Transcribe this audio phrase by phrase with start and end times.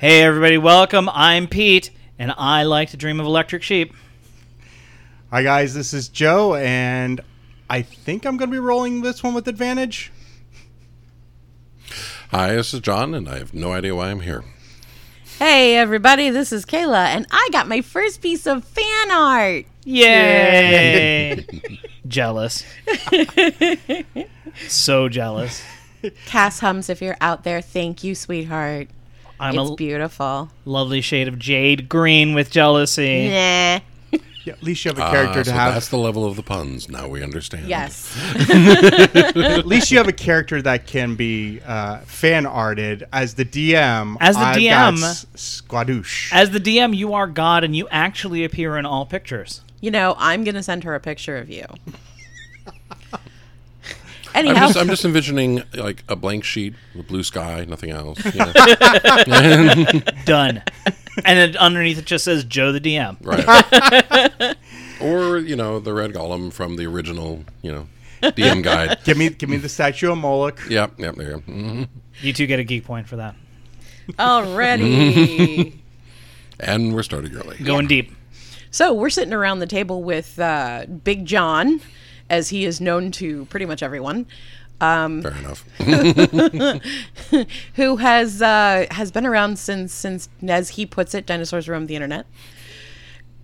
[0.00, 1.10] Hey, everybody, welcome.
[1.12, 3.92] I'm Pete, and I like to dream of electric sheep.
[5.30, 7.20] Hi guys, this is Joe, and
[7.68, 10.10] I think I'm going to be rolling this one with advantage.
[12.30, 14.42] Hi, this is John, and I have no idea why I'm here.
[15.38, 19.66] Hey, everybody, this is Kaila, and I got my first piece of fan art.
[19.84, 21.44] Yay!
[22.08, 22.64] jealous.
[24.66, 25.62] so jealous.
[26.24, 28.88] Cass Hums, if you're out there, thank you, sweetheart.
[29.40, 30.50] I'm it's a beautiful.
[30.64, 33.28] lovely shade of jade green with jealousy.
[33.30, 33.80] Nah.
[34.42, 35.74] Yeah, at least you have a character Ah, to so have.
[35.74, 36.88] that's the level of the puns.
[36.88, 37.68] Now we understand.
[37.68, 38.16] Yes.
[38.50, 44.16] At least you have a character that can be uh, fan arted as the DM.
[44.18, 45.02] As the I've DM.
[45.02, 46.30] S- Squadoosh.
[46.32, 49.60] As the DM, you are God, and you actually appear in all pictures.
[49.82, 51.66] You know, I'm going to send her a picture of you.
[54.34, 58.24] I'm Anyhow, just, I'm just envisioning like a blank sheet with blue sky, nothing else.
[58.24, 58.52] you know.
[60.24, 60.62] Done.
[61.24, 63.16] and then underneath it just says Joe the DM.
[63.24, 64.56] right.
[65.00, 67.88] or you know the red golem from the original, you know,
[68.22, 68.98] DM guide.
[69.04, 70.60] give me, give me the statue of Moloch.
[70.68, 71.30] Yep, yep, there.
[71.30, 71.40] you go.
[71.52, 71.88] Mhm.
[72.22, 73.34] You two get a geek point for that.
[74.18, 75.76] already.
[76.62, 77.56] And we're starting early.
[77.56, 78.12] Going deep.
[78.70, 81.80] so we're sitting around the table with uh, Big John,
[82.30, 84.26] as he is known to pretty much everyone,
[84.80, 85.62] Fair enough.
[87.74, 91.94] who has uh, has been around since since, as he puts it, dinosaurs roam the
[91.94, 92.24] internet,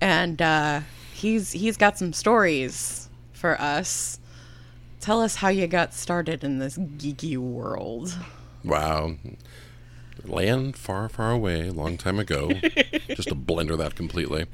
[0.01, 0.81] and uh,
[1.13, 4.19] he's he's got some stories for us.
[5.01, 8.17] Tell us how you got started in this geeky world.
[8.65, 9.17] Wow.
[10.29, 12.51] Land far, far away, a long time ago.
[13.09, 14.47] Just to blender that completely.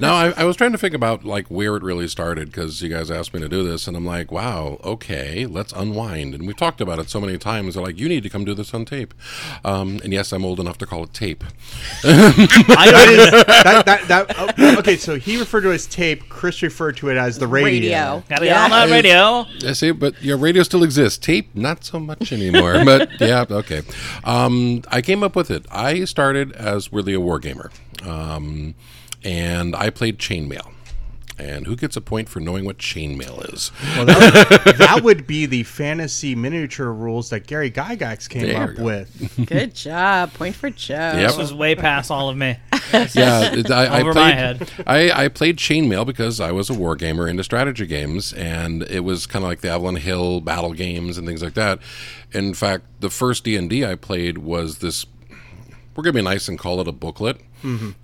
[0.00, 2.88] now, I, I was trying to think about like where it really started because you
[2.88, 6.34] guys asked me to do this, and I'm like, wow, okay, let's unwind.
[6.34, 7.74] And we've talked about it so many times.
[7.74, 9.14] They're like, you need to come do this on tape.
[9.64, 11.44] Um, and yes, I'm old enough to call it tape.
[12.04, 13.30] That is,
[13.64, 16.28] that, that, that, oh, okay, so he referred to it as tape.
[16.28, 17.64] Chris referred to it as the radio.
[17.64, 18.24] Radio.
[18.28, 19.46] Gotta get on that radio.
[19.68, 21.18] I see, but your radio still exists.
[21.18, 22.84] Tape, not so much anymore.
[22.84, 23.82] but yeah, okay.
[24.24, 25.66] Um, I came up with it.
[25.72, 27.72] I started as really a wargamer,
[28.06, 28.76] um,
[29.24, 30.73] and I played chainmail.
[31.36, 33.72] And who gets a point for knowing what chainmail is?
[33.96, 38.76] Well, that, that would be the fantasy miniature rules that Gary Gygax came There up
[38.76, 38.84] go.
[38.84, 39.46] with.
[39.46, 40.32] Good job.
[40.34, 40.94] Point for Joe.
[40.94, 41.14] Yep.
[41.28, 42.56] This was way past all of me.
[43.14, 44.70] yeah, I, I Over played, my head.
[44.86, 49.00] I, I played chainmail because I was a war gamer into strategy games, and it
[49.00, 51.80] was kind of like the Avalon Hill battle games and things like that.
[52.32, 55.04] In fact, the first D and I played was this.
[55.96, 57.40] We're gonna be nice and call it a booklet.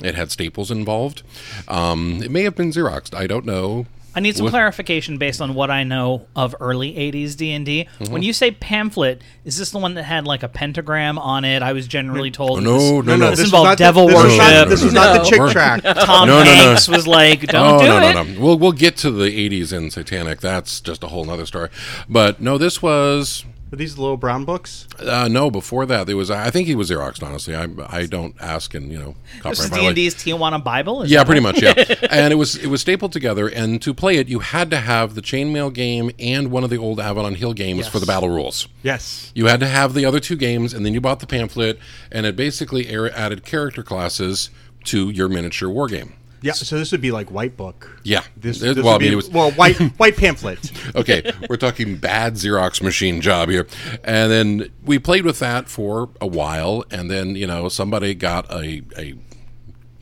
[0.02, 1.22] It had staples involved.
[1.68, 3.14] Um, it may have been Xeroxed.
[3.14, 3.86] I don't know.
[4.12, 7.64] I need some What- clarification based on what I know of early '80s D and
[7.64, 7.86] D.
[8.00, 8.12] Mm-hmm.
[8.12, 11.62] When you say pamphlet, is this the one that had like a pentagram on it?
[11.62, 12.60] I was generally told.
[12.64, 14.68] No, this, no, no, This This involved not the- devil this was not- worship.
[14.68, 15.84] This was not the Chick tract.
[16.00, 16.50] Tom No, no, no.
[16.50, 18.40] Hanks was like, "Don't oh do no, it." no, no.
[18.40, 20.40] We'll we'll get to the '80s and satanic.
[20.40, 21.68] That's just a whole other story.
[22.08, 24.88] But no, this was Are these little brown books?
[24.98, 26.30] Uh, no, before that there was.
[26.30, 27.22] I think he was Xeroxed.
[27.22, 29.14] Honestly, I I don't ask and you know.
[29.44, 29.86] This is copyright D violate.
[29.88, 31.02] and D's Tijuana Bible.
[31.02, 31.54] Is Yeah, pretty right?
[31.54, 31.62] much.
[31.62, 33.46] Yeah, and it was it was stapled together.
[33.46, 36.78] And to play it, you had to have the chainmail game and one of the
[36.78, 38.66] old Avalon Hill games for the battle rules.
[38.82, 39.30] Yes.
[39.34, 41.78] You had to have the other two games, and then you bought the pamphlet,
[42.10, 44.50] and it basically added character classes
[44.84, 46.14] to your miniature war game.
[46.42, 48.00] Yeah, so this would be like white book.
[48.02, 48.22] Yeah.
[48.36, 50.72] This, this well, would I mean, be, was- well, white white pamphlet.
[50.96, 53.66] okay, we're talking bad Xerox machine job here.
[54.04, 58.50] And then we played with that for a while, and then you know somebody got
[58.50, 59.04] a a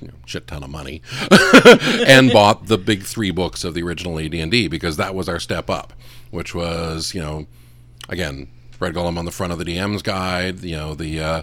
[0.00, 1.02] you know, shit ton of money
[2.06, 5.68] and bought the big three books of the original AD&D because that was our step
[5.68, 5.92] up,
[6.30, 7.46] which was you know
[8.08, 8.48] again
[8.78, 11.20] Red Golem on the front of the DM's guide, you know the.
[11.20, 11.42] Uh,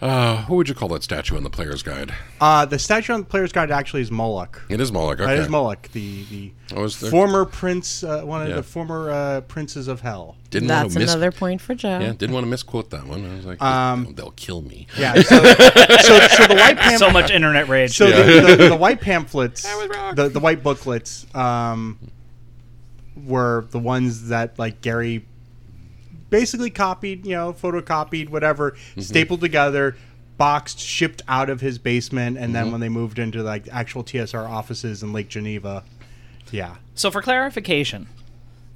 [0.00, 2.14] uh, what would you call that statue in the player's guide?
[2.40, 4.62] Uh, the statue on the player's guide actually is Moloch.
[4.68, 5.20] It is Moloch.
[5.20, 5.34] Okay.
[5.34, 7.10] That is Moloch, the the I was there.
[7.10, 8.56] former prince, uh, one of Yeah.
[8.56, 10.36] the former uh, princes of hell.
[10.50, 11.10] Didn't want That's to miss.
[11.12, 11.98] another point for Joe.
[11.98, 13.24] Yeah, didn't want to misquote that one.
[13.28, 14.86] I was like, Um, they'll kill me.
[14.98, 15.14] Yeah.
[15.22, 16.98] So, so, so the white pamphlet.
[16.98, 17.96] So much internet rage.
[17.96, 19.62] So the, the, the white pamphlets,
[20.14, 21.98] the, the white booklets, um,
[23.16, 25.26] were the ones that like Gary
[26.30, 29.96] basically copied, you know, photocopied, whatever, stapled together,
[30.36, 34.48] boxed, shipped out of his basement, and then when they moved into like actual TSR
[34.48, 35.82] offices in Lake Geneva,
[36.52, 38.06] yeah, So for clarification,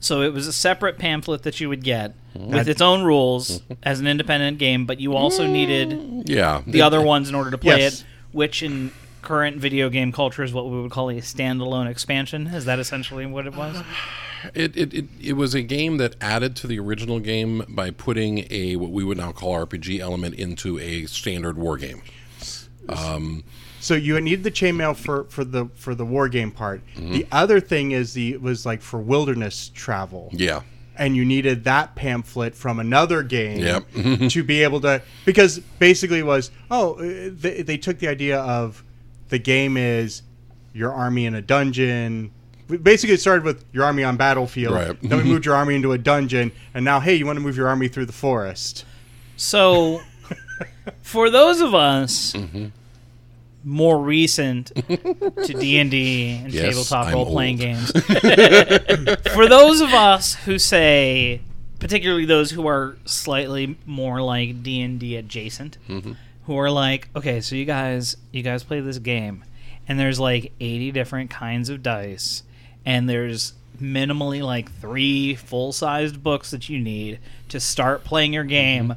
[0.00, 3.62] so it was a separate pamphlet that you would get with That- its own rules
[3.82, 6.62] as an independent game, but you also needed Yeah.
[6.66, 8.00] the other ones in order to play Yes.
[8.00, 8.90] it, which in
[9.22, 12.48] current video game culture is what we would call a standalone expansion.
[12.48, 13.76] Is that essentially what it was?
[14.54, 18.46] It, it, it, it was a game that added to the original game by putting
[18.50, 22.02] a what we would now call RPG element into a standard war game.
[23.80, 26.82] So you need the chainmail for for the for the war game part.
[26.94, 27.12] Mm-hmm.
[27.12, 30.30] The other thing is the was like for wilderness travel.
[30.32, 30.62] Yeah.
[30.96, 34.28] and you needed that pamphlet from another game Yep.
[34.30, 38.38] to be able to because basically it was oh uh, they, they took the idea
[38.40, 38.84] of
[39.30, 40.22] the game is
[40.74, 42.30] your army in a dungeon
[42.78, 44.96] basically it started with your army on battlefield Right.
[45.02, 47.56] then we moved your army into a dungeon and now hey you want to move
[47.56, 48.84] your army through the forest
[49.36, 50.00] So,
[51.02, 52.66] for those of us Mm-hmm.
[53.64, 57.90] more recent to D and D and Yes, tabletop role playing games,
[59.34, 61.40] for those of us who say,
[61.78, 66.12] particularly those who are slightly more like D and D adjacent, Mm-hmm.
[66.46, 69.44] who are like, okay, so you guys, you guys play this game,
[69.86, 72.42] and there's like 80 different kinds of dice,
[72.84, 77.18] and there's minimally like three full-sized books that you need
[77.48, 78.94] to start playing your game.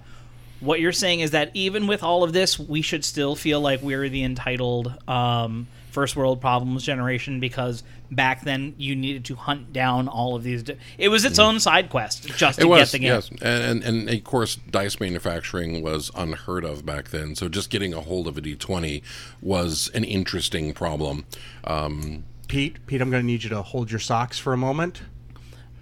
[0.60, 3.82] What you're saying is that even with all of this, we should still feel like
[3.82, 9.74] we're the entitled um, first world problems generation because back then you needed to hunt
[9.74, 10.64] down all of these.
[10.64, 13.08] Di- it was its own side quest just to It get the game.
[13.08, 17.36] yes, and, and and of course, dice manufacturing was unheard of back then.
[17.36, 19.04] So just getting a hold of a D twenty
[19.42, 21.26] was an interesting problem.
[21.64, 25.02] Um, pete pete i'm going to need you to hold your socks for a moment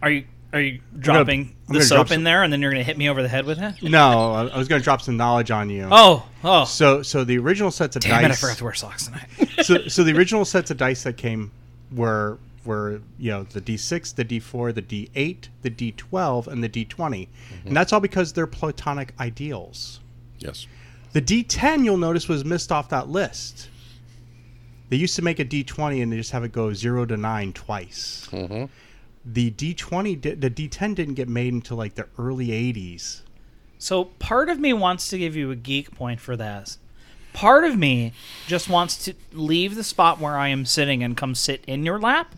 [0.02, 2.72] Are you are you dropping I'm the soap drop in some- there and then you're
[2.72, 3.76] going to hit me over the head with it?
[3.84, 6.66] no i I was going to drop some knowledge on you Oh, oh.
[6.66, 9.28] so so the original sets of Damn it, I dice forgot to wear socks tonight.
[9.64, 11.52] so, so the original sets of dice that came
[11.92, 16.88] were were you know the D6, the D4, the D8, the D12, and the D20,
[16.96, 17.68] mm-hmm.
[17.68, 20.00] and that's all because they're platonic ideals.
[20.40, 20.66] yes,
[21.12, 23.68] The D10 you'll notice was missed off that list.
[24.94, 27.52] They used to make a D20 and they just have it go zero to nine
[27.52, 28.28] twice.
[28.32, 28.66] Mm-hmm.
[29.26, 33.22] The D20, di- the D10 didn't get made until like the early '80s.
[33.80, 36.78] So part of me wants to give you a geek point for this.
[37.34, 38.14] Part of me
[38.46, 41.98] just wants to leave the spot where I am sitting and come sit in your
[42.00, 42.36] lap.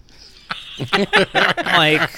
[0.93, 2.09] like,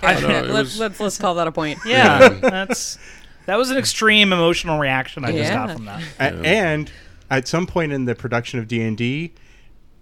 [0.00, 1.80] I know, it let's, was- let's let's call that a point.
[1.84, 2.98] yeah, that's
[3.46, 6.02] that was an extreme emotional reaction I just got from that.
[6.20, 6.92] A- and
[7.38, 9.32] at some point in the production of D&D,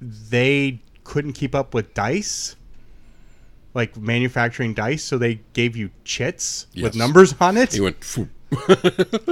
[0.01, 2.57] they couldn't keep up with dice,
[3.75, 6.85] like manufacturing dice, so they gave you chits Yes.
[6.85, 7.73] with numbers on it.
[7.73, 8.03] he went.
[8.05, 8.29] "Phew."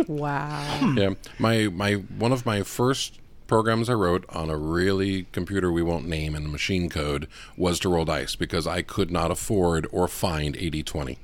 [0.06, 0.94] Wow.
[0.96, 5.82] Yeah, my my one of my first programs I wrote on a really computer we
[5.82, 7.26] won't name in machine code
[7.56, 11.16] was to roll dice because I could not afford or find a D20.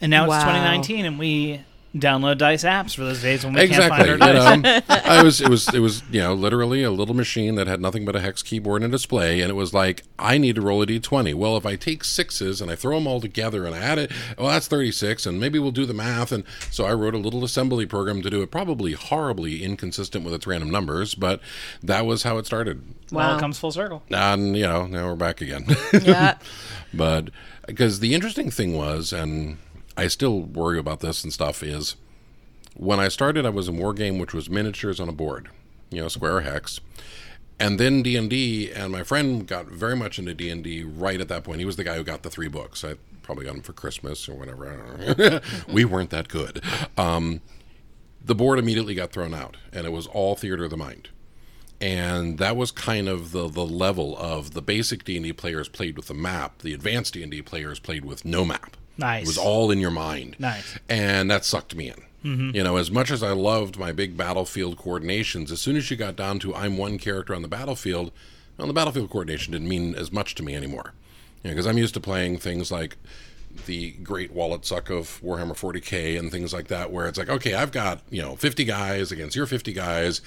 [0.00, 0.36] And now Wow.
[0.36, 1.62] it's 2019, and we
[1.94, 4.06] download dice apps for those days when we exactly.
[4.06, 4.56] can't find our dice.
[4.56, 7.66] You know, I was it was it was you know literally a little machine that
[7.66, 10.54] had nothing but a hex keyboard and a display, and it was like I need
[10.54, 11.34] to roll a d20.
[11.34, 14.10] Well, if I take sixes and I throw them all together and I add it,
[14.38, 16.32] well, that's 36, and maybe we'll do the math.
[16.32, 20.32] And so I wrote a little assembly program to do it, probably horribly inconsistent with
[20.34, 21.40] its random numbers, but
[21.82, 22.82] that was how it started.
[23.10, 23.36] Well, Wow.
[23.36, 24.02] it comes full circle.
[24.10, 25.66] And you know now we're back again.
[25.92, 26.38] Yeah.
[26.94, 27.30] But
[27.66, 29.56] because the interesting thing was, and
[29.96, 31.96] I still worry about this and stuff, is
[32.74, 35.48] when I started, I was in War Game, which was miniatures on a board,
[35.90, 36.80] you know, square hex,
[37.60, 41.28] and then D and my friend got very much into D and D right at
[41.28, 41.60] that point.
[41.60, 42.84] He was the guy who got the three books.
[42.84, 45.40] I probably got them for Christmas or whatever.
[45.68, 46.62] We weren't that good.
[46.96, 47.40] Um,
[48.24, 51.10] the board immediately got thrown out, and it was all theater of the mind
[51.82, 56.06] and that was kind of the the level of the basic D&D players played with
[56.06, 59.22] the map the advanced D&D players played with no map Nice.
[59.24, 60.78] it was all in your mind Nice.
[60.88, 62.56] and that sucked me in mm-hmm.
[62.56, 65.96] you know as much as i loved my big battlefield coordinations as soon as you
[65.96, 68.12] got down to i'm one character on the battlefield
[68.58, 70.92] well the battlefield coordination didn't mean as much to me anymore
[71.42, 72.96] because i'm used to playing things like
[73.66, 77.54] the great wallet suck of Warhammer 40k and things like that, where it's like, okay,
[77.54, 80.20] I've got you know 50 guys against your 50 guys,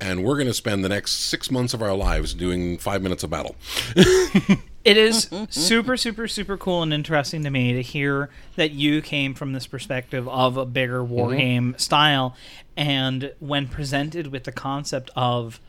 [0.00, 3.22] and we're going to spend the next six months of our lives doing five minutes
[3.24, 3.56] of battle.
[4.84, 9.32] It is super, super, super cool and interesting to me to hear that you came
[9.32, 11.38] from this perspective of a bigger war Mm-hmm.
[11.38, 12.34] game style,
[12.76, 15.60] and when presented with the concept of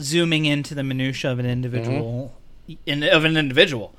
[0.00, 2.34] zooming into the minutia of an individual,
[2.68, 2.72] Mm-hmm.
[2.84, 3.94] in, of an individual,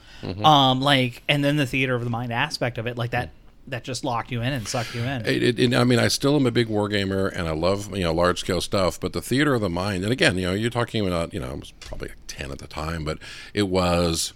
[0.45, 3.29] Um, like, and then the theater of the mind aspect of it, like that,
[3.67, 5.25] that just locked you in and sucked you in.
[5.25, 7.95] It, it, it- I mean, I still am a big war gamer, and I love
[7.95, 8.99] you know large scale stuff.
[8.99, 11.49] But the theater of the mind, and again, you know, you're talking about you know,
[11.49, 13.19] I was probably like ten at the time, but
[13.53, 14.33] it was.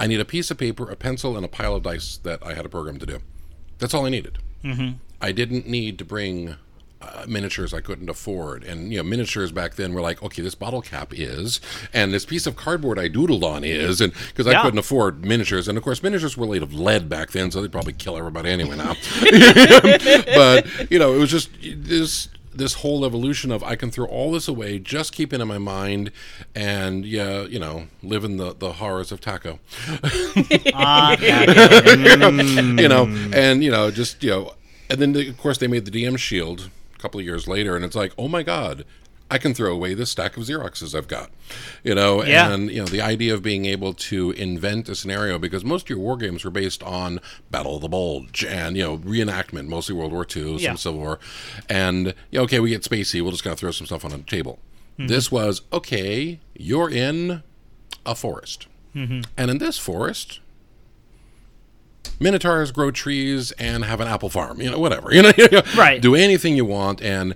[0.00, 2.54] I need a piece of paper, a pencil, and a pile of dice that I
[2.54, 3.18] had a program to do.
[3.78, 4.38] That's all I needed.
[4.62, 4.92] Mm-hmm.
[5.20, 6.54] I didn't need to bring
[7.00, 10.54] uh, miniatures I couldn't afford, and you know, miniatures back then were like, okay, this
[10.56, 11.60] bottle cap is,
[11.92, 14.62] and this piece of cardboard I doodled on is, and because I Yeah.
[14.62, 17.70] couldn't afford miniatures, and of course, miniatures were made of lead back then, so they'd
[17.70, 18.94] probably kill everybody anyway now.
[20.34, 24.32] but you know, it was just this this whole evolution of I can throw all
[24.32, 26.10] this away, just keep it in my mind,
[26.56, 29.60] and yeah, you know, live in the the horrors of taco,
[30.74, 34.54] Ah, you know, and you know, just you know,
[34.90, 37.96] and then of course they made the DM Shield couple of years later, and it's
[37.96, 38.84] like, oh my god.
[39.30, 41.30] I can throw away this stack of Xeroxes I've got,
[41.84, 42.50] you know, Yeah.
[42.50, 45.90] and you know the idea of being able to invent a scenario because most of
[45.90, 49.94] your war games were based on Battle of the Bulge and you know reenactment, mostly
[49.94, 50.74] World War II, some Yeah.
[50.76, 51.18] Civil War,
[51.68, 53.20] and yeah, okay, we get spacey.
[53.20, 54.60] We'll just gotta throw some stuff on a table.
[54.98, 55.08] Mm-hmm.
[55.08, 56.40] This was okay.
[56.54, 57.42] You're in
[58.06, 59.20] a forest, mm-hmm.
[59.36, 60.40] and in this forest,
[62.20, 64.60] minotaurs grow trees and have an apple farm.
[64.60, 65.12] You know, whatever.
[65.14, 65.32] You know,
[65.76, 66.00] Right.
[66.00, 67.34] Do anything you want, and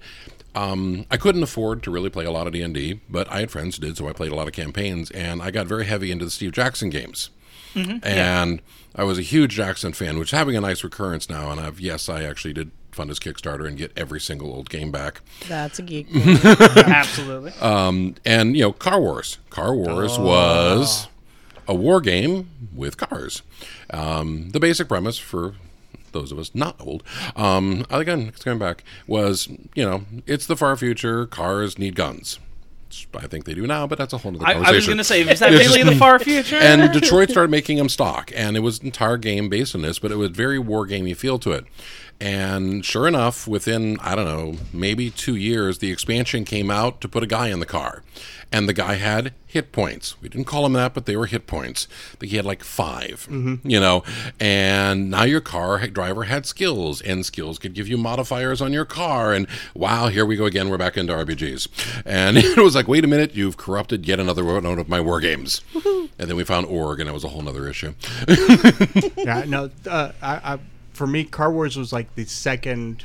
[0.55, 3.41] um, I couldn't afford to really play a lot of D and D, but I
[3.41, 5.87] had friends who did, so I played a lot of campaigns, and I got very
[5.87, 7.31] heavy into the Steve Jackson games.
[7.75, 8.61] And
[8.95, 11.51] I was a huge Jackson fan, which is having a nice recurrence now.
[11.51, 14.91] And I've yes, I actually did fund his Kickstarter and get every single old game
[14.91, 15.23] back.
[15.49, 16.07] That's a geek.
[16.15, 17.53] absolutely.
[17.61, 18.19] And
[18.57, 19.39] you know, Car Wars.
[19.49, 21.09] Car Wars was
[21.73, 23.43] a war game with cars.
[23.91, 25.55] Um, the basic premise for
[26.13, 27.03] those of us not old,
[27.35, 31.27] um, again, it's going back, was you know, it's the far future.
[31.27, 32.39] Cars need guns.
[33.15, 34.75] I think they do now, but that's a whole other I, conversation.
[34.75, 36.57] I was going to say, is that really the far future?
[36.61, 39.99] and Detroit started making them stock, and it was an entire game based on this,
[39.99, 41.65] but it was very war gamey feel to it.
[42.23, 47.09] And sure enough, within I don't know, maybe two years, the expansion came out to
[47.09, 48.05] put a guy in the car,
[48.53, 50.15] and the guy had hit points.
[50.23, 51.87] We didn't call him that, but they were hit points.
[52.21, 53.27] Think he had like 5
[53.65, 54.05] you know.
[54.39, 58.85] And now your car driver had skills, and skills could give you modifiers on your
[58.85, 59.33] car.
[59.33, 60.71] And wow, here we go again.
[60.71, 64.45] We're back into RPGs, and it was like, wait a minute, you've corrupted yet another
[64.45, 65.61] one of my war games.
[65.75, 67.95] And then we found Ogre, and it was a whole other issue.
[69.17, 69.71] yeah, no.
[69.85, 70.59] Uh, I, I,
[70.93, 73.05] for me, Car Wars was like the second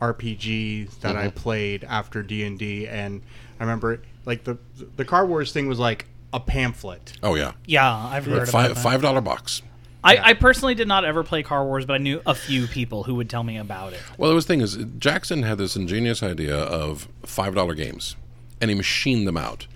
[0.00, 1.36] RPG that I mm-hmm.
[1.36, 3.22] played after D and D, and
[3.58, 4.58] I remember like the
[4.96, 7.14] the Car Wars thing was like a pamphlet.
[7.22, 8.80] Oh yeah, yeah, I've heard about five that.
[8.80, 9.62] five dollar box.
[10.04, 13.02] I, I personally did not ever play Car Wars, but I knew a few people
[13.02, 14.00] who would tell me about it.
[14.16, 18.14] Well, the was thing is, Jackson had this ingenious idea of five dollar games,
[18.60, 19.66] and he machined them out.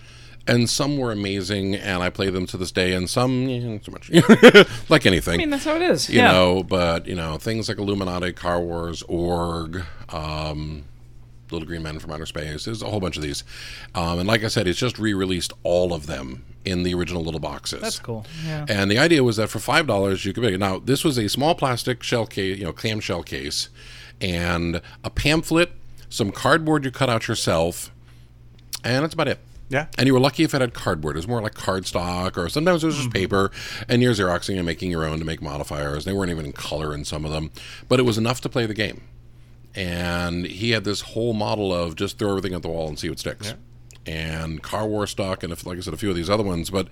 [0.46, 3.92] And some were amazing, and I play them to this day, and some eh, so
[3.92, 4.10] much.
[4.88, 6.08] like anything, I mean, that's how it is.
[6.08, 6.32] you yeah.
[6.32, 6.64] know.
[6.64, 10.84] But you know, things like Illuminati, Car Wars, Ogre, um,
[11.52, 12.64] Little Green Men from Outer Space.
[12.64, 13.44] There's a whole bunch of these,
[13.94, 17.40] um, and like I said, it's just re-released all of them in the original little
[17.40, 17.80] boxes.
[17.80, 18.26] That's cool.
[18.44, 18.66] Yeah.
[18.68, 20.58] And the idea was that for five dollars you could make it.
[20.58, 23.68] Now this was a small plastic shell case, you know, clamshell case,
[24.20, 25.70] and a pamphlet,
[26.08, 27.92] some cardboard you cut out yourself,
[28.82, 29.38] and that's about it.
[29.72, 29.86] Yeah.
[29.96, 31.16] And you were lucky if it had cardboard.
[31.16, 33.12] It was more like cardstock, or sometimes it was just hmm.
[33.12, 33.50] paper,
[33.88, 36.04] and you're xeroxing and making your own to make modifiers.
[36.04, 37.50] They weren't even in color in some of them,
[37.88, 39.02] but it was enough to play the game.
[39.74, 43.08] And he had this whole model of just throw everything at the wall and see
[43.08, 43.54] what sticks.
[44.04, 46.68] And Car War stock, and if, like I said, a few of these other ones,
[46.68, 46.88] but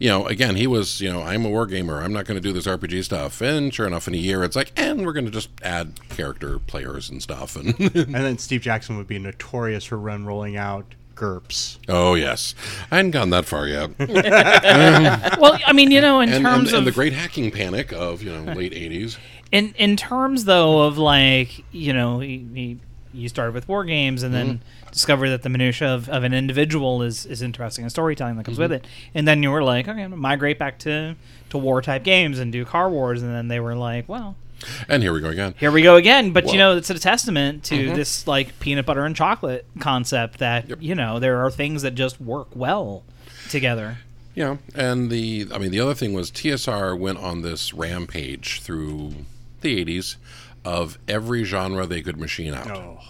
[0.00, 2.02] you know, again, he was, you know, I'm a war gamer.
[2.02, 3.42] I'm not going to do this RPG stuff.
[3.42, 6.58] And sure enough, in a year, it's like, and we're going to just add character
[6.58, 7.54] players and stuff.
[7.54, 11.78] And And then Steve Jackson would be notorious for run rolling out GURPS.
[11.88, 12.54] oh yes,
[12.90, 13.90] I hadn't gone that far yet.
[15.38, 17.92] well, I mean, you know, in and, terms and, and of the great hacking panic
[17.92, 19.18] of you know late '80s.
[19.52, 22.78] in in terms though of like you know he, he,
[23.12, 24.90] you started with war games and then Mm-hmm.
[24.92, 28.56] discover that the minutia of, of an individual is is interesting and storytelling that comes
[28.58, 28.62] Mm-hmm.
[28.72, 31.14] with it and then you were like okay I'm gonna migrate back to
[31.50, 34.36] to war type games and do car wars and then they were like well
[34.88, 35.54] And here we go again.
[35.58, 37.94] here we go again but you know it's a testament to mm-hmm.
[37.94, 40.78] this like peanut butter and chocolate concept that Yep.
[40.80, 43.02] you know there are things that just work well
[43.48, 43.98] together
[44.34, 49.14] Yeah, and the I mean the other thing was TSR went on this rampage through
[49.60, 50.16] the '80s
[50.64, 52.70] of every genre they could machine out.
[52.70, 53.00] Oh.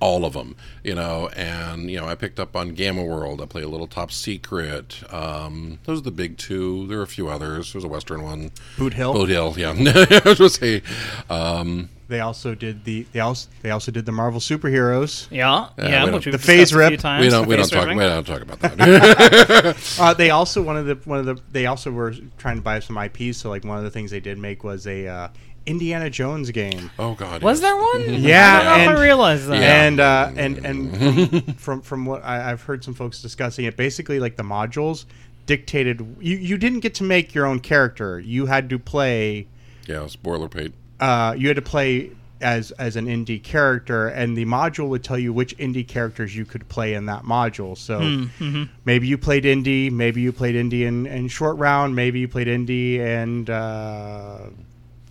[0.00, 1.28] All of them, you know.
[1.36, 3.40] And you know, I picked up on Gamma World.
[3.40, 5.02] I play a little Top Secret.
[5.12, 6.86] Um, those are the big two.
[6.88, 7.72] There are a few others.
[7.72, 8.50] There's a Western one.
[8.78, 9.12] Boot Hill.
[9.12, 9.70] Boot Hill, yeah.
[9.76, 10.82] I was going to say,
[11.30, 15.26] um, They also did the they also they also did the Marvel superheroes.
[15.30, 16.10] Yeah, Yeah, yeah.
[16.10, 17.00] which The phase discussed a few rip.
[17.00, 17.98] times, we don't we don't talk ripping.
[17.98, 19.76] we don't talk about that.
[19.98, 22.80] Uh, they also one of the one of the they also were trying to buy
[22.80, 23.38] some IPs.
[23.38, 25.28] So like one of the things they did make was a uh,
[25.66, 26.90] Indiana Jones game.
[26.98, 27.68] oh God, Was yes.
[27.70, 28.22] there one?
[28.22, 29.60] Yeah, I don't know if and- I realized that.
[29.60, 29.84] Yeah.
[29.84, 34.20] And uh, and and from from what I, I've heard some folks discussing it, basically
[34.20, 35.04] like the modules
[35.46, 38.18] dictated you you didn't get to make your own character.
[38.20, 39.46] You had to play
[39.86, 40.72] Yeah, it was boilerplate.
[41.00, 45.18] uh, you had to play as as an Indy character, and the module would tell
[45.18, 47.76] you which Indy characters you could play in that module.
[47.78, 48.00] So
[48.38, 52.28] Hmm, maybe you played Indy, maybe you played Indy in, in short round, maybe you
[52.28, 54.38] played Indy and uh,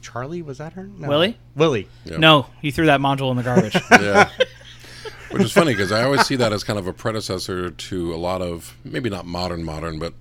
[0.03, 0.83] Charlie was that her?
[0.83, 1.07] No.
[1.07, 1.37] Willie?
[1.55, 1.87] Willie.
[2.05, 2.17] Yeah.
[2.17, 3.75] No, you threw that module in the garbage.
[3.91, 4.29] Yeah.
[5.31, 8.17] Which is funny because I always see that as kind of a predecessor to a
[8.17, 10.13] lot of maybe not modern modern, but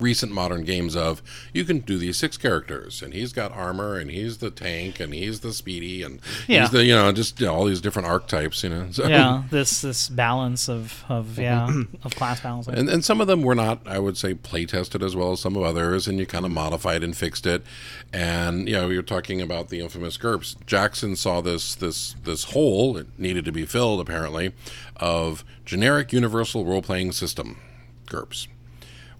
[0.00, 4.10] recent modern games of you can do these six characters and he's got armor and
[4.10, 6.62] he's the tank and he's the speedy and Yeah.
[6.62, 9.42] he's the you know just you know, all these different archetypes you know so, yeah,
[9.50, 11.40] this this balance of of mm-hmm.
[11.42, 12.74] yeah of class balancing.
[12.74, 15.40] and, and some of them were not i would say play tested as well as
[15.40, 17.62] some of others and you kind of modified and fixed it
[18.12, 20.56] and you know you're talking about the infamous GURPS.
[20.66, 24.52] jackson saw this this this hole it needed to be filled apparently
[24.96, 27.58] of generic universal role-playing system
[28.06, 28.48] GURPS,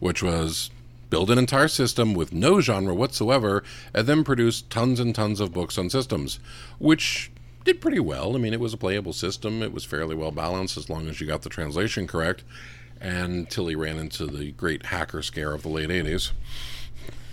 [0.01, 0.71] which was
[1.09, 3.63] build an entire system with no genre whatsoever
[3.95, 6.39] and then produce tons and tons of books on systems
[6.79, 7.31] which
[7.65, 10.77] did pretty well i mean it was a playable system it was fairly well balanced
[10.77, 12.43] as long as you got the translation correct
[13.01, 16.33] until he ran into the great hacker scare of the late 80s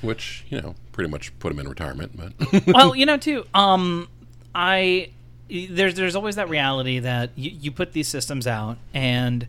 [0.02, 3.46] which you know pretty much put him in retirement but well, you know, too.
[3.54, 4.08] Um,
[4.54, 5.10] I
[5.50, 9.48] there's there's always that reality that you, you put these systems out and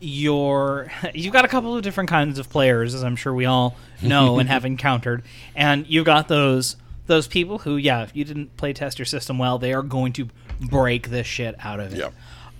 [0.00, 3.76] you're you've got a couple of different kinds of players, as I'm sure we all
[4.02, 5.22] know and have encountered,
[5.54, 6.76] and you've got those
[7.06, 10.12] those people who, yeah, if you didn't play test your system well, they are going
[10.14, 10.28] to
[10.60, 11.98] break this shit out of it.
[11.98, 12.10] yeah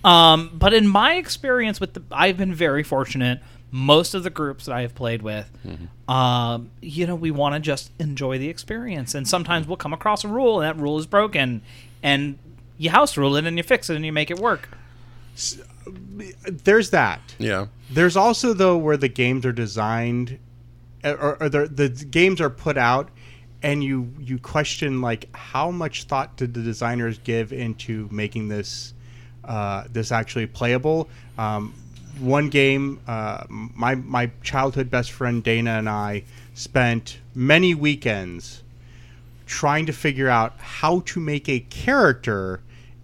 [0.05, 3.41] Um, but in my experience with the, I've been very fortunate.
[3.71, 5.49] Most of the groups that I have played with,
[6.09, 10.25] um, you know, we want to just enjoy the experience, and sometimes we'll come across
[10.25, 11.63] a rule and that rule is broken,
[12.03, 12.37] and
[12.79, 14.71] you house rule it and you fix it and you make it work.
[16.47, 17.21] There's that.
[17.39, 20.39] yeah There's also though where the games are designed,
[21.05, 23.11] or, or the the games are put out,
[23.63, 28.95] and you you question like how much thought did the designers give into making this
[29.45, 31.09] uh, this actually playable.
[31.39, 31.75] Um,
[32.19, 36.25] one game, uh, my my childhood best friend Dana and I
[36.55, 38.63] spent many weekends
[39.47, 42.61] trying to figure out how to make a character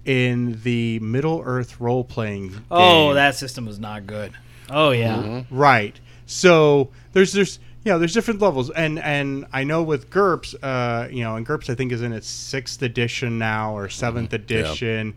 [0.06, 2.54] in the Middle Earth role playing.
[2.70, 4.32] Oh, that system was not good.
[4.70, 5.54] Oh yeah, Mm-hmm.
[5.56, 5.98] Right.
[6.26, 11.08] So there's there's you know there's different levels, and and I know with GURPS, uh,
[11.10, 15.14] you know, and GURPS I think is in its sixth edition now or 7th edition.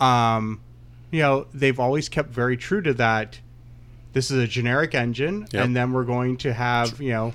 [0.00, 0.60] Um,
[1.10, 3.38] you know, they've always kept very true to that.
[4.12, 5.64] This is a generic engine, Yep.
[5.64, 7.32] and then we're going to have you know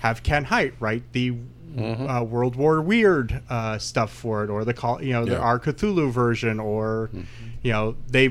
[0.00, 1.34] have Ken Hite write the.
[1.76, 5.58] Uh, World War Weird uh, stuff for it, or the call, you know, the our
[5.60, 7.10] Cthulhu version, or
[7.62, 8.24] you know, they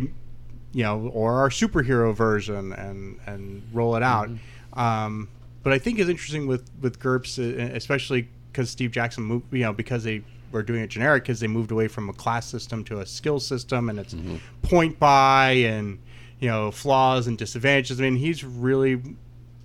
[0.74, 4.30] you know, or our superhero version, and and roll it out.
[4.74, 5.30] Um,
[5.64, 9.64] but I think it's interesting with with GURPS, uh, especially because Steve Jackson moved, you
[9.64, 12.84] know, because they were doing it generic, because they moved away from a class system
[12.86, 14.16] to a skill system, and it's
[14.62, 16.00] point by and
[16.40, 18.00] you know flaws and disadvantages.
[18.00, 19.02] I mean, he's really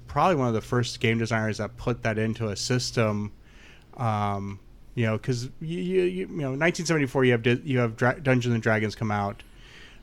[0.08, 3.32] probably one of the first game designers that put that into a system.
[3.96, 4.61] Um,
[4.94, 8.62] you know, because you, you, you know, 1974, you have you have Dra- Dungeons and
[8.62, 9.42] Dragons come out.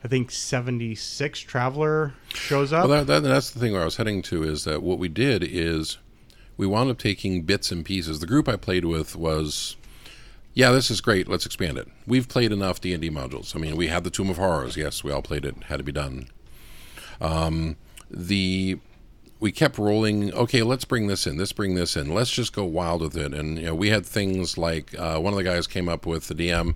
[0.02, 2.88] I think 76 Traveller shows up.
[2.88, 5.08] Well, that, that, that's the thing where I was heading to is that what we
[5.08, 5.98] did is
[6.56, 8.20] we wound up taking bits and pieces.
[8.20, 9.76] The group I played with was,
[10.54, 11.28] yeah, this is great.
[11.28, 11.88] Let's expand it.
[12.06, 13.54] We've played enough D and D modules.
[13.54, 14.76] I mean, we had the Tomb of Horrors.
[14.76, 15.64] Yes, we all played it.
[15.64, 16.28] Had to be done.
[17.20, 17.76] Um,
[18.10, 18.78] the
[19.40, 20.32] we kept rolling.
[20.32, 21.38] Okay, let's bring this in.
[21.38, 22.14] Let's bring this in.
[22.14, 23.32] Let's just go wild with it.
[23.32, 26.28] And you know, we had things like uh, one of the guys came up with
[26.28, 26.74] the DM.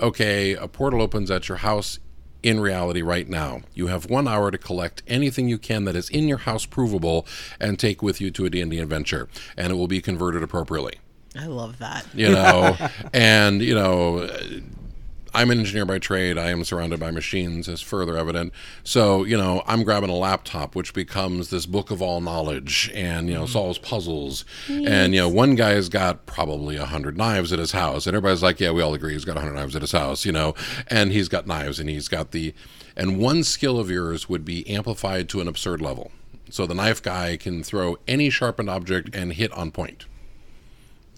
[0.00, 1.98] Okay, a portal opens at your house
[2.42, 3.60] in reality right now.
[3.74, 7.26] You have one hour to collect anything you can that is in your house provable
[7.60, 11.00] and take with you to a D&D adventure, and it will be converted appropriately
[11.36, 12.06] I love that.
[12.14, 12.76] you know
[13.12, 14.28] and you know
[15.38, 16.36] i'm an engineer by trade.
[16.36, 18.52] I am surrounded by machines as further evident.
[18.84, 23.28] So you know i'm grabbing a laptop which becomes this book of all knowledge and
[23.28, 23.48] you know mm.
[23.48, 24.44] solves puzzles.
[24.68, 28.42] And you know one guy's got probably a hundred knives at his house and everybody's
[28.42, 30.54] like yeah we all agree he's got a hundred knives at his house you know?
[30.88, 32.54] And he's got knives and he's got the
[32.96, 36.10] and one skill of yours would be amplified to an absurd level.
[36.50, 40.06] So the knife guy can throw any sharpened object and hit on point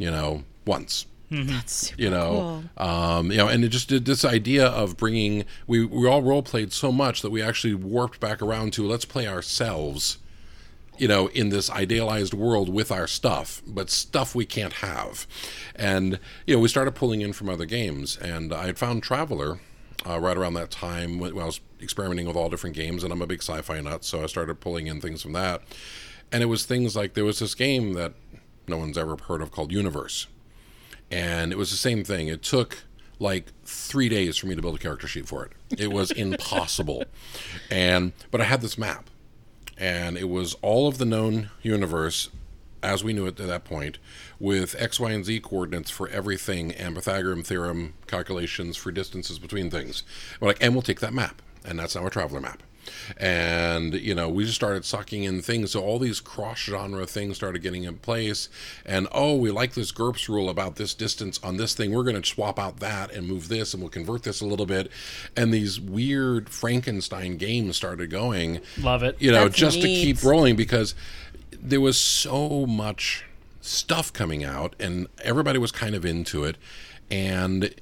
[0.01, 1.05] you know, once.
[1.31, 5.45] That's super you know um, you know and it just did this idea of bringing
[5.67, 9.05] we we all role played so much that we actually warped back around to let's
[9.05, 10.19] play ourselves
[10.99, 15.27] you know in this idealized world with our stuff but stuff we can't have.
[15.77, 19.61] And you know we started pulling in from other games and i had found traveler
[20.07, 23.13] uh, right around that time when, when i was experimenting with all different games and
[23.13, 25.63] i'm a big sci-fi nut so i started pulling in things from that.
[26.33, 28.13] And it was things like there was this game that
[28.69, 30.27] no one's ever heard of called universe
[31.11, 32.29] and it was the same thing.
[32.29, 32.85] It took
[33.19, 35.53] like three days for me to build a character sheet for it.
[35.81, 37.05] It was impossible,
[37.71, 39.11] and but I had this map,
[39.77, 42.31] and it was all of the known universe
[42.83, 43.99] as we knew it at that point,
[44.39, 49.71] with x, y, and z coordinates for everything, and Pythagorean theorem calculations for distances between
[49.71, 50.03] things.
[50.41, 52.63] We're like, and we'll take that map, and that's now a traveler map
[53.17, 55.73] and you know we just started sucking in things.
[55.73, 58.49] So all these cross genre things started getting in place.
[58.85, 61.93] And oh we like this GURPS rule about this distance on this thing.
[61.93, 64.67] We're going to swap out that and move this and we'll convert this a little
[64.67, 64.91] bit.
[65.37, 68.61] And these weird frankenstein games started going.
[68.79, 69.17] Love it.
[69.21, 70.95] you know That's just to keep rolling because
[71.53, 73.25] there was so much
[73.61, 76.57] stuff coming out and everybody was kind of into it.
[77.11, 77.75] And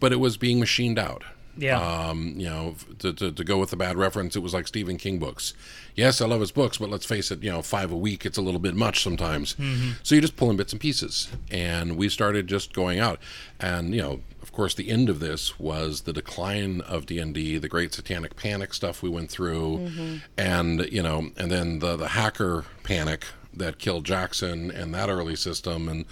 [0.00, 1.24] but it was being machined out
[1.56, 1.80] Yeah.
[2.08, 4.96] um, you know, to, to, to go with the bad reference, it was like Stephen
[4.96, 5.52] King books.
[5.94, 8.38] Yes, I love his books, but let's face it, you know, five a week, it's
[8.38, 9.54] a little bit much sometimes.
[10.02, 11.28] So you're just pulling bits and pieces.
[11.50, 13.18] And we started just going out.
[13.60, 17.68] And, you know, of course, the end of this was the decline of D&D, the
[17.68, 19.90] great satanic panic stuff we went through.
[20.38, 25.36] And, you know, and then the, the hacker panic that killed Jackson and that early
[25.36, 25.88] system.
[25.88, 26.06] And,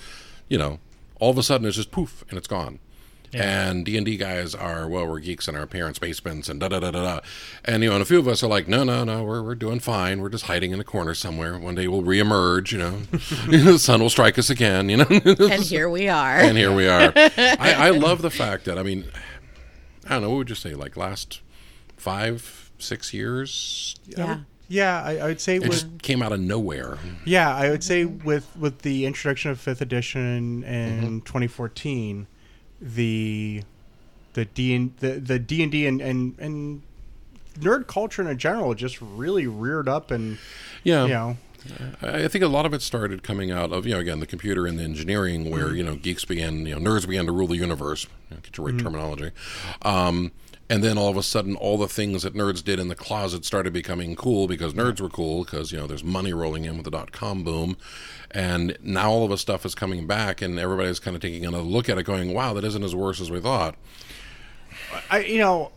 [0.49, 0.79] you know,
[1.19, 2.79] all of a sudden it's just poof and it's gone
[3.33, 6.69] and D and D guys are well, we're geeks in our parents' basements and da
[6.69, 7.21] da da da da,
[7.65, 9.55] and you know, and a few of us are like, no, no, no, we're we're
[9.55, 10.21] doing fine.
[10.21, 11.59] We're just hiding in a corner somewhere.
[11.59, 12.73] One day we'll reemerge.
[12.73, 12.91] You know,
[13.73, 14.89] the sun will strike us again.
[14.89, 16.39] You know, And here we are.
[16.39, 17.13] and here we are.
[17.17, 19.05] I, I love the fact that I mean,
[20.07, 21.41] I don't know, what would you say, like last
[21.97, 24.41] five, six years, yeah.
[24.71, 26.97] Yeah, I, I would say it with just came out of nowhere.
[27.25, 31.19] yeah, I would say with with the introduction of fifth edition in mm-hmm.
[31.21, 32.29] 2014,
[32.81, 33.63] the
[34.33, 36.83] the D and the the D and D and and
[37.59, 40.39] nerd culture in general just really reared up and
[40.85, 41.37] Yeah, you know.
[42.01, 44.67] I think a lot of it started coming out of you know again the computer
[44.67, 47.57] and the engineering where you know geeks began you know nerds began to rule the
[47.57, 49.31] universe you know, get your right terminology.
[49.83, 50.33] Um,
[50.71, 53.45] and then all of a sudden all the things that nerds did in the closet
[53.45, 56.85] started becoming cool because nerds were cool because you know there's money rolling in with
[56.85, 57.77] the dot com boom
[58.33, 61.65] and now all of us stuff is coming back and everybody's kind of taking another
[61.65, 63.75] look at it going wow that isn't as worse as we thought
[65.11, 65.73] I you know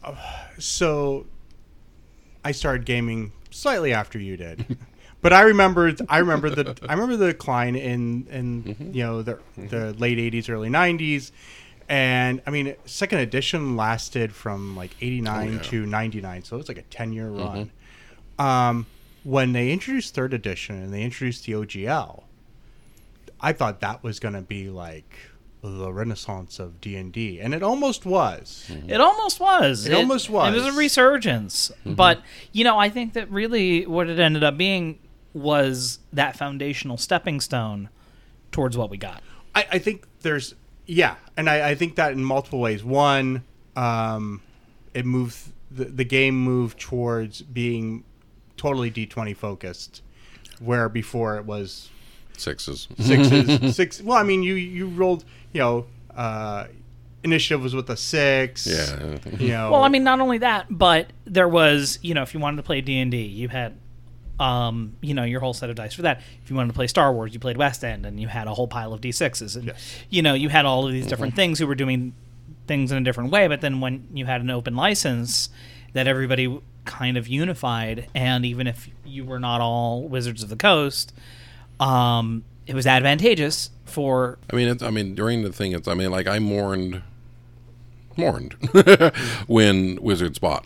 [0.60, 1.26] so
[2.46, 4.78] I started gaming slightly after you did.
[5.24, 8.94] But I remember, I remember the, I remember the decline in, in mm-hmm.
[8.94, 9.68] you know the mm-hmm.
[9.68, 11.32] the late '80s, early '90s,
[11.88, 15.60] and I mean, second edition lasted from like '89 yeah.
[15.60, 17.72] to '99, so it was like a 10 year run.
[18.38, 18.46] Mm-hmm.
[18.46, 18.86] Um,
[19.24, 22.24] when they introduced third edition and they introduced the OGL,
[23.44, 25.16] I thought that was going to be like
[25.62, 28.70] the renaissance of D and D, and it almost was.
[28.88, 29.86] It almost was.
[29.86, 30.54] It almost was.
[30.54, 30.72] It was a was.
[30.72, 30.80] Mm-hmm.
[30.80, 31.72] resurgence.
[31.86, 35.00] But, you know, I think that really what it ended up being
[35.34, 37.90] was that foundational stepping stone
[38.52, 39.22] towards what we got.
[39.56, 42.84] I, I think there's yeah, and I, I think that in multiple ways.
[42.84, 43.44] One,
[43.76, 44.42] um,
[44.94, 48.04] it moved the, the game moved towards being
[48.58, 50.02] totally D twenty focused,
[50.60, 51.90] where before it was
[52.38, 54.02] sixes sixes six.
[54.02, 56.68] Well, I mean you you rolled you know uh,
[57.24, 58.68] initiative was with a six.
[58.68, 59.72] yeah You know.
[59.72, 62.64] Well, I mean, not only that, but there was, you know, if you wanted to
[62.64, 63.78] play D and D, you had,
[64.40, 66.22] um, you know, your whole set of dice for that.
[66.44, 68.54] If you wanted to play Star Wars, you played West End, and you had a
[68.54, 69.96] whole pile of D sixes, and Yes.
[70.10, 72.14] you know, you had all of these different things who were doing
[72.68, 73.48] things in a different way.
[73.48, 75.50] But then when you had an open license,
[75.94, 80.56] that everybody kind of unified, and even if you were not all Wizards of the
[80.58, 81.14] Coast,
[81.84, 85.94] um, it was advantageous for I mean, it's, I mean, during the thing, it's, I
[85.94, 87.02] mean, like I mourned,
[88.16, 88.54] mourned
[89.48, 90.66] when Wizards bought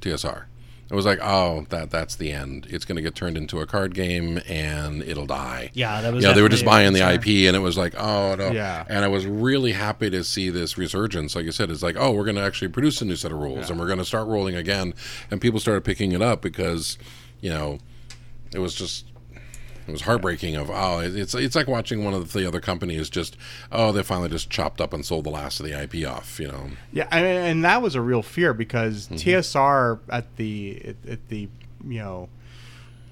[0.00, 0.44] TSR.
[0.90, 2.66] It was like, oh, that that's the end.
[2.68, 5.70] It's going to get turned into a card game and it'll die.
[5.72, 7.08] Yeah, that was Yeah, they were just buying the.
[7.08, 8.50] IP, and it was like, oh no.
[8.50, 8.84] Yeah.
[8.88, 11.36] And I was really happy to see this resurgence.
[11.36, 13.38] Like I said, it's like, oh, we're going to actually produce a new set of
[13.38, 14.92] rules, and we're going to start rolling again.
[15.30, 16.98] And people started picking it up because,
[17.40, 17.78] you know,
[18.52, 19.06] it was just
[19.90, 20.56] it was heartbreaking.
[20.56, 23.36] Of oh, it's it's like watching one of the other companies just
[23.70, 26.40] oh they finally just chopped up and sold the last of the IP off.
[26.40, 31.10] You know, Yeah, and, and that was a real fear because TSR at the at,
[31.10, 31.48] at the
[31.86, 32.28] you know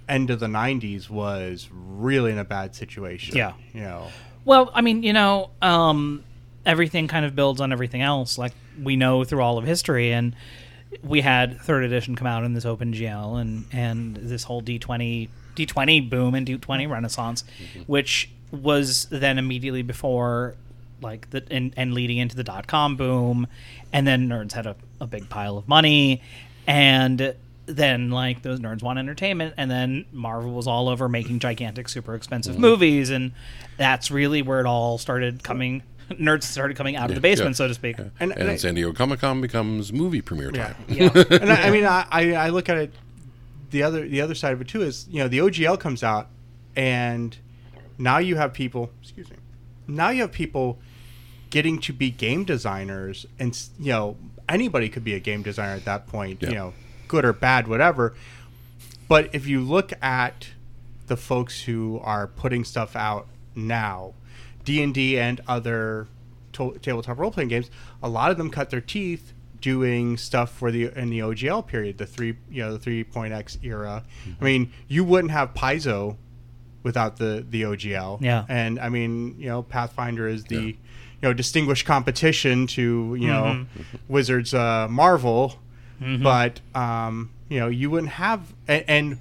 [0.09, 3.37] end of the '90s was really in a bad situation.
[3.37, 3.53] Yeah.
[3.73, 4.09] you know,
[4.45, 6.25] Well, I mean, you know, um,
[6.65, 10.13] everything kind of builds on everything else, like we know through all of history.
[10.13, 10.35] And
[11.03, 15.29] we had third edition come out in this open gl and and this whole D20
[15.67, 16.93] D20 boom and D20 mm-hmm.
[16.93, 17.83] renaissance, mm-hmm.
[17.83, 20.57] which was then immediately before
[21.01, 23.47] like the and, and leading into the dot com boom,
[23.93, 26.23] and then nerds had a, a big pile of money,
[26.67, 27.35] and
[27.67, 32.15] then like those nerds want entertainment, and then Marvel was all over making gigantic, super
[32.15, 32.63] expensive mm-hmm.
[32.63, 33.33] movies, and
[33.77, 35.83] that's really where it all started coming.
[36.09, 37.57] Nerds started coming out of the basement, yeah.
[37.57, 37.99] so to speak.
[37.99, 40.75] And, And, and I- San Diego Comic Con becomes movie premiere time.
[40.89, 41.11] Yeah.
[41.31, 42.95] and I, I mean, I, I I look at it.
[43.71, 46.29] The other the other side of it too is you know the OGL comes out,
[46.75, 47.37] and
[47.99, 48.91] now you have people.
[49.03, 49.37] Excuse me.
[49.87, 50.79] Now you have people
[51.51, 54.17] getting to be game designers, and you know
[54.49, 56.43] anybody could be a game designer at that point.
[56.43, 56.49] Yeah.
[56.49, 56.75] You know,
[57.09, 58.15] good or bad, whatever.
[59.07, 60.49] But if you look at
[61.07, 64.15] the folks who are putting stuff out now,
[64.65, 66.07] D and D and other
[66.53, 67.71] to- tabletop role playing games,
[68.03, 71.99] a lot of them cut their teeth doing stuff for the in the OGL period,
[71.99, 74.05] the three you know the three point X era.
[74.41, 76.17] I mean, you wouldn't have Paizo
[76.83, 78.21] without the the OGL.
[78.21, 78.45] Yeah.
[78.49, 80.77] and I mean, you know, Pathfinder is the you
[81.23, 83.67] know distinguished competition to you know
[84.09, 85.57] Wizards uh, Marvel,
[86.23, 88.85] but um, you know you wouldn't have and.
[88.89, 89.19] and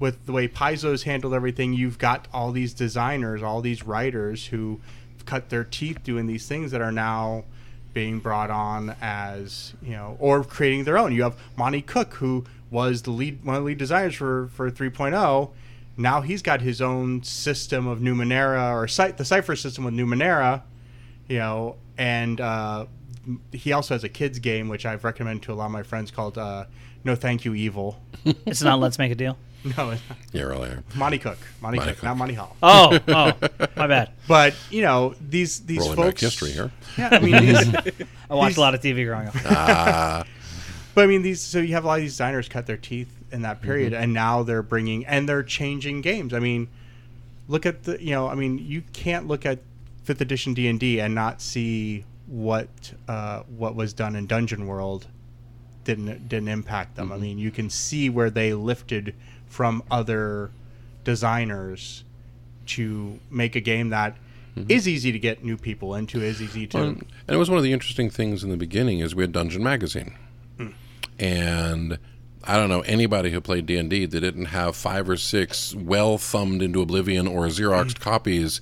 [0.00, 4.80] with the way Paizo's handled everything, you've got all these designers, all these writers who
[5.24, 7.42] cut their teeth doing these things that are now
[7.92, 11.12] being brought on as you know, or creating their own.
[11.14, 14.70] You have Monte Cook, who was the lead one of the lead designers for for
[14.70, 15.50] 3.0.
[15.96, 20.62] Now he's got his own system of Numenera or Cy- the Cipher system with Numenera,
[21.28, 22.86] you know, and uh,
[23.52, 26.10] he also has a kids game which I've recommended to a lot of my friends
[26.10, 26.66] called uh,
[27.04, 28.00] No Thank You Evil.
[28.46, 29.36] It's not Let's Make a Deal.
[29.76, 30.18] No, it's not.
[30.32, 30.70] Yeah, really.
[30.94, 32.04] Monte Cook, Monty, Monte Cook, Cook.
[32.04, 32.56] not Monty Hall.
[32.62, 33.32] Oh, oh,
[33.76, 34.10] my bad.
[34.28, 36.08] But you know these these Rolling folks.
[36.14, 36.70] back history here.
[36.96, 37.74] Yeah, I mean, these,
[38.30, 39.34] I watched These- a lot of TV growing up.
[39.46, 40.24] Ah,
[40.94, 41.40] but I mean these.
[41.40, 44.02] So you have a lot of these designers cut their teeth in that period, Mm-hmm.
[44.04, 46.32] and now they're bringing and they're changing games.
[46.32, 46.68] I mean,
[47.48, 49.58] look at the you know I mean you can't look at
[50.04, 52.68] fifth edition D and D and not see what
[53.08, 55.06] uh, what was done in Dungeon World
[55.84, 57.10] didn't didn't impact them.
[57.10, 57.22] I Mm-hmm.
[57.22, 59.14] mean you can see where they lifted
[59.48, 60.50] from other
[61.04, 62.04] designers
[62.66, 64.16] to make a game that
[64.56, 64.70] mm-hmm.
[64.70, 66.76] is easy to get new people into, is easy to.
[66.76, 66.86] Mm-hmm.
[66.86, 69.32] Well, and it was one of the interesting things in the beginning is we had
[69.32, 70.14] Dungeon Magazine,
[70.58, 70.74] mm.
[71.18, 71.98] and
[72.44, 75.74] I don't know anybody who played D and D that didn't have five or six
[75.74, 78.00] well thumbed into oblivion or xeroxed mm.
[78.00, 78.60] copies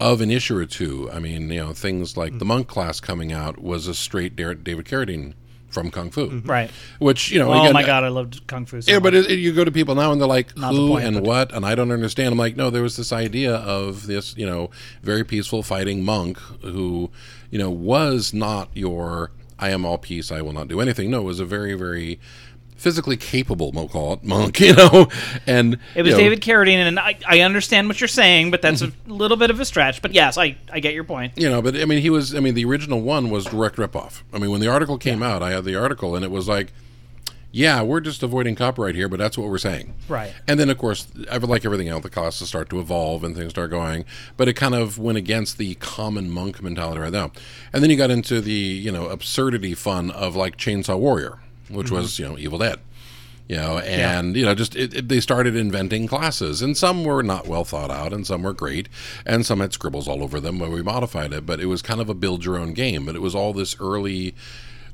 [0.00, 1.10] of an issue or two.
[1.12, 2.38] I mean, you know, things like mm.
[2.38, 5.34] the monk class coming out was a straight David Carradine
[5.72, 6.48] from Kung Fu, mm-hmm.
[6.48, 6.70] Right.
[6.98, 7.52] which you know.
[7.52, 8.80] Oh again, my uh, god, I loved Kung Fu.
[8.80, 10.78] So yeah, but it, it- you go to people now and they're like, Not the
[10.78, 12.32] who point, and what, and I don't understand.
[12.32, 14.70] I'm like, no, there was this idea of this, you know,
[15.02, 17.10] very peaceful fighting monk who,
[17.50, 19.30] you know, was not your
[19.62, 21.10] I am all peace, I will not do anything.
[21.10, 22.18] No, it was a very, very
[22.82, 25.08] physically capable, we'll call it, monk, you know,
[25.46, 28.60] and It was you know, David Carradine, and I, I understand what you're saying, but
[28.60, 29.12] that's a mm-hmm.
[29.12, 30.02] little bit of a stretch.
[30.02, 31.34] But yes, I, I get your point.
[31.36, 32.34] You know, but I mean, he was.
[32.34, 34.22] I mean, the original one was direct ripoff.
[34.32, 36.72] I mean, when the article came out, I had the article, and it was like,
[37.52, 40.32] "Yeah, we're just avoiding copyright here, but that's what we're saying." Right.
[40.48, 43.50] And then, of course, ever like everything else, the classes start to evolve and things
[43.50, 44.04] start going.
[44.36, 47.30] But it kind of went against the common monk mentality right now.
[47.72, 51.38] And then you got into the you know absurdity fun of like Chainsaw Warrior,
[51.72, 51.96] which mm-hmm.
[51.96, 52.78] was you know Evil Dead.
[53.48, 57.22] You know, and you know, just it, it, they started inventing classes, and some were
[57.22, 58.88] not well thought out, and some were great,
[59.26, 61.44] and some had scribbles all over them when we modified it.
[61.44, 63.04] But it was kind of a build your own game.
[63.04, 64.34] But it was all this early,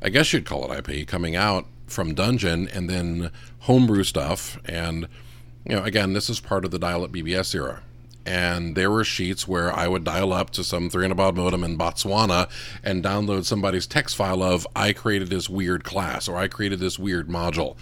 [0.02, 5.06] I guess you'd call it IP, coming out from Dungeon, and then homebrew stuff, and
[5.64, 7.82] you know, again, this is part of the dial-up BBS era.
[8.28, 11.78] And there were sheets where I would dial up to some 300 baud modem in
[11.78, 12.50] Botswana
[12.84, 16.98] and download somebody's text file of I created this weird class or I created this
[16.98, 17.78] weird module,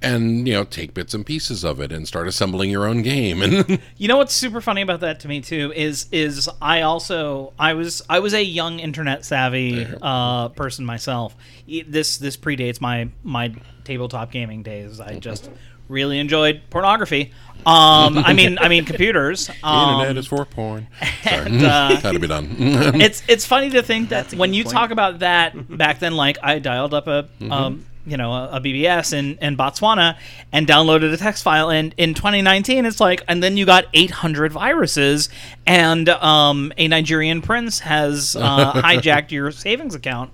[0.00, 3.42] and you know take bits and pieces of it and start assembling your own game.
[3.42, 7.52] And You know what's super funny about that to me too is is I also
[7.58, 11.34] I was I was a young internet savvy uh, person myself.
[11.66, 15.00] This this predates my my tabletop gaming days.
[15.00, 15.50] I just
[15.90, 17.32] really enjoyed pornography.
[17.66, 19.48] Um, I mean I mean computers.
[19.48, 20.86] the Um, internet is for porn.
[21.24, 22.46] Sorry, uh, had to be done.
[22.58, 24.72] it's it's funny to think that That's when you point.
[24.74, 27.52] talk about that back then, like I dialed up a Mm-hmm.
[27.52, 30.16] um, you know a, a BBS in, in Botswana
[30.52, 34.52] and downloaded a text file, and in 2019, it's like, and then you got 800
[34.52, 35.28] viruses,
[35.66, 40.30] and um, a Nigerian prince has uh, hijacked your savings account.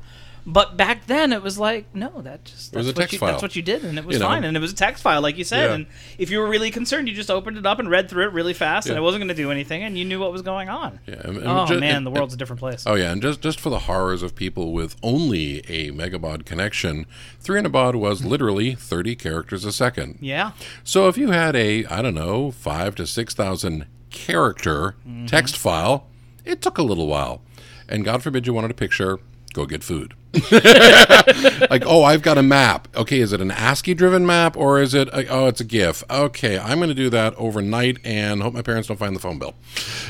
[0.49, 3.31] But back then, it was like, no, that just was that's a what you, file.
[3.33, 4.27] That's what you did, and it was You know.
[4.29, 5.71] fine, and it was a text file, like you said.
[5.71, 5.75] Yeah.
[5.75, 5.87] And
[6.19, 8.55] if you were really concerned, you just opened it up and read through it really
[8.55, 9.01] fast, and Yeah.
[9.01, 11.01] it wasn't going to do anything, and you knew what was going on.
[11.05, 12.85] Yeah, and- and Oh ju- man, and- the world's a different place.
[12.87, 17.07] Oh yeah, and just just for the horrors of people with only a megabaud connection,
[17.41, 20.19] 300 baud was literally 30 characters a second.
[20.21, 20.53] Yeah,
[20.85, 25.27] So if you had a I don't know five to six thousand character Mm-hmm.
[25.27, 26.07] text file,
[26.45, 27.43] it took a little while,
[27.89, 29.19] and God forbid you wanted a picture,
[29.53, 30.15] go get food.
[31.71, 32.89] like oh I've got a map.
[32.97, 36.05] Okay, is it an ASCII driven map or is it a, oh it's a GIF?
[36.11, 39.39] Okay, I'm going to do that overnight and hope my parents don't find the phone
[39.39, 39.55] bill.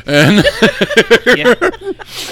[0.07, 0.45] And
[1.27, 1.55] yeah.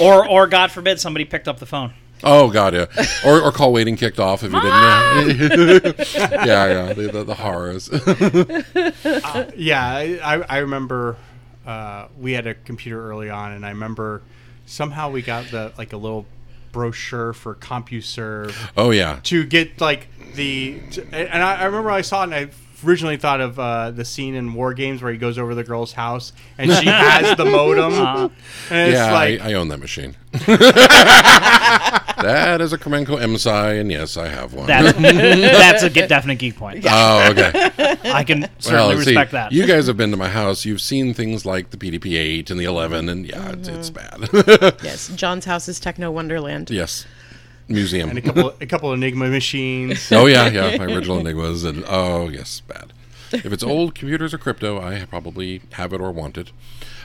[0.00, 1.92] or or God forbid somebody picked up the phone.
[2.22, 2.86] Oh god, yeah.
[3.26, 5.98] Or, or call waiting kicked off if you didn't.
[6.46, 6.92] yeah, yeah.
[6.92, 7.90] The, the, the horrors.
[9.56, 11.16] Yeah, I, I I remember
[11.66, 14.22] uh, we had a computer early on, and I remember
[14.66, 16.26] somehow we got the like a little
[16.74, 19.20] brochure for CompuServe oh yeah.
[19.22, 22.48] to get like the to, and I, I remember I saw it and I
[22.86, 25.92] originally thought of uh, the scene in War Games where he goes over the girl's
[25.92, 27.92] house and she has the modem,
[28.70, 30.16] and it's Yeah, like I, I own that machine.
[32.22, 34.66] that is a Kremenko MSI, and yes, I have one.
[34.66, 36.84] That's that's a get definite geek point.
[36.88, 37.52] oh, okay.
[38.04, 39.52] I can certainly see, respect that.
[39.52, 40.64] you guys have been to my house.
[40.64, 44.50] You've seen things like the PDP-8 and the 11, and yeah, it's, it's Mm-hmm.
[44.60, 44.76] bad.
[44.82, 46.70] Yes, John's house is Techno Wonderland.
[46.70, 47.06] yes,
[47.68, 48.08] museum.
[48.10, 50.08] and a couple a couple Enigma machines.
[50.12, 50.76] Oh yeah, yeah.
[50.76, 52.92] My original Enigmas, and oh yes, bad.
[53.32, 56.52] If it's old computers or crypto, I probably have it or want it.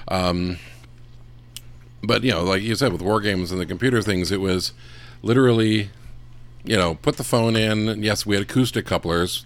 [0.08, 0.58] Um,
[2.04, 4.74] but you know, like you said, with war games and the computer things, it was
[5.22, 5.90] literally,
[6.64, 8.04] you know, put the phone in.
[8.04, 9.46] Yes, we had acoustic couplers.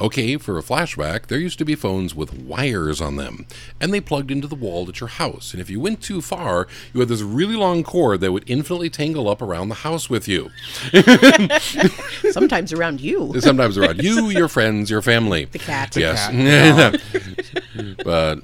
[0.00, 3.44] Okay, for a flashback, there used to be phones with wires on them,
[3.80, 5.52] and they plugged into the wall at your house.
[5.52, 8.88] And if you went too far, you had this really long cord that would infinitely
[8.88, 10.50] tangle up around the house with you.
[12.32, 13.38] Sometimes around you.
[13.40, 15.44] sometimes around you, your friends, your family.
[15.46, 15.94] The cat.
[15.96, 16.28] Yes.
[18.04, 18.36] but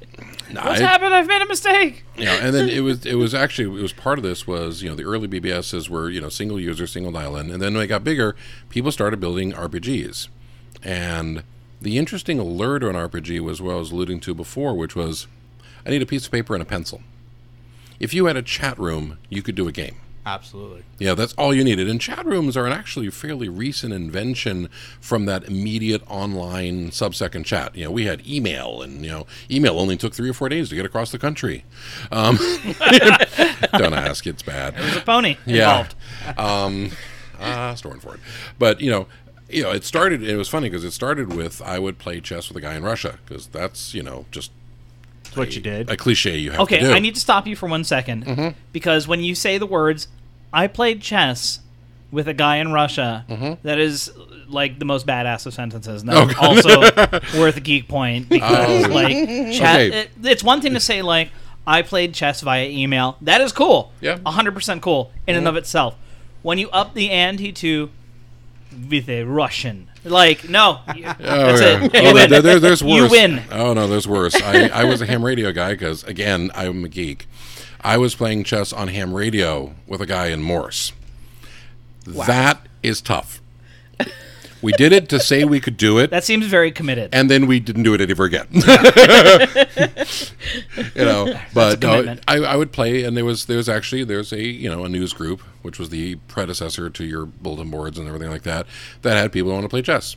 [0.53, 1.15] no, What's it- happened?
[1.15, 2.05] I've made a mistake.
[2.17, 4.83] you know, and then it was it was actually it was part of this was
[4.83, 7.75] you know the early BBSs were you know single user, single dial in, and then
[7.75, 8.37] when it got bigger,
[8.69, 10.29] people started building RPGs,
[10.87, 11.43] and
[11.83, 15.27] the interesting alert on RPG was what I was alluding to before, which was
[15.85, 17.03] I need a piece of paper and a pencil.
[18.01, 19.97] If you had a chat room, you could do a game.
[20.25, 20.83] Absolutely.
[20.99, 21.89] Yeah, that's all you needed.
[21.89, 24.69] And chat rooms are an actually fairly recent invention
[25.01, 27.77] from that immediate online sub-second chat.
[27.77, 30.69] You know, we had email, and you know, email only took three or four days
[30.71, 31.65] to get across the country.
[32.11, 32.37] Um,
[33.79, 34.75] don't ask; it's bad.
[34.75, 35.87] There's a pony Yeah.
[35.87, 35.95] involved.
[36.39, 36.91] Um,
[37.41, 38.21] ah, storing for it.
[38.59, 39.07] But you know,
[39.49, 40.23] you know, it started.
[40.23, 42.83] It was funny because it started with I would play chess with a guy in
[42.83, 44.51] Russia because that's you know just
[45.25, 45.89] That's what you did.
[45.91, 46.89] a cliche you have Okay, to do.
[46.89, 48.59] Okay, I need to stop you for one second, mm-hmm.
[48.73, 50.09] because when you say the words,
[50.53, 51.61] "I played chess
[52.11, 53.55] with a guy in Russia," mm-hmm.
[53.63, 54.11] that is
[54.49, 56.03] like the most badass of sentences.
[56.03, 56.81] And that's also
[57.39, 58.89] worth a geek point because, Oh.
[58.89, 59.13] like,
[59.53, 59.81] chat.
[59.81, 60.01] Okay.
[60.01, 61.31] It, it's one thing to say like,
[61.67, 63.93] "I played chess via email." That is cool.
[64.01, 64.19] Yeah.
[64.27, 65.51] hundred percent cool in and mm-hmm.
[65.51, 65.95] of itself.
[66.43, 67.91] When you up the ante to
[68.91, 71.85] with a Russian, like, no, you- Oh, that's yeah.
[71.85, 71.91] it.
[71.95, 72.31] Oh, You win.
[72.31, 73.43] there- there- there's You win.
[73.51, 74.35] Oh no, there's worse.
[74.41, 77.27] I, I was a ham radio guy because again, I'm a geek.
[77.81, 80.93] I was playing chess on ham radio with a guy in Morse.
[82.07, 83.41] That is tough.
[84.67, 87.15] We did it to say we could do it, That seems very committed.
[87.15, 88.49] and then we didn't do it ever again.
[88.53, 88.65] you
[91.05, 92.17] know, but no.
[92.27, 94.89] I, I would play, and there was there was actually there's a you know a
[94.89, 98.67] news group which was the predecessor to your bulletin boards and everything like that
[99.03, 100.17] that had people who want to play chess.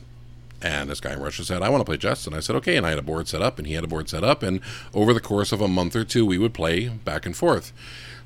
[0.60, 2.26] And this guy in Russia said, I want to play chess.
[2.26, 2.76] And I said, okay.
[2.76, 4.42] And I had a board set up, and he had a board set up.
[4.42, 4.60] And
[4.92, 7.72] over the course of a month or two, we would play back and forth.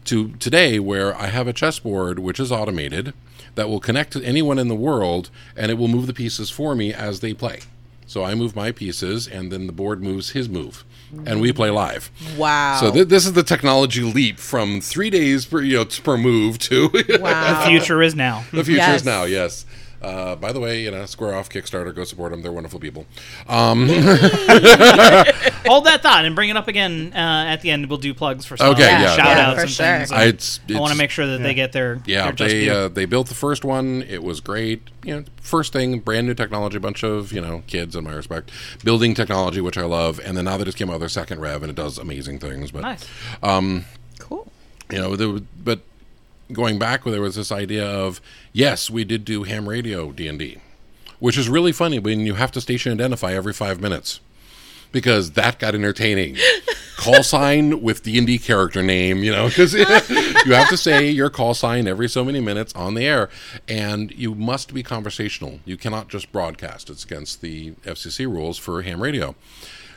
[0.04, 3.14] To today, where I have a chessboard which is automated
[3.54, 6.74] that will connect to anyone in the world, and it will move the pieces for
[6.74, 7.60] me as they play.
[8.06, 10.84] So I move my pieces, and then the board moves his move,
[11.24, 12.10] and we play live.
[12.36, 12.76] Wow.
[12.80, 16.58] So th- this is the technology leap from three days per you know per move
[16.60, 16.90] to
[17.20, 17.64] wow.
[17.64, 18.44] The future is now.
[18.52, 19.00] the future Yes.
[19.00, 19.24] is now.
[19.24, 19.64] Yes.
[20.04, 22.42] Uh, by the way, you know, Square Off Kickstarter, go support them.
[22.42, 23.06] They're wonderful people.
[23.48, 23.88] Um,
[25.66, 27.88] Hold that thought and bring it up again uh, at the end.
[27.88, 29.16] We'll do plugs for some Okay, yeah.
[29.16, 29.86] shout Yeah, outs for and sure.
[29.86, 30.12] things.
[30.12, 32.72] I, it's, I want to make sure that they get their Yeah, their they due.
[32.72, 34.02] uh, they built the first one.
[34.02, 34.82] It was great.
[35.04, 38.50] You know, first thing, brand new technology, bunch of you know kids in my respect,
[38.84, 40.20] building technology, which I love.
[40.24, 42.38] And then now they just came out with their second rev, and it does amazing
[42.40, 42.70] things.
[42.70, 43.06] But nice.
[44.18, 44.50] Cool.
[44.90, 45.80] you know, there was, but
[46.54, 48.20] going back, where there was this idea of
[48.52, 50.58] yes, we did do ham radio D and D,
[51.18, 54.20] which is really funny when you have to station identify every five minutes.
[54.92, 56.36] because that got entertaining.
[56.96, 61.10] call sign with D and D character name, you know, because you have to say
[61.10, 63.28] your call sign every so many minutes on the air,
[63.68, 65.58] and you must be conversational.
[65.64, 69.34] You cannot just broadcast; it's against the FCC rules for ham radio.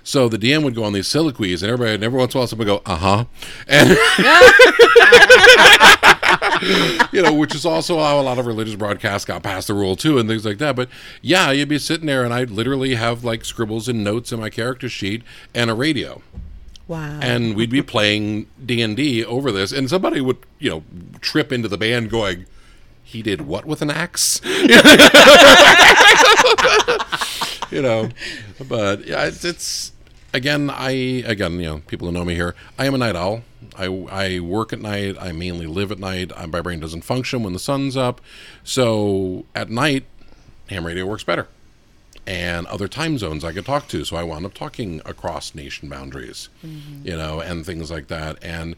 [0.03, 2.41] So the DM would go on these soliloquies, and everybody, and every once in a
[2.41, 3.26] while, someone would go, "Uh huh,"
[3.68, 3.89] and
[7.11, 9.95] you know, which is also how a lot of religious broadcasts got past the rule
[9.95, 10.75] too, and things like that.
[10.75, 10.89] But
[11.21, 14.49] yeah, you'd be sitting there, and I'd literally have like scribbles and notes in my
[14.49, 15.23] character sheet
[15.53, 16.21] and a radio,
[16.88, 17.19] Wow.
[17.21, 20.84] and we'd be playing D and D over this, and somebody would, you know,
[21.21, 22.45] trip into the band going.
[23.03, 24.41] He did what with an axe?
[27.71, 28.09] you know,
[28.67, 29.93] but yeah, it's, it's
[30.34, 30.69] again.
[30.69, 30.89] I
[31.25, 32.55] again, you know, people who know me here.
[32.78, 33.43] I am a night owl.
[33.78, 35.17] I, I work at night.
[35.19, 36.32] I mainly live at night.
[36.36, 38.21] I, my brain doesn't function when the sun's up.
[38.63, 40.05] So at night,
[40.69, 41.47] ham radio works better.
[42.25, 44.03] And other time zones I could talk to.
[44.03, 47.07] So I wound up talking across nation boundaries, mm-hmm.
[47.07, 48.38] you know, and things like that.
[48.43, 48.75] And,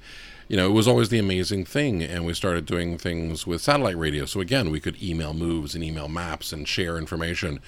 [0.47, 2.03] you know, it was always the amazing thing.
[2.03, 4.25] And we started doing things with satellite radio.
[4.25, 7.59] So again, we could email moves and email maps and share information.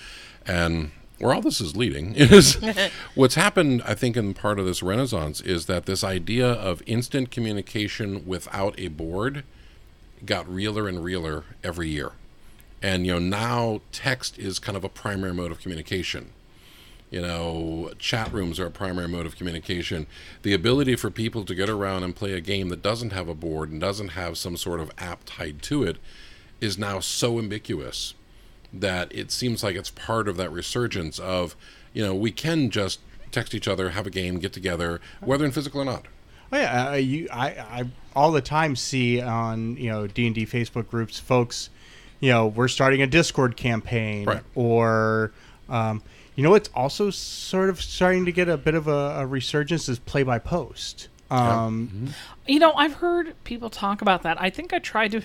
[0.46, 0.92] And
[1.22, 2.58] where all this is leading is
[3.16, 7.32] what's happened, I think, in part of this renaissance is that this idea of instant
[7.32, 9.44] communication without a board
[10.26, 12.12] got realer and realer every year.
[12.82, 16.32] And, you know, now text is kind of a primary mode of communication.
[17.12, 20.08] You know, chat rooms are a primary mode of communication.
[20.44, 23.36] The ability for people to get around and play a game that doesn't have a
[23.36, 25.98] board and doesn't have some sort of app tied to it
[26.62, 28.14] is now so ambiguous
[28.74, 31.56] that it seems like it's part of that resurgence of,
[31.94, 33.00] you know, we can just
[33.32, 36.06] text each other, have a game, get together, whether in physical or not.
[36.54, 37.84] Oh yeah, I, you, I, I
[38.16, 41.70] all the time see on you know D and D Facebook groups, folks,
[42.20, 44.44] you know, we're starting a Discord campaign, Right.
[44.54, 45.32] or,
[45.70, 46.04] um,
[46.36, 49.88] you know, it's also sort of starting to get a bit of a, a resurgence
[49.90, 51.08] is play by post.
[51.30, 52.14] Um,
[52.46, 54.40] You know, I've heard people talk about that.
[54.42, 55.22] I think I tried to.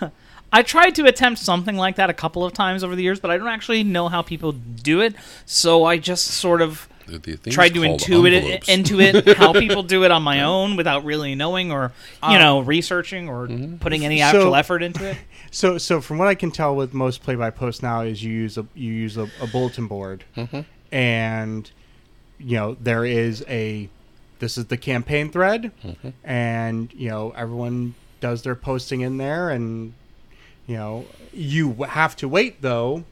[0.52, 3.30] I tried to attempt something like that a couple of times over the years, but
[3.30, 5.14] I don't actually know how people do it.
[5.46, 8.68] So I just sort of The- the thing's tried to intuit it envelopes.
[8.68, 11.92] into it how people do it on my own without really knowing or
[12.22, 13.76] you um, know researching or mm-hmm.
[13.76, 15.16] putting any actual So- effort into it.
[15.52, 18.32] So, so from what I can tell with most play by post now is you
[18.32, 20.60] use a you use a, a bulletin board, mm-hmm.
[20.94, 21.68] and
[22.38, 23.88] you know there is a
[24.38, 26.10] this is the campaign thread, mm-hmm.
[26.22, 29.92] and you know everyone does their posting in there, and
[30.70, 33.02] you know you have to wait though.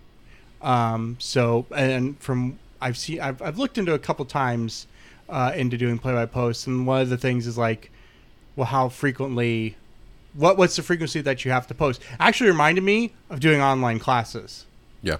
[0.63, 4.87] Um, so and from I've seen I've, I've looked into a couple times
[5.29, 7.91] uh, into doing play by post, and one of the things is like,
[8.55, 9.77] well, how frequently
[10.35, 12.01] what what's the frequency that you have to post?
[12.21, 14.65] Actually, reminded me of doing online classes,
[15.03, 15.17] Yeah.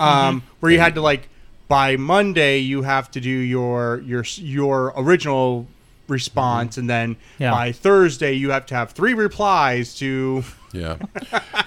[0.00, 1.28] um, where you had to like
[1.68, 5.68] by Monday you have to do your your your original
[6.08, 7.50] response, and then Yeah.
[7.50, 10.44] by Thursday you have to have three replies to.
[10.72, 10.96] Yeah.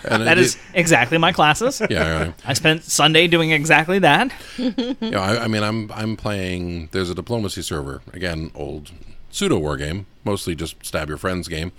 [0.04, 1.82] And That it- is exactly my classes.
[1.90, 2.34] Yeah, right.
[2.46, 4.32] I spent Sunday doing exactly that.
[4.58, 6.90] you know, I, I mean, I'm I'm playing.
[6.92, 8.92] There's a diplomacy server again, old
[9.30, 11.72] pseudo war game, mostly just stab your friends game,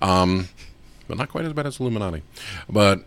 [0.00, 0.48] um,
[1.06, 2.22] but not quite as bad as Illuminati.
[2.68, 3.04] But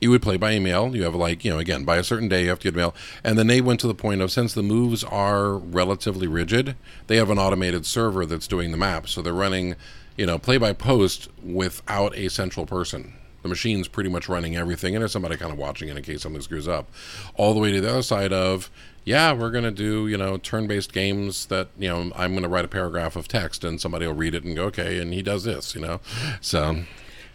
[0.00, 0.94] you would play by email.
[0.94, 2.94] You have like you know, again, by a certain day you have to get mail,
[3.22, 6.76] and then they went to the point of since the moves are relatively rigid,
[7.06, 9.76] they have an automated server that's doing the map, so they're running,
[10.16, 13.14] you know, play by post without a central person.
[13.42, 16.22] The machine's pretty much running everything, and there's somebody kind of watching it in case
[16.22, 16.90] something screws up.
[17.36, 18.70] All the way to the other side of,
[19.04, 22.42] yeah, we're going to do, you know, turn based games that, you know, I'm going
[22.42, 25.14] to write a paragraph of text and somebody will read it and go, okay, and
[25.14, 26.00] he does this, you know?
[26.42, 26.84] So,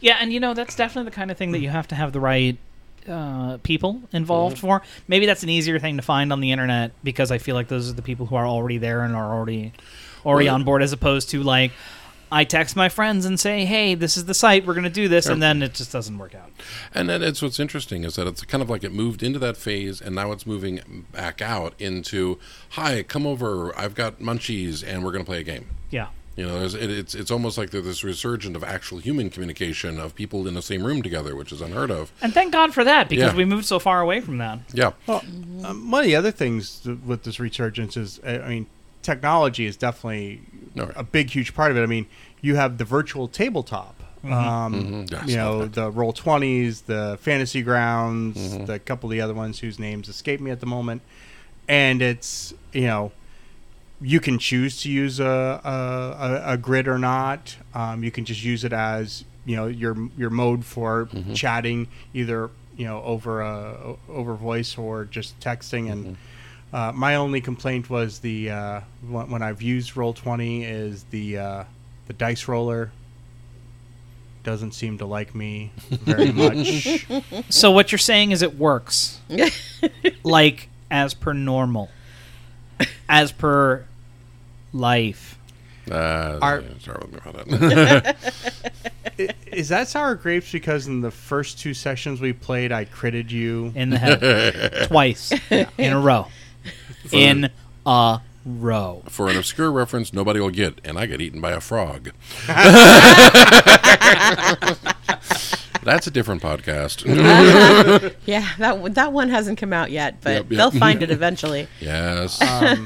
[0.06, 2.14] Yeah, and you know that's definitely the kind of thing that you have to have
[2.14, 2.58] the right
[3.10, 4.68] uh, people involved Mm-hmm.
[4.68, 4.82] for.
[5.08, 7.89] Maybe that's an easier thing to find on the internet because I feel like those
[7.89, 9.74] are the people who are already there and are already
[10.24, 11.72] already Well, on board, as opposed to like
[12.32, 14.68] I text my friends and say, "Hey, this is the site.
[14.68, 16.51] We're going to do this," and then it just doesn't work out.
[16.93, 19.58] And then it's what's interesting is that it's kind of like it moved into that
[19.58, 22.38] phase, and now it's moving back out into,
[22.72, 23.76] "Hi, come over.
[23.76, 26.08] I've got munchies, and we're going to play a game." Yeah.
[26.36, 29.98] You know, there's, it, it's it's almost like there's this resurgence of actual human communication
[30.00, 32.12] of people in the same room together, which is unheard of.
[32.22, 33.38] And thank God for that because Yeah.
[33.38, 34.60] we moved so far away from that.
[34.74, 35.24] Yeah, Well,
[35.64, 38.66] um, one of the other things with this resurgence is, uh, I mean,
[39.02, 40.42] technology is definitely
[40.76, 40.92] No.
[40.96, 41.84] a big, huge part of it.
[41.84, 42.06] I mean,
[42.42, 43.96] you have the virtual tabletop.
[44.26, 45.12] Um, Mhm.
[45.12, 48.66] Yes, you know the roll twenties, the fantasy grounds, Mm-hmm.
[48.66, 51.02] the couple of the other ones whose names escape me at the moment,
[51.68, 53.12] and it's you know
[54.02, 55.26] you can choose to use a
[55.64, 57.56] a, a, a grid or not.
[57.74, 61.34] Um, you can just use it as you know your your mode for Mm-hmm.
[61.34, 66.18] chatting, either you know over a over voice or just texting, and
[66.74, 71.38] Uh, my only complaint was the uh, when, when I've used Roll Twenty is the
[71.38, 71.64] uh,
[72.08, 72.91] the dice roller
[74.43, 77.06] doesn't seem to like me very much.
[77.50, 79.22] So what you're saying is it works,
[80.24, 81.89] like as per normal,
[83.09, 83.86] as per
[84.73, 85.38] life.
[85.89, 88.15] Uh, Are- yeah, sorry with me about that.
[89.47, 93.71] Is that sour grapes because in the first two sessions we played, I critted you?
[93.76, 96.28] in the head twice in a row.
[97.11, 97.51] In
[97.86, 99.03] a row.
[99.09, 102.09] For an obscure reference nobody will get, and I get eaten by a frog.
[105.86, 107.06] That's a different podcast.
[108.26, 110.58] Yeah, that one- that one hasn't come out yet, but Yep, yep.
[110.58, 111.68] they'll find it eventually.
[111.80, 112.42] yes.
[112.42, 112.86] Um,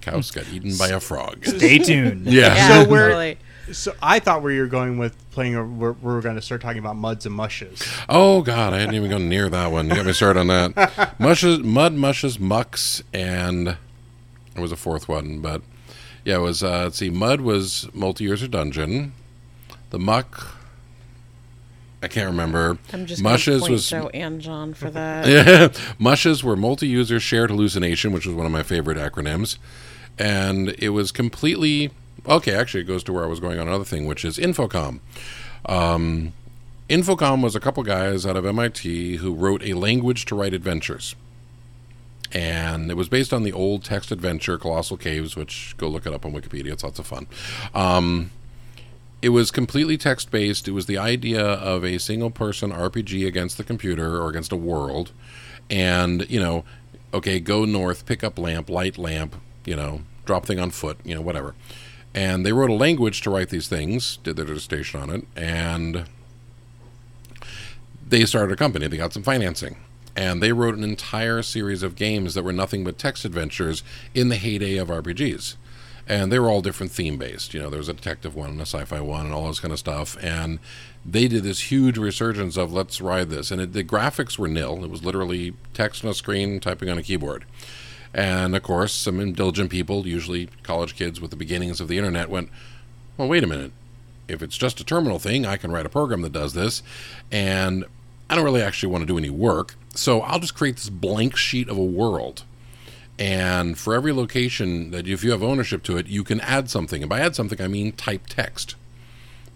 [0.00, 1.44] Cows got eaten by a frog.
[1.44, 2.26] Stay tuned.
[2.26, 2.54] Yeah.
[2.54, 3.38] Yeah, So we're- totally.
[3.72, 6.60] So I thought where you were going with playing, a, we're, we're going to start
[6.60, 7.80] talking about muds and mushes.
[8.08, 9.88] Oh God, I hadn't even gone near that one.
[9.88, 11.14] You got me started on that.
[11.20, 13.76] Mushes, mud, mushes, mucks, and there
[14.62, 15.62] was a fourth one, but
[16.24, 16.64] yeah, it was.
[16.64, 19.12] Uh, let's see, mud was multi years of dungeon.
[19.90, 20.56] The muck,
[22.02, 22.78] I can't remember.
[22.92, 25.26] I'm just mushes was Joe and John for that.
[25.26, 29.58] yeah, mushes were multi-user shared hallucination, which was one of my favorite acronyms,
[30.18, 31.90] and it was completely
[32.26, 32.54] okay.
[32.54, 35.00] Actually, it goes to where I was going on another thing, which is Infocom.
[35.66, 36.32] Um,
[36.88, 41.14] Infocom was a couple guys out of MIT who wrote a language to write adventures.
[42.32, 46.12] And it was based on the old text adventure Colossal Caves, which go look it
[46.12, 46.72] up on Wikipedia.
[46.72, 47.26] It's lots of fun.
[47.74, 48.30] Um,
[49.22, 50.66] it was completely text based.
[50.66, 54.56] It was the idea of a single person RPG against the computer or against a
[54.56, 55.12] world.
[55.68, 56.64] And, you know,
[57.12, 61.14] okay, go north, pick up lamp, light lamp, you know, drop thing on foot, you
[61.14, 61.54] know, whatever.
[62.14, 66.06] And they wrote a language to write these things, did their dissertation on it, and
[68.06, 68.88] they started a company.
[68.88, 69.76] They got some financing.
[70.16, 74.28] And they wrote an entire series of games that were nothing but text adventures in
[74.28, 75.54] the heyday of RPGs.
[76.10, 77.54] And they were all different theme based.
[77.54, 79.60] You know, there was a detective one and a sci fi one and all this
[79.60, 80.16] kind of stuff.
[80.20, 80.58] And
[81.06, 83.52] they did this huge resurgence of let's ride this.
[83.52, 84.82] And it, the graphics were nil.
[84.82, 87.44] It was literally text on a screen, typing on a keyboard.
[88.12, 92.28] And of course, some indulgent people, usually college kids with the beginnings of the internet,
[92.28, 92.50] went,
[93.16, 93.70] well, wait a minute.
[94.26, 96.82] If it's just a terminal thing, I can write a program that does this.
[97.30, 97.84] And
[98.28, 99.76] I don't really actually want to do any work.
[99.94, 102.42] So I'll just create this blank sheet of a world.
[103.20, 107.02] And for every location that if you have ownership to it, you can add something.
[107.02, 108.76] And by add something, I mean type text.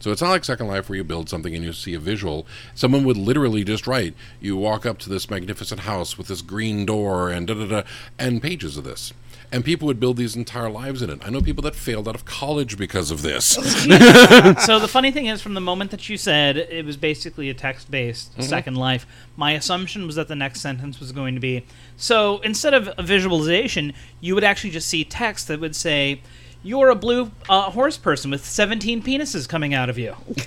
[0.00, 2.46] So it's not like Second Life where you build something and you see a visual.
[2.74, 6.84] Someone would literally just write, you walk up to this magnificent house with this green
[6.84, 7.82] door and da da da,
[8.18, 9.14] and pages of this.
[9.52, 11.20] And people would build these entire lives in it.
[11.24, 13.44] I know people that failed out of college because of this.
[14.64, 17.54] so the funny thing is, from the moment that you said it was basically a
[17.54, 18.42] text-based Mm-hmm.
[18.42, 21.64] Second Life, my assumption was that the next sentence was going to be
[21.96, 26.20] so instead of a visualization, you would actually just see text that would say.
[26.66, 30.16] You're a blue uh, horse person with 17 penises coming out of you.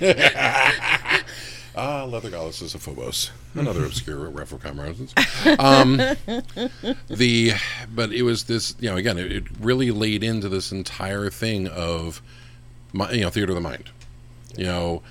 [1.80, 5.14] Ah, Leather Goddesses of Phobos, another obscure reference.
[5.60, 5.96] Um,
[7.08, 7.52] the
[7.94, 11.68] but it was this, you know, again, it, it really laid into this entire thing
[11.68, 12.20] of,
[12.92, 13.90] you know, theater of the mind.
[14.56, 15.02] You know,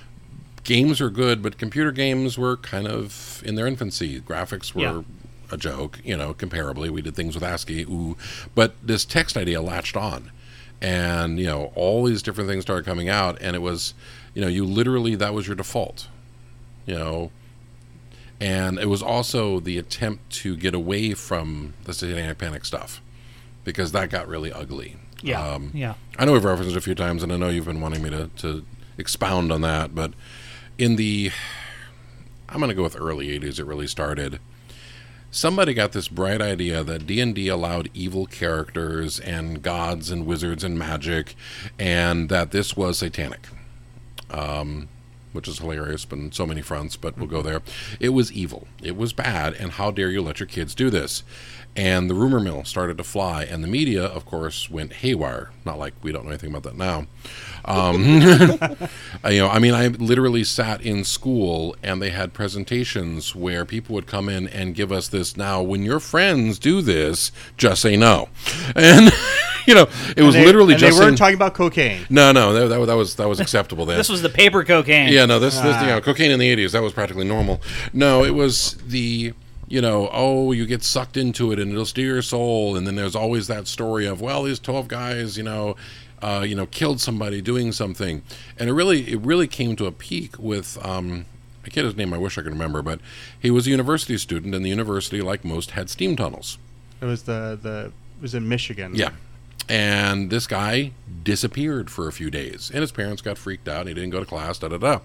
[0.65, 4.19] games are good, but computer games were kind of in their infancy.
[4.19, 5.01] Graphics were Yeah.
[5.49, 6.89] a joke, you know, comparably.
[6.89, 8.17] We did things with ASCII, ooh,
[8.55, 10.31] but this text idea latched on,
[10.81, 13.93] and you know, all these different things started coming out, and it was,
[14.33, 16.09] you know, you literally that was your default
[16.87, 17.31] you know.
[18.39, 23.01] And it was also the attempt to get away from the satanic panic stuff
[23.63, 24.95] because that got really ugly.
[25.21, 25.95] Yeah, um, yeah.
[26.19, 28.11] i know we've referenced it a few times and i know you've been wanting me
[28.11, 28.63] to, to
[28.99, 30.13] expound on that but
[30.77, 31.31] in the
[32.49, 34.39] i'm going to go with early 80s it really started.
[35.29, 40.77] Somebody got this bright idea that d&d allowed evil characters and gods and wizards and
[40.79, 41.35] magic
[41.77, 43.47] and that this was satanic.
[44.31, 44.87] Um,
[45.37, 47.61] which is hilarious but on so many fronts, but we'll go there.
[47.99, 48.67] It was evil.
[48.81, 51.23] It was bad, and how dare you let your kids do this?
[51.75, 55.51] And the rumor mill started to fly, and the media, of course, went haywire.
[55.63, 57.05] Not like we don't know anything about that now.
[57.65, 58.03] Um,
[59.29, 63.93] you know, I mean, I literally sat in school, and they had presentations where people
[63.93, 65.37] would come in and give us this.
[65.37, 68.29] Now, when your friends do this, just say no,
[68.75, 69.11] and
[69.67, 72.01] you know, it was They- literally and just they weren't saying- talking about cocaine.
[72.09, 73.97] no, no, that, that, that was that was acceptable then.
[73.97, 75.11] This was the paper cocaine.
[75.13, 75.81] Yeah, no, this, this Ah.
[75.81, 77.61] you know, cocaine in the eighties that was practically normal.
[77.93, 79.33] No, it was the
[79.69, 82.95] you know, oh, you get sucked into it and it'll steal your soul, and then
[82.95, 85.75] there's always that story of well, these twelve guys, you know,
[86.21, 88.21] uh, you know, killed somebody doing something,
[88.57, 90.77] and it really it really came to a peak with.
[90.85, 91.25] Um,
[91.65, 92.13] I can't his name.
[92.13, 93.01] I wish I could remember, but
[93.37, 96.57] he was a university student, and the university, like most, had steam tunnels.
[97.01, 98.93] It was the the it was in Michigan.
[98.95, 99.09] Yeah.
[99.69, 100.91] And this guy
[101.23, 103.81] disappeared for a few days, and his parents got freaked out.
[103.81, 104.59] And he didn't go to class.
[104.59, 104.99] Da da da.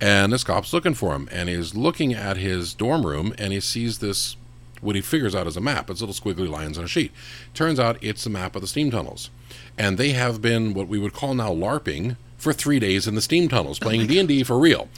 [0.00, 3.60] And this cop's looking for him, and he's looking at his dorm room, and he
[3.60, 4.36] sees this
[4.80, 5.88] what he figures out as a map.
[5.88, 7.12] It's little squiggly lines on a sheet.
[7.54, 9.30] Turns out it's a map of the steam tunnels,
[9.78, 13.20] and they have been what we would call now LARPing for three days in the
[13.20, 14.88] steam tunnels, playing D and D for real.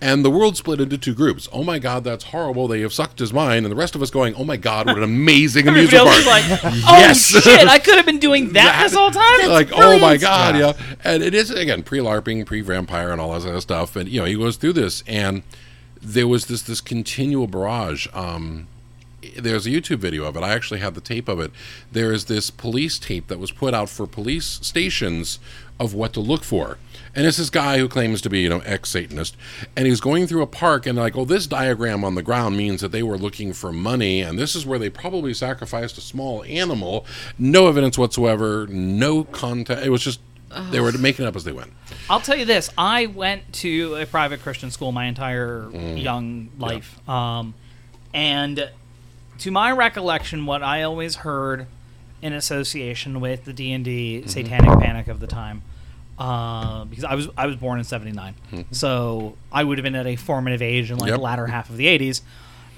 [0.00, 1.48] And the world split into two groups.
[1.52, 2.66] Oh my God, that's horrible!
[2.66, 4.96] They have sucked his mind, and the rest of us going, Oh my God, what
[4.96, 6.26] an amazing amusement park!
[6.26, 7.20] like, oh Yes.
[7.26, 9.48] shit, I could have been doing that, this whole time.
[9.48, 10.72] like oh my god Yeah.
[10.76, 10.94] yeah.
[11.04, 14.34] and it is again pre-larping pre-vampire and all that other stuff and you know he
[14.34, 15.42] goes through this and
[16.00, 18.66] there was this this continual barrage um
[19.38, 20.42] there's a YouTube video of it.
[20.42, 21.50] I actually have the tape of it.
[21.90, 25.38] There is this police tape that was put out for police stations
[25.80, 26.78] of what to look for.
[27.16, 29.36] And it's this guy who claims to be, you know, ex Satanist.
[29.76, 32.80] And he's going through a park and, like, oh, this diagram on the ground means
[32.80, 34.20] that they were looking for money.
[34.20, 37.06] And this is where they probably sacrificed a small animal.
[37.38, 38.66] No evidence whatsoever.
[38.68, 39.82] No contact.
[39.86, 40.20] It was just,
[40.70, 41.72] they were making it up as they went.
[42.10, 46.02] I'll tell you this: I went to a private Christian school my entire Mm.
[46.02, 47.54] young life, um,
[48.12, 48.70] and
[49.38, 51.66] to my recollection, what I always heard
[52.24, 54.28] in association with the D and D Mm-hmm.
[54.28, 55.62] Satanic Panic of the time,
[56.18, 58.34] uh, because I was I was born in '79,
[58.72, 61.08] so I would have been at a formative age in like Mm-hmm.
[61.10, 61.18] Yep.
[61.18, 62.22] the latter half of the '80s.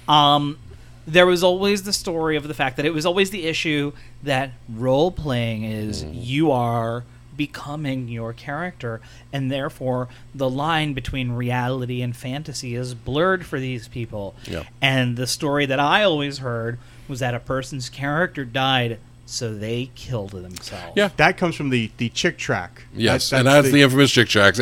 [0.07, 0.59] Um,
[1.07, 3.93] there was always the story of the fact that it was always the issue
[4.23, 6.13] that role playing is Mm-hmm.
[6.15, 7.03] you are
[7.37, 8.99] becoming your character
[9.31, 14.63] and therefore the line between reality and fantasy is blurred for these people Yeah.
[14.81, 18.97] and the story that i always heard was that a person's character died
[19.29, 21.09] so they killed themselves Yeah.
[21.17, 22.83] That comes from the the Chick tract.
[22.95, 24.59] Yes, That- and that's the, infamous Chick tracts.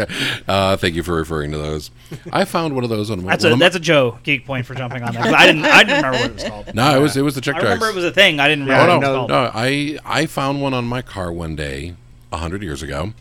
[0.47, 1.91] Uh, thank you for referring to those.
[2.33, 4.73] I found one of those on that's a my- that's a Joe geek point for
[4.73, 6.73] jumping on that 'cause I didn't I didn't remember what it was called.
[6.75, 8.39] no, it was it was the chick I remember it was a thing.
[8.39, 9.53] I didn't Yeah, remember Oh what no, it was called.
[9.55, 11.93] no, I I found one on my car one day,
[12.31, 13.13] a hundred years ago,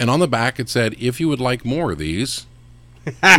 [0.00, 2.46] and on the back it said, "If you would like more of these,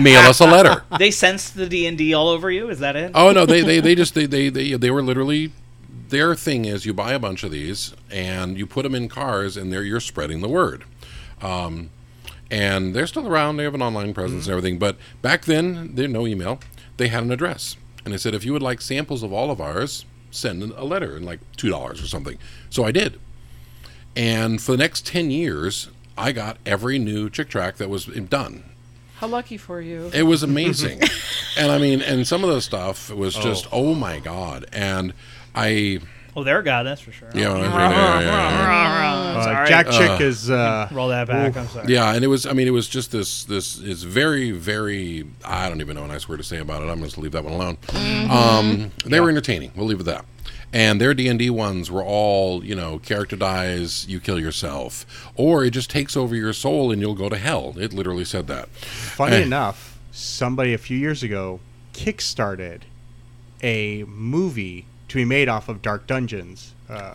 [0.02, 2.70] mail us a letter." They sensed the D and D all over you.
[2.70, 3.12] Is that it?
[3.14, 5.52] Oh no, they they, they just they, they they they were literally
[6.14, 9.58] their thing is you buy a bunch of these and you put them in cars
[9.58, 10.84] and there you're spreading the word.
[11.42, 11.90] Um,
[12.50, 13.58] and they're still around.
[13.58, 14.78] They have an online presence and everything.
[14.78, 16.60] But back then, they had no email.
[16.98, 19.60] They had an address, and they said if you would like samples of all of
[19.60, 22.38] ours, send a letter and like two dollars or something.
[22.70, 23.20] So I did.
[24.16, 28.64] And for the next ten years, I got every new Chick tract that was done.
[29.16, 30.12] How lucky for you.
[30.14, 31.02] It was amazing.
[31.58, 34.66] and I mean, and some of the stuff was just, oh, my God.
[34.74, 35.14] And
[35.56, 36.00] I,
[36.36, 37.30] Oh, they're a guy, that's for sure.
[37.36, 41.56] you know, yeah, yeah, yeah, Uh, Jack Chick is uh, Roll that back.
[41.58, 41.92] I'm sorry.
[41.94, 45.70] yeah, and it was, I mean, it was just this, this is very, very, I
[45.70, 46.86] don't even know a nice word to say about it.
[46.90, 47.78] I'm gonna leave that one alone.
[48.30, 49.72] Um, they were entertaining.
[49.76, 50.26] We'll leave it at that.
[50.72, 55.06] And their D and D ones were all, you know, character dies, you kill yourself,
[55.36, 57.76] or it just takes over your soul and you'll go to hell.
[57.78, 58.70] It literally said that.
[58.70, 59.42] funny Eh.
[59.42, 60.00] enough.
[60.12, 61.60] Somebody a few years ago
[61.94, 62.82] kickstarted
[63.62, 66.74] a movie to be made off of Dark Dungeons.
[66.90, 67.14] Uh,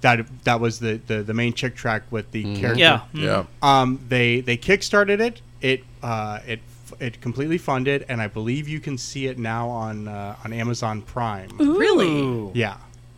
[0.00, 2.80] that that was the, the, the main Chick tract with the character.
[2.80, 3.02] Yeah.
[3.12, 3.44] Yeah.
[3.62, 5.40] Um, they they kickstarted it.
[5.60, 6.60] It uh, it
[7.00, 11.02] it completely funded, and I believe you can see it now on uh, on Amazon
[11.02, 11.50] Prime.
[11.58, 12.50] Really?
[12.54, 12.76] Yeah,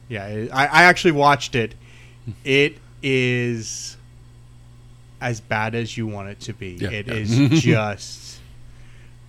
[0.09, 0.27] yeah.
[0.27, 1.75] it- I, I actually watched it.
[2.45, 3.97] It is
[5.21, 6.73] as bad as you want it to be.
[6.81, 7.15] Yeah, It yeah.
[7.15, 8.41] is just.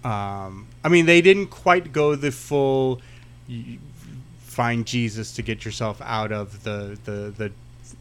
[0.04, 3.02] Um, I mean, they didn't quite go the full.
[4.56, 7.52] Find Jesus to get yourself out of the the the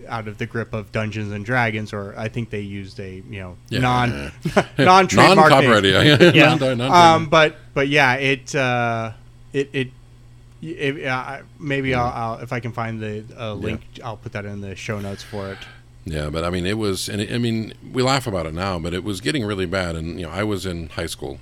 [0.08, 3.40] out of the grip of Dungeons and Dragons, or I think they used a you
[3.40, 3.80] know Yeah.
[4.78, 5.50] non trademark.
[5.84, 6.30] Yeah.
[6.32, 6.54] Yeah.
[6.60, 9.12] Non- non- um, but but yeah, it uh,
[9.52, 9.88] it it.
[10.62, 14.44] it uh, maybe I'll, I'll if I can find the uh, link, I'll put that
[14.44, 15.58] in the show notes for it.
[16.06, 18.78] Yeah, but I mean, it was, and it, I mean, we laugh about it now,
[18.78, 19.96] but it was getting really bad.
[19.96, 21.38] And you know, I was in high school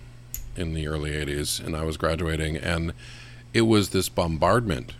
[0.56, 2.92] in the early '80s, and I was graduating, and
[3.52, 4.92] it was this bombardment,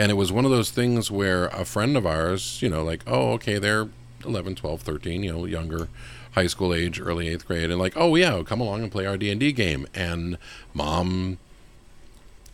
[0.00, 3.02] and it was one of those things where a friend of ours, you know, like,
[3.06, 3.86] oh, okay, they're
[4.24, 5.90] 11, 12, 13, you know, younger,
[6.32, 9.18] high school age, early eighth grade, and like, oh yeah, come along and play our
[9.18, 10.38] D and D game, and
[10.72, 11.36] mom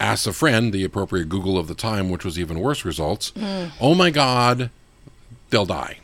[0.00, 3.30] asks a friend the appropriate Google of the time, which was even worse results.
[3.30, 3.70] Mm.
[3.80, 4.70] Oh my God,
[5.50, 5.98] they'll die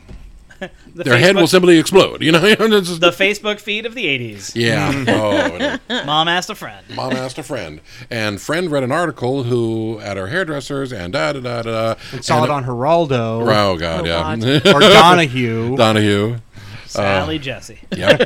[0.95, 2.21] The their head will simply explode.
[2.21, 4.51] You know, The Facebook feed of the 80s.
[4.55, 5.79] yeah.
[5.89, 6.85] Oh, Mom asked a friend.
[6.95, 11.33] mom asked a friend, and friend read an article who at her hairdressers and da
[11.33, 11.95] da da da.
[12.11, 14.73] And saw it on Geraldo Oh God, Oh, yeah.
[14.73, 16.37] or Donahue, Donahue.
[16.85, 17.79] Sally Jessy.
[17.95, 18.19] Yep.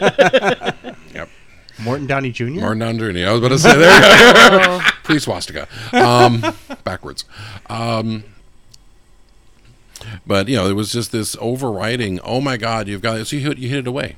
[1.14, 1.30] yep.
[1.80, 2.46] Morton Downey Jr.
[2.60, 3.26] Martin Andrini.
[3.28, 4.52] I was about to say there.
[4.54, 4.80] you go.
[5.04, 5.68] Pre swastika.
[5.94, 6.44] Um,
[6.84, 7.24] backwards.
[7.70, 8.24] Um,
[10.26, 12.20] But you know, it was just this overriding.
[12.22, 13.26] Oh my God, you've got it.
[13.26, 14.16] So you hit, you hit it away.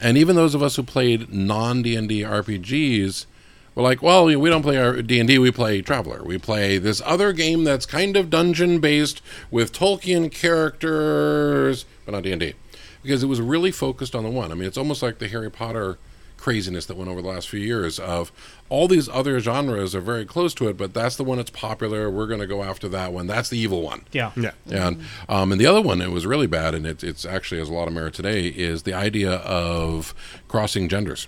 [0.00, 3.26] And even those of us who played non D and D RPGs
[3.74, 5.38] were like, well, we don't play our D and D.
[5.38, 6.22] We play Traveller.
[6.24, 12.22] We play this other game that's kind of dungeon based with Tolkien characters, but not
[12.22, 12.54] D and D,
[13.02, 14.52] because it was really focused on the one.
[14.52, 15.98] I mean, it's almost like the Harry Potter
[16.38, 18.32] craziness that went over the last few years of
[18.70, 22.08] all these other genres are very close to it but that's the one that's popular
[22.10, 24.30] we're going to go after that one that's the evil one Yeah.
[24.36, 24.52] Yeah.
[24.70, 27.68] and um, and the other one it was really bad and it, it's actually has
[27.68, 30.14] a lot of merit today is the idea of
[30.48, 31.26] crossing genders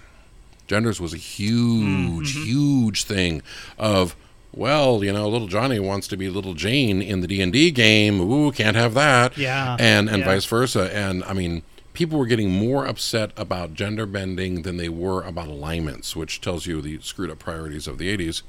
[0.69, 3.43] genders was a huge huge thing
[3.79, 4.15] of
[4.55, 8.51] well you know little johnny wants to be little jane in the d&d game ooh
[8.53, 9.77] can't have that Yeah.
[9.81, 10.25] and and Yeah.
[10.27, 14.89] vice versa and i mean people were getting more upset about gender bending than they
[14.89, 18.43] were about alignments which tells you the screwed up priorities of the 80s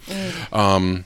[0.53, 1.05] um,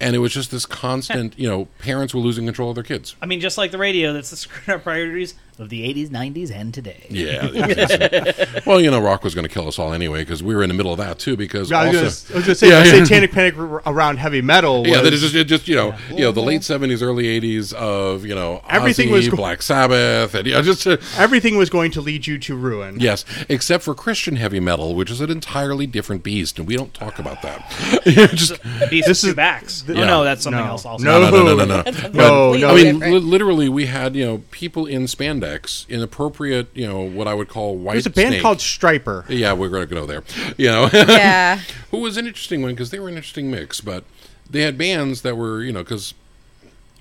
[0.00, 3.16] and it was just this constant you know parents were losing control of their kids.
[3.22, 6.50] I mean, just like the radio, that's the screwed up priorities of the 80s, 90s,
[6.50, 7.06] and today.
[7.10, 7.44] Yeah.
[7.52, 10.62] it's- well, you know, rock was going to kill us all anyway because we were
[10.62, 11.36] in the middle of that too.
[11.36, 13.04] Because I was also, gonna- I was going to say Yeah, yeah.
[13.04, 14.82] satanic panic around heavy metal.
[14.82, 17.26] Was, yeah, that is just, it just you know, you know, the late seventies, early
[17.28, 21.56] eighties of you know, Everything Ozzy, was go- Black Sabbath, and yeah, just uh, everything
[21.56, 22.98] was going to lead you to ruin.
[22.98, 26.92] yes, except for Christian heavy metal, which is an entirely different beast, and we don't
[26.94, 27.70] talk about that.
[28.34, 29.82] just Beast This is- backs.
[29.82, 30.06] th- oh, Yeah.
[30.06, 30.68] no, that's something No.
[30.70, 31.04] else also.
[31.04, 31.20] No.
[31.20, 32.08] no, no, no, no, no.
[32.12, 32.68] No, no.
[32.70, 35.43] I mean, li- literally, we had you know people in spandex
[35.88, 37.94] in appropriate, you know, what I would call white.
[37.94, 38.42] There's a band snake.
[38.42, 39.24] called Stryper.
[39.28, 40.22] Yeah, we're going to go there.
[40.56, 41.60] You know, yeah.
[41.90, 44.04] who was an interesting one because they were an interesting mix, but
[44.48, 46.14] they had bands that were, you know, because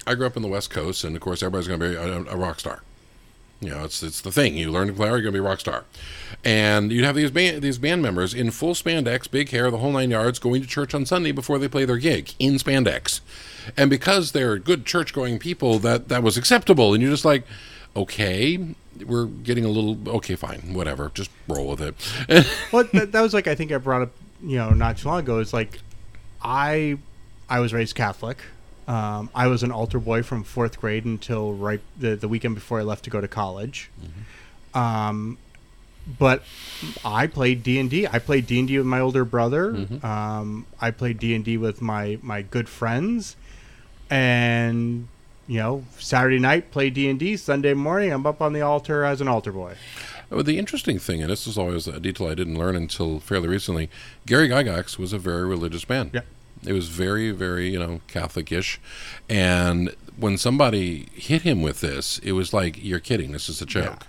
[0.07, 2.33] I grew up in the West Coast, and of course, everybody's going to be a,
[2.33, 2.81] a rock star.
[3.63, 4.57] You know, it's it's the thing.
[4.57, 5.85] You learn to play, oh, you're going to be a rock star,
[6.43, 9.91] and you'd have these band these band members in full spandex, big hair, the whole
[9.91, 13.21] nine yards, going to church on Sunday before they play their gig in spandex,
[13.77, 17.45] and because they're good church going people, that that was acceptable, and you're just like,
[17.95, 18.57] okay,
[19.05, 22.45] we're getting a little okay, fine, whatever, just roll with it.
[22.71, 24.11] Well, that, that was like I think I brought up,
[24.43, 25.39] you know, not too long ago.
[25.39, 25.79] It's like
[26.41, 26.97] I,
[27.49, 28.39] I was raised Catholic.
[28.87, 32.79] Um, I was an altar boy from fourth grade until right the, the weekend before
[32.79, 33.89] I left to go to college.
[34.73, 35.37] Um,
[36.19, 36.43] but
[37.05, 38.05] I played D and D.
[38.07, 39.87] I played D and D with my older brother.
[40.03, 43.37] Um, I played D and D with my my good friends,
[44.09, 45.07] and
[45.47, 47.37] you know, Saturday night play D and D.
[47.37, 49.75] Sunday morning, I'm up on the altar as an altar boy.
[50.29, 53.47] Well, the interesting thing, and this is always a detail I didn't learn until fairly
[53.47, 53.89] recently,
[54.25, 56.09] Gary Gygax was a very religious man.
[56.13, 56.21] Yeah.
[56.65, 58.79] It was very, very, you know, Catholic-ish.
[59.29, 63.65] And when somebody hit him with this, it was like, you're kidding, this is a
[63.65, 64.07] joke.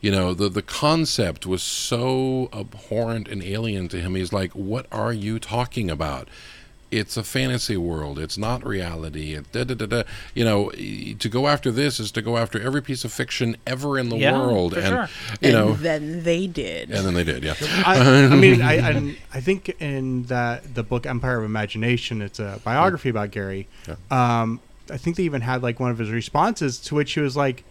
[0.00, 4.14] You know, the the concept was so abhorrent and alien to him.
[4.14, 6.28] He's like, "What are you talking about?
[6.96, 8.18] It's a fantasy world.
[8.18, 9.34] It's not reality.
[9.34, 10.02] It, da, da, da, da.
[10.34, 13.98] You know, to go after this is to go after every piece of fiction ever
[13.98, 15.08] in the Yeah, world." for and sure.
[15.40, 16.90] you know, and then they did.
[16.90, 17.54] and then they did, yeah.
[17.84, 22.38] I, I mean, I, I I think in that the book Empire of Imagination, it's
[22.38, 23.68] a biography about Gary.
[24.10, 27.36] Um, I think they even had like one of his responses to which he was
[27.36, 27.64] like,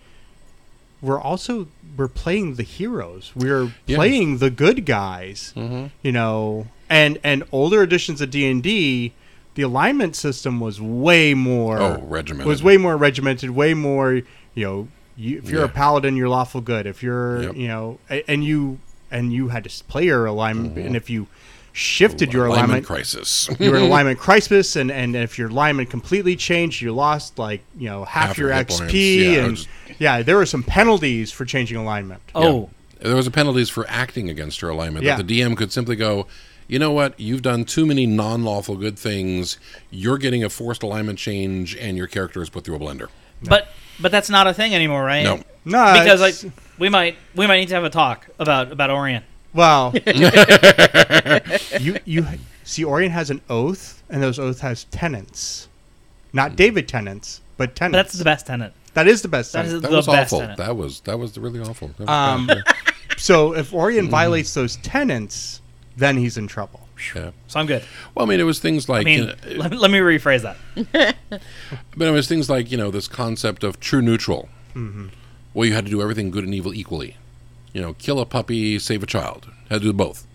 [1.02, 1.68] "We're also
[1.98, 3.32] we're playing the heroes.
[3.36, 3.96] We're Yeah.
[3.98, 5.54] playing the good guys.
[5.56, 9.14] You know." And and older editions of D and D,
[9.56, 12.48] the alignment system was way more Oh, regimented.
[12.48, 14.88] was way more regimented, way more you know.
[15.18, 16.86] You, if you're a paladin, you're lawful good.
[16.86, 17.56] If you're Yep.
[17.56, 18.80] you know, and you
[19.10, 20.88] and you had to play your alignment, mm-hmm.
[20.88, 21.28] and if you
[21.72, 23.50] shifted your alignment alignment, crisis.
[23.60, 27.62] you were in alignment crisis, and and if your alignment completely changed, you lost like
[27.78, 29.24] you know half, Half your your XP.
[29.34, 29.70] Yeah, and just-
[30.00, 32.22] yeah, there were some penalties for changing alignment.
[32.36, 32.70] Oh,
[33.00, 35.16] there was a penalties for acting against your alignment Yeah.
[35.18, 36.28] that the DM could simply go,
[36.68, 39.58] you know what, you've done too many non-lawful good things.
[39.92, 43.10] You're getting a forced alignment change, and your character is put through a blender.
[43.44, 43.68] but
[44.00, 45.24] but that's not a thing anymore, right?
[45.24, 46.36] No, No, because like
[46.78, 49.24] we might we might need to have a talk about about Orion.
[49.54, 49.94] well,
[51.80, 52.26] you you
[52.64, 55.68] see, Orion has an oath, and those oath has tenants,
[56.34, 57.96] not David tenants, but But tenants.
[57.96, 58.74] that's the best tenant.
[58.96, 59.54] that is the best.
[59.54, 59.76] That tenant.
[59.78, 60.40] is that the was best awful.
[60.40, 60.58] tenant.
[60.58, 61.92] That was that was really awful.
[62.00, 62.50] Was Um.
[63.18, 65.62] So if Orion violates those tenants,
[65.98, 66.88] then he's in trouble.
[67.16, 67.32] yeah.
[67.48, 67.84] So I'm good.
[68.14, 70.42] Well, I mean, it was things like, I mean, you know, let, let me rephrase
[70.42, 71.16] that.
[71.98, 74.50] but it was things like you know this concept of true neutral.
[74.74, 75.08] Mm-hmm.
[75.54, 77.18] Well, you had to do everything good and evil equally.
[77.74, 79.50] You know, kill a puppy, save a child.
[79.70, 80.26] Had to do both,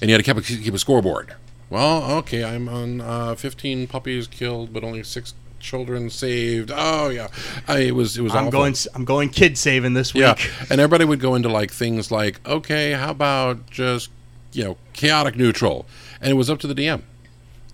[0.00, 1.34] and you had to keep a, keep a scoreboard.
[1.70, 6.70] Well, okay, I'm on uh, 15 puppies killed, but only six children saved.
[6.74, 7.28] Oh yeah,
[7.66, 8.32] I, it was it was.
[8.34, 8.52] I'm awful.
[8.52, 8.74] going.
[8.94, 10.22] I'm going kid saving this week.
[10.22, 10.36] Yeah,
[10.70, 14.10] and everybody would go into like things like, okay, how about just
[14.52, 15.86] you know chaotic neutral,
[16.20, 17.02] and it was up to the DM,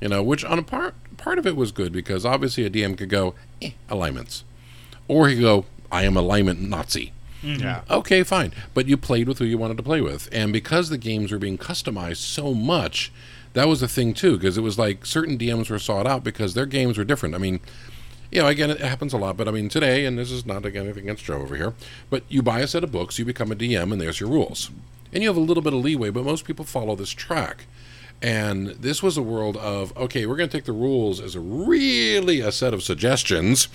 [0.01, 2.97] you know, which on a part part of it was good because obviously a DM
[2.97, 4.45] could go eh, alignments,
[5.09, 7.13] or he could go I am alignment Nazi.
[7.45, 7.83] Yeah.
[7.91, 8.53] Okay, fine.
[8.73, 10.29] But you played with who you wanted to play with.
[10.33, 13.13] And because the games were being customized so much,
[13.53, 16.55] that was the thing too, because it was like certain DMs were sought out because
[16.55, 17.35] their games were different.
[17.35, 17.61] I mean,
[18.31, 20.65] you know, again, it happens a lot, but I mean, today, and this is not
[20.65, 21.75] again anything against Joe over here,
[22.11, 24.71] but you buy a set of books, you become a DM, and there's your rules.
[25.15, 27.67] And you have a little bit of leeway, but most people follow this track.
[28.23, 31.41] And this was a world of okay, we're going to take the rules as a
[31.41, 33.69] really a set of suggestions,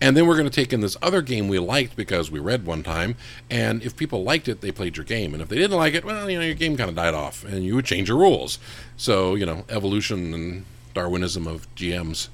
[0.00, 2.66] and then we're going to take in this other game we liked because we read
[2.66, 3.16] one time.
[3.48, 6.04] And if people liked it, they played your game, and if they didn't like it,
[6.04, 8.58] well, you know, your game kind of died off, and you would change your rules.
[8.98, 12.28] So you know, evolution and Darwinism of GMs.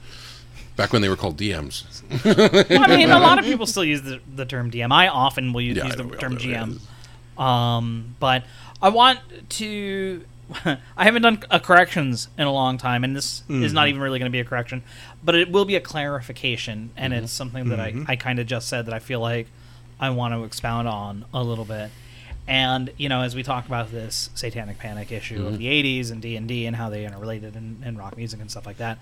[0.77, 2.03] Back when they were called DMs.
[2.25, 4.91] Well, I mean, a lot of people still use the, the term DM.
[4.91, 6.67] I often will use, Yeah, use the know we all term yeah.
[7.39, 8.45] Um, but
[8.81, 9.21] I want
[9.51, 10.25] to.
[10.65, 13.89] I haven't done a uh, corrections in a long time, and this is not mm-hmm.
[13.89, 14.83] even really going to be a correction,
[15.25, 17.27] but it will be a clarification, and it's mm-hmm.
[17.29, 18.05] something that I, mm-hmm.
[18.07, 19.47] I kind of just said that I feel like
[19.99, 21.91] I want to expound on a little bit.
[22.47, 26.21] And you know, as we talk about this Satanic Panic issue of the '80s and
[26.21, 28.99] D and D and how they interrelated in, in rock music and stuff like that,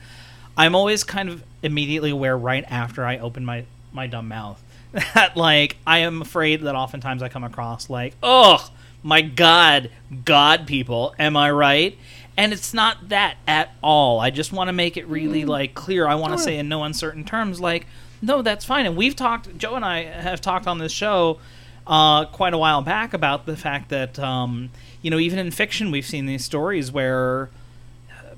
[0.56, 4.62] I'm always kind of immediately aware right after I open my my dumb mouth
[4.92, 8.70] that like I am afraid that oftentimes I come across like, oh
[9.02, 9.90] my god,
[10.24, 11.98] God people, am I right?
[12.36, 14.20] And it's not that at all.
[14.20, 16.06] I just want to make it really like clear.
[16.06, 17.86] I want to say in no uncertain terms, like,
[18.22, 18.86] no, that's fine.
[18.86, 19.58] And we've talked.
[19.58, 21.38] Joe and I have talked on this show
[21.86, 24.70] uh, quite a while back about the fact that um,
[25.00, 27.50] you know even in fiction we've seen these stories where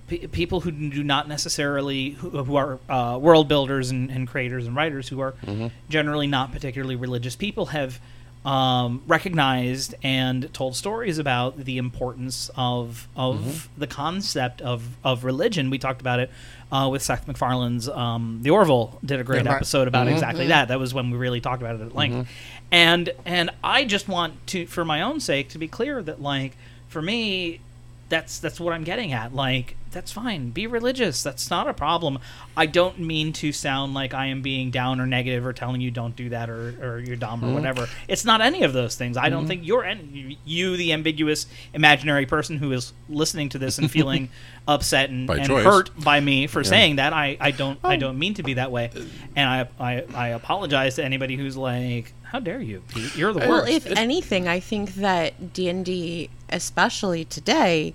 [0.09, 4.67] p- people who do not necessarily who, who are uh, world builders and, and creators
[4.67, 5.35] and writers who are
[5.89, 8.01] generally not particularly religious people have
[8.45, 15.71] um, recognized and told stories about the importance of of the concept of, of religion.
[15.71, 16.31] We talked about it
[16.71, 19.57] uh, with Seth MacFarlane's um, The Orville did a great Yeah, right.
[19.57, 20.69] episode about exactly that.
[20.69, 22.29] That was when we really talked about it at length.
[22.71, 26.55] And and I just want to, for my own sake, to be clear that like
[26.89, 27.61] for me,
[28.09, 29.35] that's that's what I'm getting at.
[29.35, 30.51] Like that's fine.
[30.51, 31.23] Be religious.
[31.23, 32.19] That's not a problem.
[32.57, 35.93] I don't mean to sound like I am being down or negative or telling you
[35.93, 37.51] don't do that or, or you're dumb Mm-hmm.
[37.51, 37.89] or whatever.
[38.09, 39.17] It's not any of those things.
[39.17, 43.79] I don't think you're any, you, the ambiguous imaginary person who is listening to this
[43.79, 44.31] and feeling
[44.69, 47.13] upset and, and hurt by me for saying that.
[47.13, 48.91] I, I don't I don't mean to be that way,
[49.37, 52.83] and I, I I apologize to anybody who's like, how dare you?
[52.89, 53.15] Pete?
[53.15, 53.49] You're the worst.
[53.49, 57.93] Well, if anything, I think that D and D, especially today,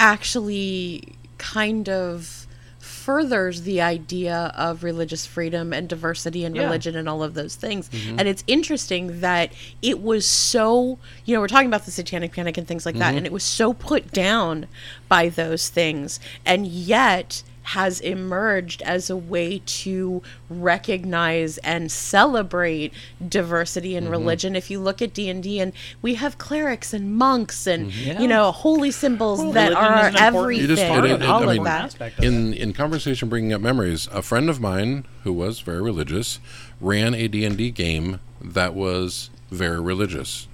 [0.00, 2.46] actually kind of
[2.78, 6.62] furthers the idea of religious freedom and diversity and Yeah.
[6.64, 7.90] religion and all of those things.
[7.90, 8.18] Mm-hmm.
[8.18, 12.56] And it's interesting that it was so, you know, we're talking about the satanic panic
[12.56, 13.18] and things like that, mm-hmm.
[13.18, 14.64] and it was so put down
[15.10, 22.92] by those things, and yet has emerged as a way to recognize and celebrate
[23.28, 24.12] diversity in mm-hmm.
[24.12, 24.54] religion.
[24.54, 28.20] If you look at D and D, and we have clerics and monks and Yeah.
[28.20, 31.94] you know holy symbols that are everything, just- it- it- all I of mean- that.
[31.94, 32.24] of it.
[32.24, 36.38] in in conversation bringing up memories a friend of mine who was very religious
[36.80, 40.46] ran a d&d game that was very religious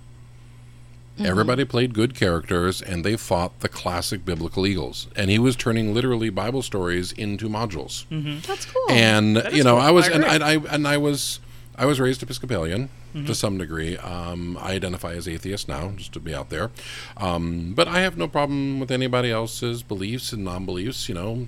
[1.18, 5.06] everybody played good characters and they fought the classic biblical eagles.
[5.14, 8.04] And he was turning literally bible stories into modules.
[8.46, 8.90] That's cool.
[8.90, 9.82] and is you know cool.
[9.86, 10.34] i was I and, agree.
[10.34, 11.38] and i and i was
[11.76, 13.26] i was raised episcopalian Mm-hmm.
[13.26, 13.98] to some degree.
[13.98, 16.70] Um, i identify as atheist now just to be out there.
[17.18, 21.46] Um, but i have no problem with anybody else's beliefs and non-beliefs you know.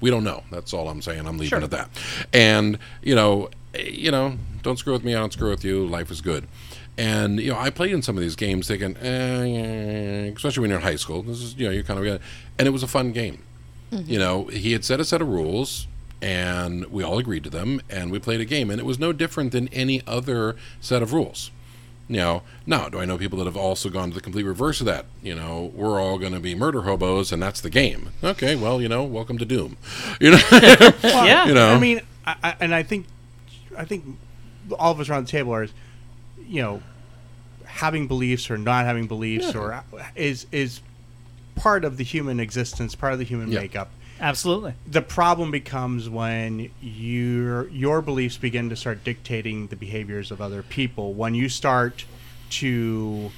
[0.00, 0.42] We don't know.
[0.50, 1.20] That's all i'm saying.
[1.28, 1.58] I'm leaving Sure.
[1.60, 1.88] it at that.
[2.32, 5.14] And you know eh, you know don't screw with me.
[5.14, 5.86] I don't screw with you.
[5.86, 6.48] Life is good
[6.96, 10.78] and you know i played in some of these games thinking eh, especially when you're
[10.78, 12.22] in high school this is you know you're kind of
[12.58, 13.42] and it was a fun game
[14.06, 15.86] you know, he had set a set of rules
[16.20, 19.12] and we all agreed to them and we played a game and it was no
[19.12, 21.50] different than any other set of rules.
[22.08, 24.80] You know, now do I know people that have also gone to the complete reverse
[24.80, 25.06] of that?
[25.22, 28.10] You know, we're all going to be murder hobos and that's the game.
[28.22, 29.76] Okay, well, you know, welcome to Doom.
[30.20, 31.46] You know, yeah.
[31.46, 31.74] you know.
[31.74, 33.06] I mean, I, I, and I think,
[33.76, 34.04] I think
[34.78, 35.68] all of us around the table are,
[36.48, 36.82] you know,
[37.64, 39.82] having beliefs or not having beliefs or
[40.14, 40.80] is is
[41.54, 43.60] part of the human existence, part of the human Yeah.
[43.60, 43.90] makeup.
[44.20, 44.74] Absolutely.
[44.86, 50.62] The problem becomes when your your beliefs begin to start dictating the behaviors of other
[50.62, 51.14] people.
[51.14, 52.04] When you start
[52.50, 53.30] to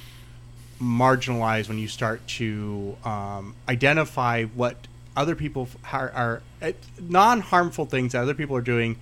[0.79, 4.75] marginalize, when you start to um, identify what
[5.15, 8.99] other people are, are uh, non-harmful things that other people are doing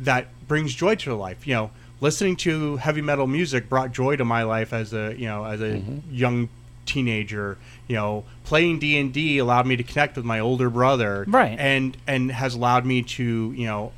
[0.00, 1.46] that brings joy to their life.
[1.46, 1.70] You know,
[2.00, 5.60] listening to heavy metal music brought joy to my life as a you know as
[5.60, 5.98] a mm-hmm.
[6.14, 6.48] young
[6.86, 11.24] teenager, you know, playing D and D allowed me to connect with my older brother,
[11.28, 11.58] Right.
[11.58, 13.92] And and has allowed me to you know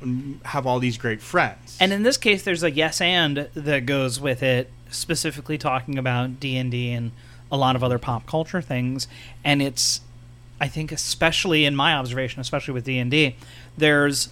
[0.45, 1.77] have all these great friends.
[1.79, 6.39] And in this case, there's a yes and that goes with it, specifically talking about
[6.39, 7.11] D and D and
[7.51, 9.07] a lot of other pop culture things.
[9.43, 10.01] And it's,
[10.59, 13.35] I think, especially in my observation, especially with D and D,
[13.77, 14.29] there's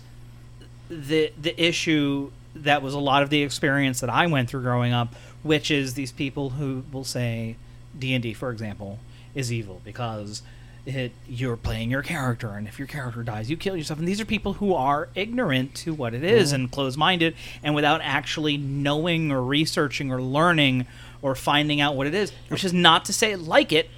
[0.89, 2.31] the the issue
[2.63, 5.93] that was a lot of the experience that I went through growing up, which is
[5.93, 7.55] these people who will say
[7.97, 8.99] D and D, for example,
[9.33, 10.41] is evil because
[10.85, 13.99] it, you're playing your character, and if your character dies, you kill yourself.
[13.99, 16.61] And these are people who are ignorant to what it is mm-hmm.
[16.61, 20.87] and closed-minded, and without actually knowing or researching or learning
[21.21, 22.31] or finding out what it is.
[22.47, 23.89] Which is not to say like it.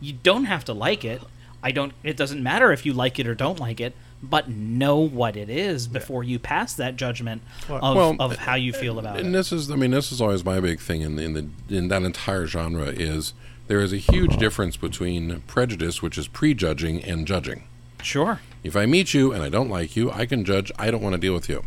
[0.00, 1.20] You don't have to like it.
[1.62, 1.92] I don't.
[2.02, 3.94] It doesn't matter if you like it or don't like it.
[4.20, 8.72] But know what it is before you pass that judgment of, Well, of how you
[8.72, 9.26] feel about and it.
[9.26, 11.88] And this is, I mean, this is always my big thing in, in the in
[11.88, 13.32] that entire genre is
[13.68, 17.64] there is a huge difference between prejudice, which is prejudging, and judging.
[18.02, 18.40] Sure.
[18.64, 21.12] If I meet you and I don't like you, I can judge I don't want
[21.12, 21.64] to deal with you,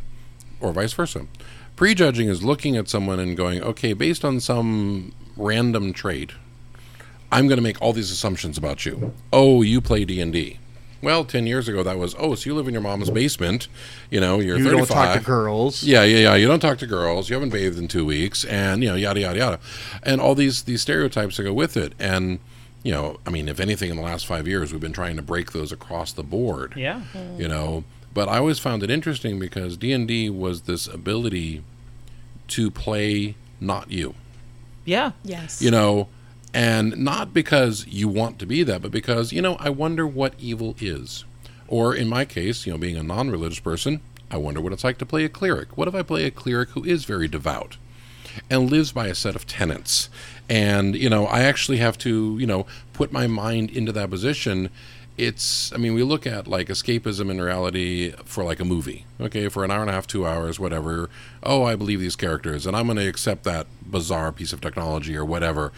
[0.59, 1.27] or vice versa.
[1.77, 6.31] Prejudging is looking at someone and going, okay, based on some random trait,
[7.31, 9.13] I'm going to make all these assumptions about you.
[9.31, 10.59] Oh, you play D and D.
[11.01, 13.67] Well, ten years ago that was, oh, so you live in your mom's basement.
[14.09, 14.87] You know, you're you 35.
[14.87, 15.83] don't talk to girls.
[15.83, 16.35] Yeah, yeah, yeah.
[16.35, 17.29] You don't talk to girls.
[17.29, 19.59] You haven't bathed in two weeks, and you know, yada yada yada,
[20.03, 21.93] and all these these stereotypes that go with it.
[21.99, 22.39] And
[22.83, 25.21] you know, I mean, if anything, in the last five years, we've been trying to
[25.21, 26.73] break those across the board.
[26.75, 27.01] Yeah.
[27.37, 27.83] You know,
[28.13, 31.63] but I always found it interesting because D and D was this ability
[32.49, 34.15] to play not you.
[34.85, 35.11] Yeah.
[35.23, 35.61] Yes.
[35.61, 36.07] You know,
[36.53, 40.33] and not because you want to be that, but because you know, I wonder what
[40.39, 41.25] evil is.
[41.67, 44.97] Or in my case, you know, being a non-religious person, I wonder what it's like
[44.97, 45.77] to play a cleric.
[45.77, 47.77] What if I play a cleric who is very devout
[48.49, 50.09] and lives by a set of tenets?
[50.49, 54.69] And, you know, I actually have to, you know, put my mind into that position.
[55.17, 59.47] It's, I mean, we look at like escapism in reality for like a movie, okay,
[59.47, 61.09] for an hour and a half, two hours, whatever.
[61.41, 65.15] Oh, I believe these characters, and I'm going to accept that bizarre piece of technology
[65.15, 65.71] or whatever.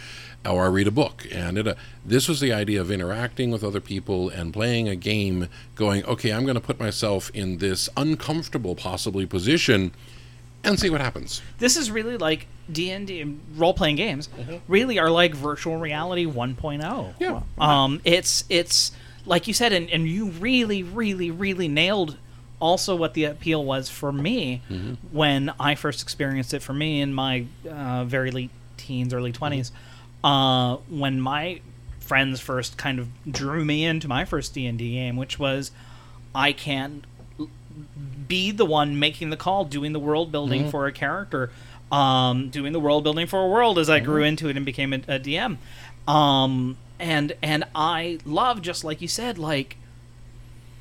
[0.45, 1.75] Or I read a book, and it, uh,
[2.05, 5.47] this was the idea of interacting with other people and playing a game.
[5.75, 9.93] Going, okay, I'm going to put myself in this uncomfortable, possibly position,
[10.61, 11.41] and see what happens.
[11.59, 14.27] This is really like D and D role playing games.
[14.67, 17.13] Really are like virtual reality 1.0.
[17.19, 17.41] Yeah.
[17.57, 18.91] Um, it's it's
[19.25, 22.17] like you said, and, and you really, really, really nailed
[22.59, 24.61] also what the appeal was for me
[25.11, 26.61] when I first experienced it.
[26.61, 29.71] For me in my uh, very late teens, early 20s,
[30.23, 31.61] uh, when my
[31.99, 35.71] friends first kind of drew me into my first D and D game, which was
[36.35, 37.05] I can
[38.27, 41.51] be the one making the call, doing the world building for a character,
[41.91, 44.93] um, doing the world building for a world as I grew into it and became
[44.93, 45.57] a, a DM.
[46.07, 49.77] Um, and and I love just like you said, like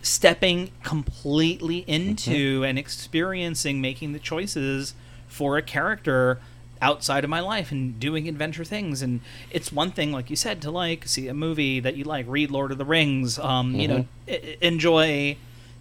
[0.03, 4.95] stepping completely into and experiencing making the choices
[5.29, 6.41] for a character
[6.83, 9.21] outside of my life and doing adventure things and
[9.51, 12.51] it's one thing like you said to like see a movie that you like read
[12.51, 15.37] lord of the rings um, you know I- enjoy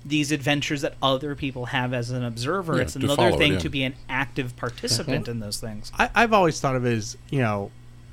[0.05, 3.37] these adventures that other people have as an observer Yeah, it's to another follow it,
[3.39, 3.59] thing yeah.
[3.59, 7.17] to be an active participant in those things I, I've always thought of it as
[7.29, 7.71] you know,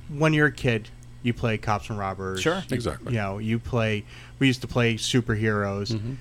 [0.09, 0.89] when you're a kid,
[1.21, 2.41] you play cops and robbers.
[2.41, 2.63] Sure.
[2.71, 3.13] Exactly.
[3.13, 4.03] You know, you play.
[4.39, 6.15] We used to play superheroes.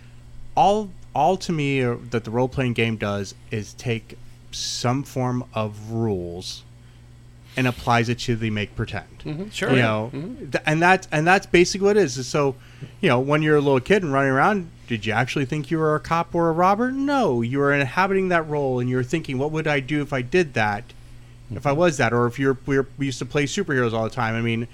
[0.56, 4.18] All, all to me uh, that the role playing game does is take
[4.50, 6.62] some form of rules
[7.56, 9.18] and applies it to the make pretend.
[9.24, 9.48] Mm-hmm.
[9.48, 10.50] sure You know, mm-hmm.
[10.50, 12.26] th- and that's and that's basically what it is.
[12.26, 12.54] So,
[13.00, 15.78] you know, when you're a little kid and running around, did you actually think you
[15.78, 16.92] were a cop or a robber?
[16.92, 20.22] No, you were inhabiting that role, and you're thinking, what would I do if I
[20.22, 20.84] did that?
[21.50, 21.80] If I mm-hmm.
[21.80, 24.36] was that, or if you're we, were, we used to play superheroes all the time.
[24.36, 24.68] I mean,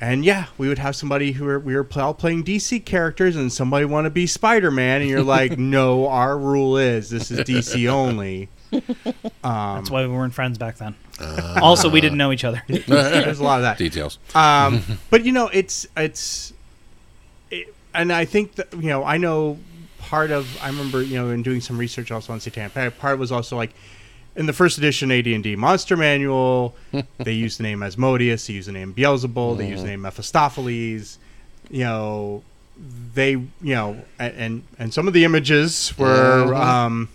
[0.00, 3.52] and yeah, we would have somebody who were, we were all playing DC characters, and
[3.52, 7.40] somebody want to be Spider Man, and you're like, no, our rule is this is
[7.40, 8.48] DC only.
[9.42, 10.94] that's why we weren't friends back then
[11.62, 13.78] also we didn't know each other There's a lot of that.
[13.78, 14.18] Details.
[14.34, 16.52] Um, but you know, it's it's,
[17.50, 19.58] it, and I think that you know, I know
[19.98, 20.46] part of.
[20.62, 22.70] I remember you know in doing some research also on Satan.
[22.70, 23.72] Part was also like
[24.34, 26.74] in the first edition AD and D Monster Manual.
[27.18, 28.46] they used the name Asmodeus.
[28.46, 29.58] They used the name Beelzebul.
[29.58, 31.18] They used the name Mephistopheles.
[31.70, 32.42] You know.
[33.14, 37.08] They, you know, and and some of the images were um,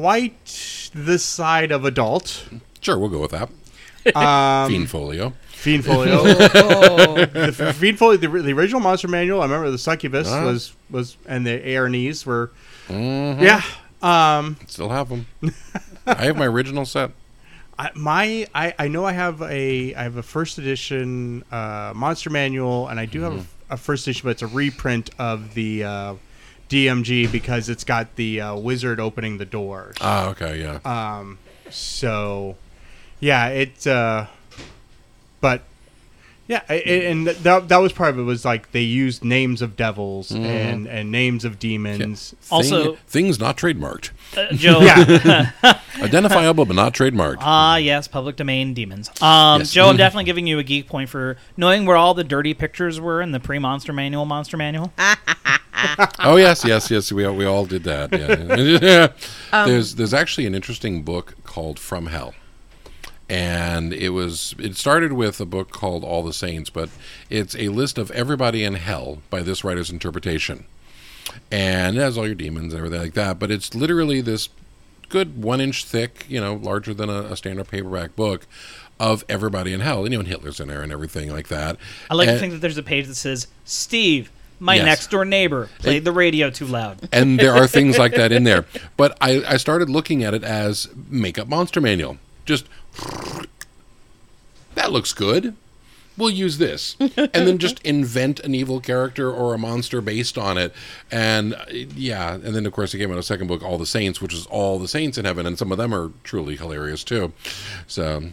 [0.00, 2.48] quite the side of adult.
[2.80, 3.48] Sure, we'll go with that.
[4.16, 5.32] Um, Fiend folio.
[5.52, 6.18] Fiend Folio.
[6.24, 9.40] Oh, the Fiend Folio, the, the original Monster Manual.
[9.40, 10.44] I remember the Succubus Ah.
[10.44, 12.50] was was and the Erinyes were.
[12.88, 13.40] Mhm.
[13.40, 13.62] Yeah.
[14.02, 14.56] Um.
[14.66, 15.26] Still have them.
[16.06, 17.12] I have my original set.
[17.78, 22.28] I, my I, I know I have a I have a first edition uh, monster
[22.30, 23.70] manual, and I do have Mm-hmm.
[23.70, 26.14] a, a first edition, but it's a reprint of the uh,
[26.68, 29.96] DMG because it's got the uh, wizard opening the doors.
[30.00, 30.78] Ah, okay, yeah.
[30.84, 31.38] Um,
[31.70, 32.56] so
[33.20, 33.86] yeah, it.
[33.86, 34.26] Uh,
[35.40, 35.62] but
[36.46, 36.76] yeah, I- I-
[37.10, 38.22] and that that was part of it.
[38.22, 40.44] Was like they used names of devils Mm-hmm.
[40.44, 42.34] and and names of demons.
[42.50, 44.80] Also- Thing- things not trademarked, Uh, Joe.
[44.80, 45.50] Yeah,
[46.00, 47.38] identifiable but not trademarked.
[47.40, 49.10] Ah, yes, public domain demons.
[49.22, 49.72] Um, Yes.
[49.72, 53.00] Joe, I'm definitely giving you a geek point for knowing where all the dirty pictures
[53.00, 54.92] were in the pre-monster manual, monster manual.
[56.20, 57.12] oh yes, yes, yes.
[57.12, 58.12] We all, we all did that.
[58.12, 59.08] Yeah.
[59.52, 62.34] Um, there's there's actually an interesting book called From Hell,
[63.28, 66.88] and it was it started with a book called All the Saints, but
[67.30, 70.66] it's a list of everybody in hell by this writer's interpretation,
[71.50, 73.38] and it has all your demons and everything like that.
[73.38, 74.48] But it's literally this
[75.08, 78.46] good one inch thick, you know, larger than a, a standard paperback book
[79.00, 81.76] of everybody in hell, and you Hitler's in there and everything like that.
[82.10, 84.84] I like to think that there's a page that says, "Steve, my Yes.
[84.84, 88.44] next door neighbor played the radio too loud." and there are things like that in
[88.44, 88.66] there.
[88.96, 92.18] But I, I started looking at it as makeup monster manual.
[92.46, 92.66] Just
[94.74, 95.54] that looks good.
[96.16, 100.56] We'll use this, and then just invent an evil character or a monster based on
[100.56, 100.72] it.
[101.10, 103.86] And uh, yeah, and then of course it came out a second book, All the
[103.86, 107.02] Saints, which is all the saints in heaven, and some of them are truly hilarious
[107.02, 107.32] too.
[107.88, 108.30] So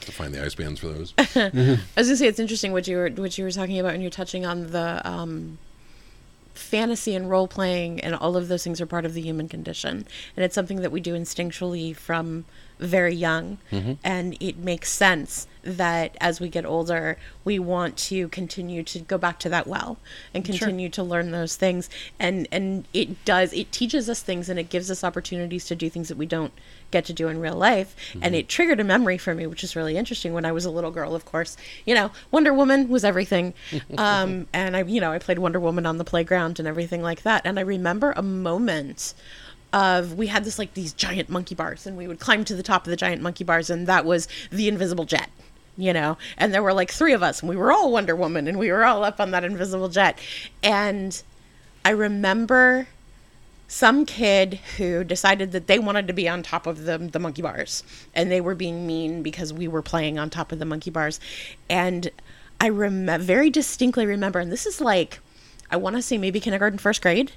[0.00, 1.14] to find the ice bands for those.
[1.18, 4.02] I was gonna say it's interesting what you were what you were talking about, and
[4.02, 5.58] you're touching on the um,
[6.54, 10.06] fantasy and role playing, and all of those things are part of the human condition,
[10.36, 12.44] and it's something that we do instinctually from
[12.80, 13.58] very young,
[14.04, 19.18] and it makes sense that as we get older, we want to continue to go
[19.18, 19.98] back to that well
[20.32, 24.58] and continue to learn those things, and and it does it teaches us things, and
[24.58, 26.52] it gives us opportunities to do things that we don't
[26.90, 27.94] get to do in real life.
[28.20, 30.32] And it triggered a memory for me which is really interesting.
[30.32, 31.56] When i was a little girl of course
[31.86, 33.54] you know wonder woman was everything.
[33.98, 37.22] Um, and i you know i played wonder woman on the playground and everything like
[37.22, 37.42] that.
[37.44, 39.14] And i remember a moment
[39.72, 42.62] of we had this like these giant monkey bars and we would climb to the
[42.62, 45.30] top of the giant monkey bars and that was the invisible jet
[45.76, 46.18] you know?
[46.36, 48.70] And there were like three of us and we were all wonder woman and we
[48.70, 50.18] were all up on that invisible jet.
[50.62, 51.22] And
[51.84, 52.88] i remember
[53.66, 57.40] some kid who decided that they wanted to be on top of the, the monkey
[57.40, 57.82] bars
[58.14, 61.20] and they were being mean because we were playing on top of the monkey bars.
[61.68, 62.10] And
[62.60, 65.20] i rem- very distinctly remember and this is like
[65.70, 67.32] i want to say maybe kindergarten first grade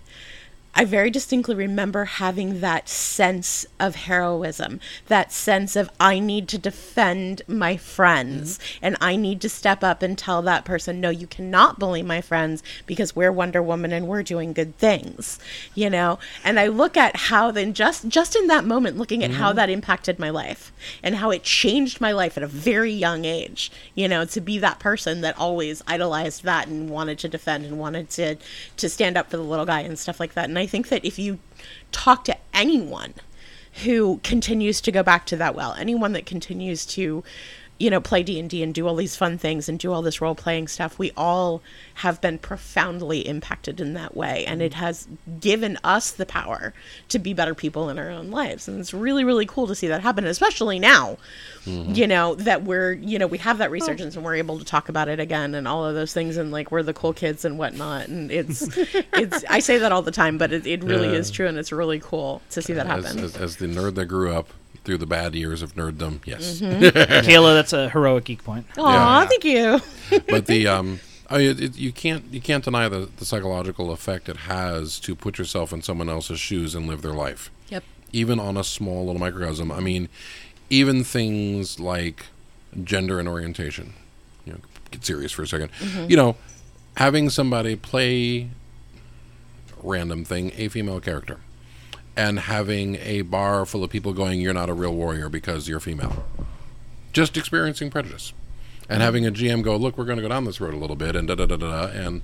[0.75, 6.57] I very distinctly remember having that sense of heroism, that sense of I need to
[6.57, 8.85] defend my friends mm-hmm.
[8.85, 12.21] and I need to step up and tell that person, no, you cannot bully my
[12.21, 15.37] friends because we're Wonder Woman and we're doing good things,
[15.75, 16.17] you know?
[16.43, 19.57] And I look at how then just just in that moment looking at how mm-hmm.
[19.57, 20.71] that impacted my life
[21.03, 24.57] and how it changed my life at a very young age, you know, to be
[24.57, 28.37] that person that always idolized that and wanted to defend and wanted to
[28.77, 30.49] to stand up for the little guy and stuff like that.
[30.49, 31.39] And I think that if you
[31.91, 33.13] talk to anyone
[33.83, 37.23] who continues to go back to that well, anyone that continues to
[37.79, 40.35] you know play D&D and do all these fun things and do all this role
[40.35, 41.61] playing stuff, we all
[41.95, 45.07] have been profoundly impacted in that way and it has
[45.39, 46.73] given us the power
[47.09, 48.67] to be better people in our own lives.
[48.67, 51.17] And it's really really cool to see that happen, especially now.
[51.65, 51.93] Mm-hmm.
[51.93, 53.71] You know, that we're, you know, we have that oh.
[53.71, 56.51] resurgence and we're able to talk about it again and all of those things and
[56.51, 58.07] like we're the cool kids and whatnot.
[58.09, 58.67] And it's,
[59.13, 61.19] it's, I say that all the time, but it, it really Yeah.
[61.19, 63.23] is true and it's really cool to see that as, happen.
[63.23, 64.49] as, as the nerd that grew up
[64.83, 66.59] through the bad years of nerddom, yes.
[66.61, 68.65] Kaila, that's a heroic geek point.
[68.77, 69.27] Aw, Yeah.
[69.27, 70.19] thank you.
[70.27, 73.91] but the um I mean, it, it, you can't you can't deny the, the psychological
[73.91, 77.83] effect it has to put yourself in someone else's shoes and live their life Yep.
[78.11, 80.09] even on a small little microcosm i mean
[80.69, 82.27] even things like
[82.83, 83.93] gender and orientation
[84.45, 84.59] you know
[84.91, 85.69] get serious for a 2nd
[86.09, 86.35] you know
[86.97, 88.49] having somebody play
[89.81, 91.39] random thing a female character
[92.15, 95.79] and having a bar full of people going you're not a real warrior because you're
[95.79, 96.25] female
[97.11, 98.33] just experiencing prejudice
[98.89, 99.01] and mm-hmm.
[99.01, 101.15] having a GM go, look, we're going to go down this road a little bit,
[101.15, 102.21] and da da da da, da," and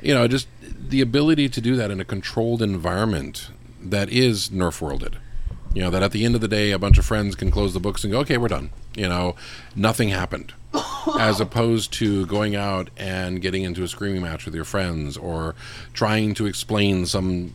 [0.00, 3.50] you know, just the ability to do that in a controlled environment
[3.80, 5.18] that is nerf worlded.
[5.74, 7.74] You know, that at the end of the day, a bunch of friends can close
[7.74, 8.70] the books and go, okay, we're done.
[8.96, 9.36] You know,
[9.76, 10.54] nothing happened.
[11.18, 15.54] As opposed to going out and getting into a screaming match with your friends or
[15.92, 17.52] trying to explain some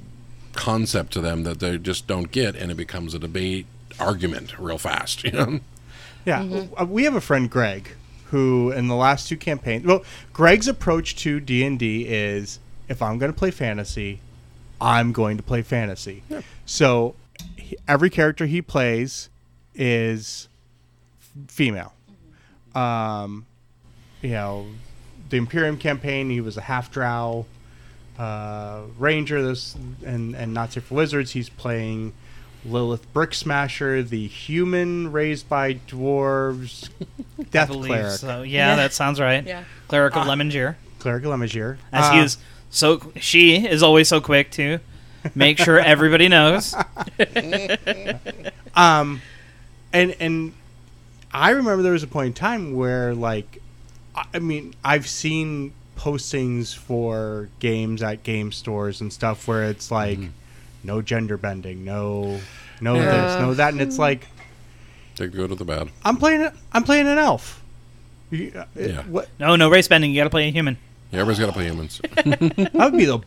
[0.53, 3.65] concept to them that they just don't get, and it becomes a debate
[3.99, 5.23] argument real fast.
[5.23, 5.59] You know.
[6.25, 7.89] Yeah, uh, we have a friend Greg
[8.27, 13.01] who, in the last two campaigns, well, Greg's approach to D and D is if
[13.01, 14.19] I'm going to play fantasy,
[14.80, 16.23] I'm going to play fantasy.
[16.65, 17.15] So
[17.57, 19.30] he- every character he plays
[19.75, 20.47] is
[21.47, 21.93] female.
[22.73, 23.45] Um,
[24.21, 24.67] you know,
[25.30, 27.45] the Imperium campaign, he was a half drow
[28.19, 29.41] uh, ranger.
[29.41, 29.76] This
[30.06, 31.31] and and not safe for wizards.
[31.31, 32.14] He's playing
[32.65, 36.90] Lilith Brick Smasher, the human raised by dwarves,
[37.52, 38.41] death believe cleric, so.
[38.44, 38.76] Yeah, Yeah.
[38.77, 39.45] that sounds right.
[39.45, 39.64] Yeah.
[39.88, 40.76] Cleric of Lemongier.
[40.99, 41.77] cleric of Lemagir.
[41.91, 42.38] As Uh, he is
[42.69, 44.80] so she is always so quick to
[45.35, 46.73] make sure everybody knows.
[48.76, 49.22] Um,
[49.91, 50.53] and and
[51.31, 53.61] I remember there was a point in time where like,
[54.15, 59.91] I I mean, I've seen postings for games at game stores and stuff where it's
[59.91, 60.20] like,
[60.84, 62.40] no gender bending, no,
[62.82, 64.28] no this, no that, and it's like,
[65.15, 65.90] Take the good with the bad.
[66.03, 67.61] I'm playing, it- I'm playing an elf.
[68.32, 69.02] You- uh, it- Yeah.
[69.03, 70.10] What No, no race bending.
[70.11, 70.78] You got to play a human.
[71.11, 72.02] Yeah, everybody's got to play humans.
[72.15, 73.20] that would be the.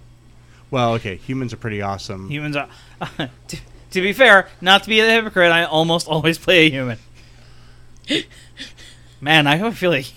[0.72, 2.28] Well, okay, humans are pretty awesome.
[2.28, 2.68] Humans are.
[3.18, 3.58] to,
[3.92, 6.98] to be fair, not to be a hypocrite, I almost always play a human.
[9.20, 10.12] Man, I feel like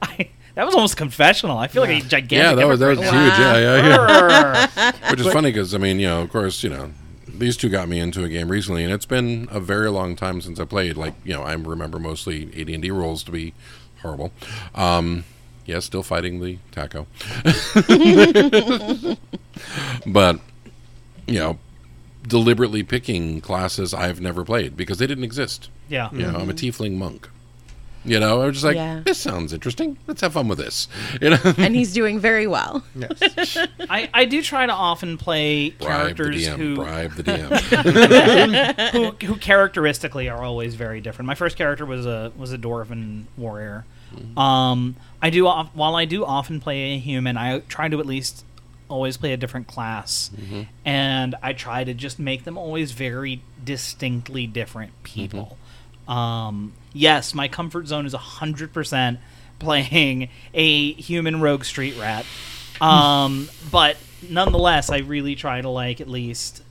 [0.00, 1.58] I, that was almost confessional.
[1.58, 2.32] I feel like a gigantic.
[2.32, 3.22] yeah, that was that was hypocrite.
[3.22, 3.38] huge.
[3.38, 4.92] Yeah, yeah, yeah.
[5.10, 6.92] Which is funny because I mean, you know, of course, you know,
[7.26, 10.40] these two got me into a game recently, and it's been a very long time
[10.40, 10.96] since I played.
[10.96, 13.54] Like, you know, I remember mostly AD and D rules to be
[14.02, 14.32] horrible.
[14.74, 15.24] Um,
[15.66, 17.06] yeah, still fighting the taco,
[20.06, 20.38] but
[21.26, 21.58] you know,
[22.22, 25.70] deliberately picking classes I've never played because they didn't exist.
[25.88, 26.10] yeah.
[26.12, 27.28] You know, I'm a tiefling monk.
[28.04, 29.00] You know, I was just like, Yeah.
[29.04, 29.96] this sounds interesting.
[30.06, 30.88] Let's have fun with this.
[31.20, 32.84] You know, and he's doing very well.
[32.94, 33.56] yes.
[33.88, 36.56] I, I do try to often play bribe the characters DM.
[36.56, 38.90] who Bribe the DM.
[38.92, 41.26] who who characteristically are always very different.
[41.26, 43.84] My first character was a was a dwarven warrior.
[44.14, 44.38] Mm-hmm.
[44.38, 48.44] Um, I do while I do often play a human, I try to at least
[48.88, 50.62] always play a different class, mm-hmm.
[50.84, 55.40] and I try to just make them always very distinctly different people.
[55.40, 55.63] Mm-hmm.
[56.08, 59.18] Um, yes, my comfort zone is hundred percent
[59.58, 62.26] playing a human rogue street rat.
[62.80, 63.96] Um, but
[64.28, 66.62] nonetheless, I really try to like at least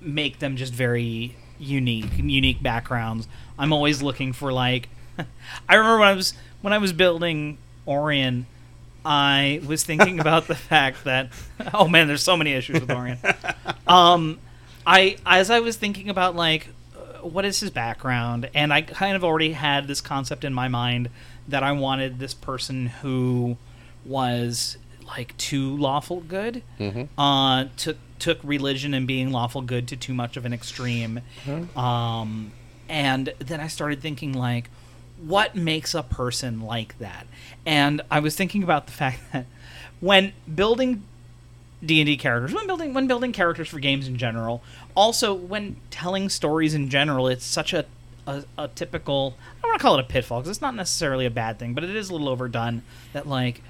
[0.00, 3.28] make them just very unique, unique backgrounds.
[3.58, 4.88] I'm always looking for like.
[5.68, 8.46] I remember when I was when I was building Orion,
[9.04, 11.30] I was thinking about the fact that
[11.74, 13.18] oh man, there's so many issues with Orion.
[13.86, 14.38] Um,
[14.86, 16.68] I as I was thinking about like
[17.22, 21.08] what is his background, and I kind of already had this concept in my mind
[21.48, 23.56] that I wanted this person who
[24.04, 24.76] was
[25.06, 26.62] like too lawful good
[27.18, 31.20] uh, took took religion and being lawful good to too much of an extreme.
[31.76, 32.52] Um,
[32.88, 34.68] and then I started thinking like,
[35.22, 37.26] what makes a person like that?
[37.66, 39.46] And I was thinking about the fact that
[40.00, 41.02] when building
[41.84, 44.62] D and D characters, when building when building characters for games in general,
[44.94, 47.84] also when telling stories in general, it's such a
[48.26, 49.34] a, a typical.
[49.58, 51.74] I don't want to call it a pitfall because it's not necessarily a bad thing,
[51.74, 52.82] but it is a little overdone.
[53.12, 53.62] That like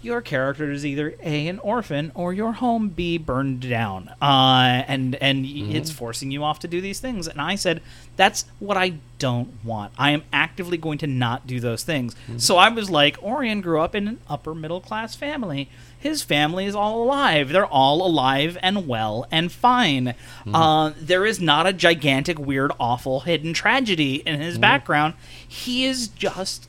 [0.00, 5.14] your character is either a an orphan or your home b burned down, uh, and
[5.16, 7.28] and y it's forcing you off to do these things.
[7.28, 7.80] And I said
[8.16, 9.92] that's what I don't want.
[9.96, 12.16] I am actively going to not do those things.
[12.38, 15.68] So I was like, Orion grew up in an upper middle class family.
[16.02, 17.50] His family is all alive.
[17.50, 20.14] They're all alive and well and fine.
[20.42, 20.54] Hmm.
[20.54, 24.62] Uh, there is not a gigantic, weird, awful hidden tragedy in his hmm.
[24.62, 25.14] background.
[25.46, 26.68] He is just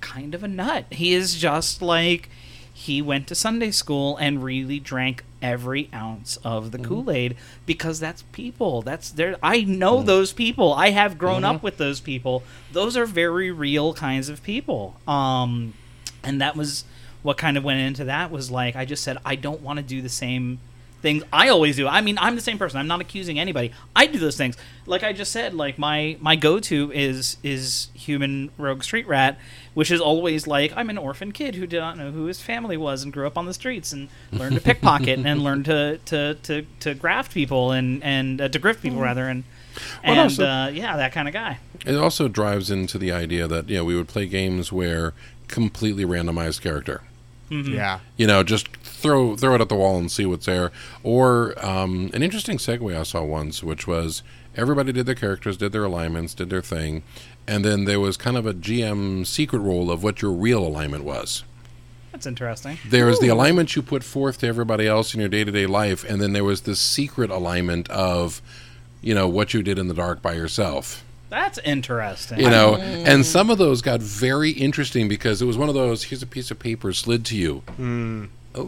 [0.00, 0.86] kind of a nut.
[0.90, 2.28] He is just like
[2.72, 6.84] he went to Sunday school and really drank every ounce of the hmm.
[6.84, 7.36] Kool-Aid
[7.66, 8.82] because that's people.
[8.82, 10.72] That's there I know those people.
[10.74, 12.42] I have grown up with those people.
[12.72, 14.96] Those are very real kinds of people.
[15.06, 15.74] Um
[16.24, 16.84] and that was
[17.22, 19.82] what kind of went into that was like I just said I don't want to
[19.82, 20.58] do the same
[21.02, 21.88] things I always do.
[21.88, 22.78] I mean, I'm the same person.
[22.78, 23.72] I'm not accusing anybody.
[23.96, 24.58] I do those things.
[24.84, 29.38] Like I just said, like my my go-to is is human rogue street rat,
[29.72, 32.76] which is always like I'm an orphan kid who did not know who his family
[32.76, 36.34] was and grew up on the streets and learned to pickpocket and learned to to
[36.42, 39.44] to to graft people and and uh, to grift people rather and
[40.04, 41.58] Well, and also- uh, yeah, that kind of guy.
[41.86, 45.14] It also drives into the idea that you know we would play games where
[45.48, 47.00] completely randomized character.
[47.50, 48.00] Yeah.
[48.16, 50.72] You know, just throw throw it at the wall and see what's there.
[51.02, 54.22] Or um, an interesting segue I saw once, which was
[54.56, 57.02] everybody did their characters, did their alignments, did their thing,
[57.46, 61.04] and then there was kind of a GM secret role of what your real alignment
[61.04, 61.44] was.
[62.12, 62.78] That's interesting.
[62.86, 65.66] There was the alignment you put forth to everybody else in your day to day
[65.66, 68.42] life, and then there was this secret alignment of,
[69.00, 71.04] you know, what you did in the dark by yourself.
[71.30, 72.40] That's interesting.
[72.40, 73.24] You know, and mm.
[73.24, 76.04] some of those got very interesting because it was one of those.
[76.04, 77.62] Here's a piece of paper slid to you.
[77.78, 78.28] Mm.
[78.54, 78.66] Oh, uh,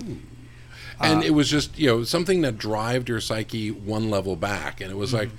[1.00, 4.92] and it was just you know something that drived your psyche one level back, and
[4.92, 5.18] it was mm-hmm.
[5.18, 5.30] like,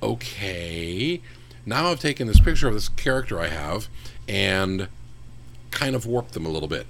[0.00, 1.20] okay,
[1.66, 3.88] now I've taken this picture of this character I have
[4.28, 4.86] and
[5.72, 6.86] kind of warped them a little bit.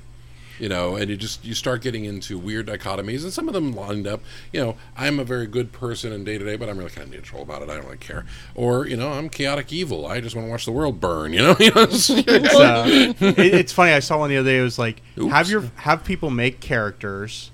[0.61, 3.73] You know, and you just you start getting into weird dichotomies, and some of them
[3.73, 4.21] lined up.
[4.53, 7.09] You know, I'm a very good person in day to day, but I'm really kind
[7.09, 7.71] of neutral about it.
[7.71, 8.27] I don't really care.
[8.55, 10.07] Or you know, I'm chaotic evil.
[10.07, 11.33] I just want to watch the world burn.
[11.33, 13.93] You know, it's- It's, uh, it, it's funny.
[13.93, 14.59] I saw one the other day.
[14.59, 15.33] It was like Oops.
[15.33, 17.51] have your have people make characters,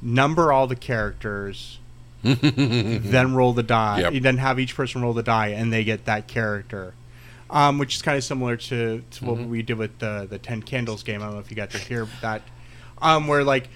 [0.00, 1.80] number all the characters,
[2.22, 4.00] then roll the die.
[4.10, 4.22] Yep.
[4.22, 6.94] Then have each person roll the die, and they get that character.
[7.52, 10.62] Um, which is kind of similar to, to what we did with the the Ten
[10.62, 11.20] Candles game.
[11.20, 12.40] I don't know if you got to hear that.
[13.02, 13.68] Um, where like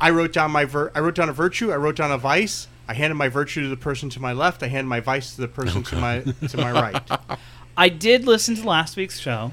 [0.00, 2.68] I wrote down my vir- I wrote down a virtue, I wrote down a vice.
[2.86, 4.62] I handed my virtue to the person to my left.
[4.62, 7.10] I handed my vice to the person to my to my right.
[7.76, 9.52] I did listen to last week's show.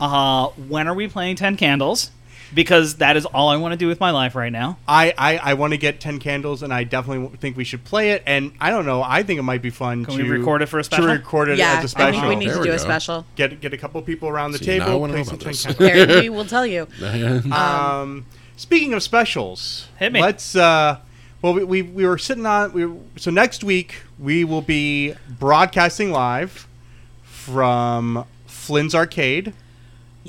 [0.00, 2.10] Uh, when are we playing Ten Candles?
[2.52, 4.76] Because that is all I want to do with my life right now.
[4.88, 8.10] I, I, I want to get 10 candles and I definitely think we should play
[8.10, 8.24] it.
[8.26, 10.66] And I don't know, I think it might be fun Can to we record it
[10.66, 11.06] for a To special?
[11.06, 12.18] record it yeah, as a special.
[12.18, 13.24] I think we need There to we do a special.
[13.36, 15.54] get, get a couple people around the See, now I table, play know some about
[15.54, 16.06] 10 candles.
[16.08, 16.88] There, we will tell you.
[17.52, 20.20] Um, speaking of specials, Hit me.
[20.20, 20.56] let's.
[20.56, 20.98] Uh,
[21.42, 22.72] well, we, we, we were sitting on.
[22.72, 26.66] We, were- so next week, we will be broadcasting live
[27.22, 29.52] from Flynn's Arcade.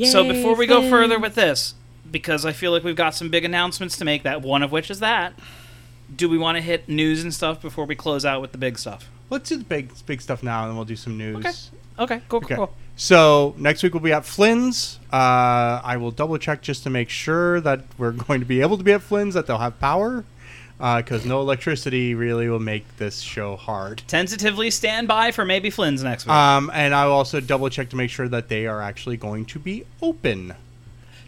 [0.06, 1.74] so before we go further with this,
[2.12, 4.24] because I feel like we've got some big announcements to make.
[4.24, 5.34] That one of which is that.
[6.14, 8.78] Do we want to hit news and stuff before we close out with the big
[8.78, 9.10] stuff?
[9.30, 11.38] Let's do the big big stuff now, and then we'll do some news.
[11.38, 11.52] Okay.
[12.00, 12.22] Okay.
[12.28, 12.42] Cool.
[12.42, 12.46] Cool.
[12.46, 12.56] Okay.
[12.56, 12.74] cool.
[12.96, 15.00] So next week we'll be at Flynn's.
[15.12, 18.78] Uh, I will double check just to make sure that we're going to be able
[18.78, 20.24] to be at Flynn's, that they'll have power,
[20.78, 24.04] because no electricity really will make this show hard.
[24.08, 26.34] Tentatively stand by for maybe Flynn's next week.
[26.34, 29.60] Um, and I'll also double check to make sure that they are actually going to
[29.60, 30.54] be open.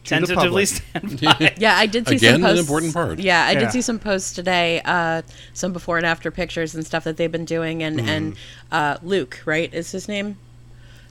[0.05, 1.53] To the Tentatively stand by.
[1.57, 2.59] Yeah, I did see Again, some an posts.
[2.61, 3.19] important part.
[3.19, 3.59] Yeah, I Yeah.
[3.59, 5.21] did see some posts today, uh,
[5.53, 8.35] some before and after pictures and stuff that they've been doing, and and
[8.71, 10.37] uh, Luke, right, is his name?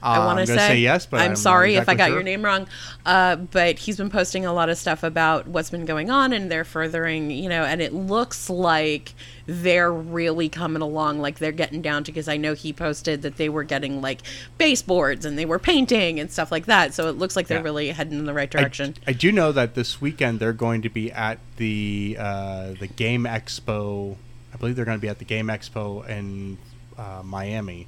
[0.03, 2.15] I Uh, want to say, say yes, but I'm, I'm sorry if I got sure.
[2.15, 2.67] your name wrong.
[3.05, 6.51] Uh, but he's been posting a lot of stuff about what's been going on, and
[6.51, 9.13] they're furthering, you know, and it looks like
[9.45, 12.11] they're really coming along, like they're getting down to.
[12.11, 14.21] Because I know he posted that they were getting like
[14.57, 16.93] baseboards and they were painting and stuff like that.
[16.93, 17.63] So it looks like they're Yeah.
[17.63, 18.95] really heading in the right I, direction.
[19.07, 23.23] I do know that this weekend they're going to be at the uh, the Game
[23.25, 24.17] Expo.
[24.53, 26.57] I believe they're going to be at the Game Expo in
[26.97, 27.87] uh, Miami,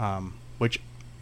[0.00, 0.80] um, which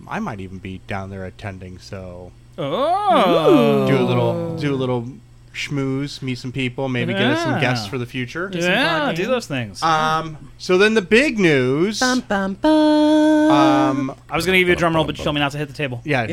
[0.08, 1.78] I might even be down there attending.
[1.78, 3.86] So Oh.
[3.88, 5.08] do a little do a little
[5.52, 7.60] schmooze, meet some people, maybe get us some Yeah.
[7.60, 8.50] guests for the future.
[8.52, 9.82] some Yeah, do those things.
[9.82, 11.98] Um, so then the big news.
[12.00, 13.50] Bum bum bum.
[13.50, 15.50] Um, I was going to give you a drum roll, but you told me not
[15.52, 16.00] to hit the table.
[16.04, 16.32] yeah,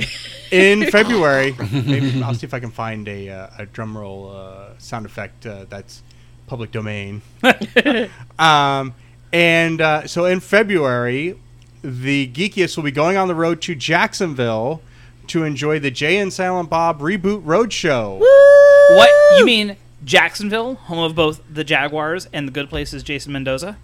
[0.51, 4.77] in February, maybe I'll see if I can find a uh, a drum roll uh,
[4.77, 6.03] sound effect uh, that's
[6.45, 7.21] public domain.
[8.39, 8.93] um,
[9.33, 11.35] and uh, so in February,
[11.81, 14.81] the Geekiest will be going on the road to Jacksonville
[15.27, 18.19] to enjoy the Jay and Silent Bob Reboot Roadshow.
[18.19, 23.77] What you mean, Jacksonville, home of both the Jaguars and the good places Jason Mendoza?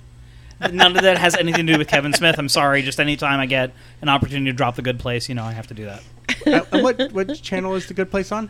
[0.71, 2.37] None of that has anything to do with Kevin Smith.
[2.39, 2.81] I'm sorry.
[2.81, 3.71] Just anytime I get
[4.01, 6.03] an opportunity to drop the good place, you know, I have to do that.
[6.47, 8.49] Uh, and what what channel is the good place on?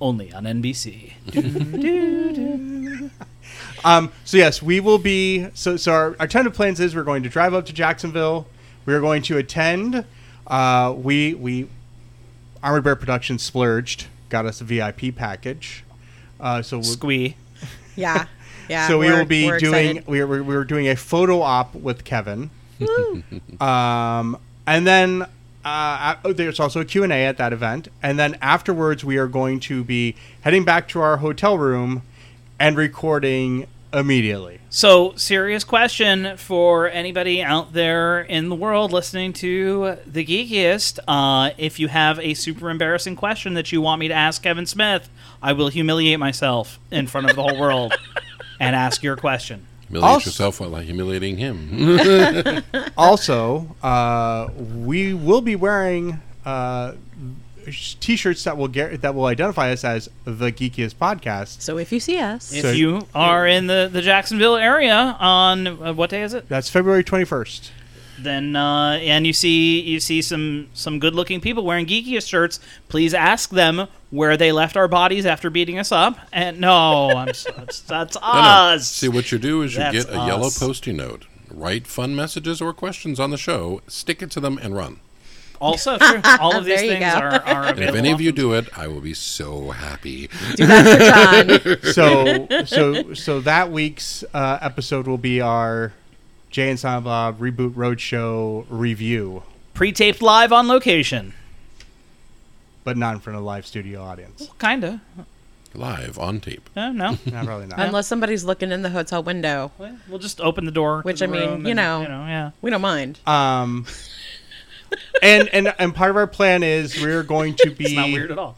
[0.00, 1.14] Only on NBC.
[3.84, 5.48] Um, so yes, we will be.
[5.54, 8.46] So so our, our tentative plans is we're going to drive up to Jacksonville.
[8.86, 10.04] We are going to attend.
[10.46, 11.68] Uh, we we
[12.62, 15.84] Armored Bear Productions splurged, got us a VIP package.
[16.38, 17.36] Uh, so we Squee.
[17.96, 18.26] yeah,
[18.68, 18.88] yeah.
[18.88, 20.06] so we will be we're doing excited.
[20.06, 22.50] we are, we are doing a photo op with Kevin.
[23.60, 25.26] um, and then
[25.64, 27.88] uh, uh, there's also a Q&A at that event.
[28.02, 32.02] And then afterwards we are going to be heading back to our hotel room
[32.58, 34.60] and recording immediately.
[34.70, 41.00] So, serious question for anybody out there in the world listening to The Geekiest.
[41.08, 44.66] Uh, if you have a super embarrassing question that you want me to ask Kevin
[44.66, 45.08] Smith,
[45.42, 47.92] I will humiliate myself in front of the whole world
[48.60, 49.66] and ask your question.
[49.88, 52.62] Humiliate Also- yourself while humiliating him.
[52.96, 56.96] also, uh, we will be wearing uh, sh-
[58.00, 61.60] t-shirts that will get that will identify us as the Geekiest podcast.
[61.60, 65.66] So if you see us, If So- you are in the, the Jacksonville area on
[65.66, 66.48] uh, what day is it?
[66.48, 67.70] That's February 21st.
[68.18, 72.60] Then uh, and you see you see some some good looking people wearing geekiest shirts.
[72.88, 76.18] Please ask them where they left our bodies after beating us up.
[76.30, 78.38] And no, I'm so, that's, that's No, no.
[78.38, 78.90] us.
[78.90, 80.58] See, what you do is you That's get a yellow us.
[80.58, 84.74] post-it note, write fun messages or questions on the show, stick it to them, and
[84.76, 85.00] run.
[85.60, 86.20] Also true.
[86.40, 87.82] All of these things are, are available.
[87.82, 90.28] if any of you do it, I will be so happy.
[90.56, 91.92] do that for John.
[92.64, 95.92] so so so that week's uh, episode will be our
[96.50, 99.42] Jay and Silent Bob reboot roadshow review.
[99.74, 101.34] pre-taped live on location.
[102.82, 104.48] but not in front of a live studio audience.
[104.58, 105.00] Kinda.
[105.72, 106.68] Live on tape.
[106.74, 107.16] Uh, no.
[107.26, 107.78] No, probably not.
[107.78, 109.70] Unless somebody's looking in the hotel window.
[109.78, 111.02] Well, We'll just open the door.
[111.02, 112.02] to Which, the I mean, room you and, know.
[112.02, 112.50] you know, yeah.
[112.60, 113.20] We don't mind.
[113.24, 113.86] Um,
[115.22, 118.30] and and and part of our plan is we're going to be It's not weird
[118.32, 118.56] at all.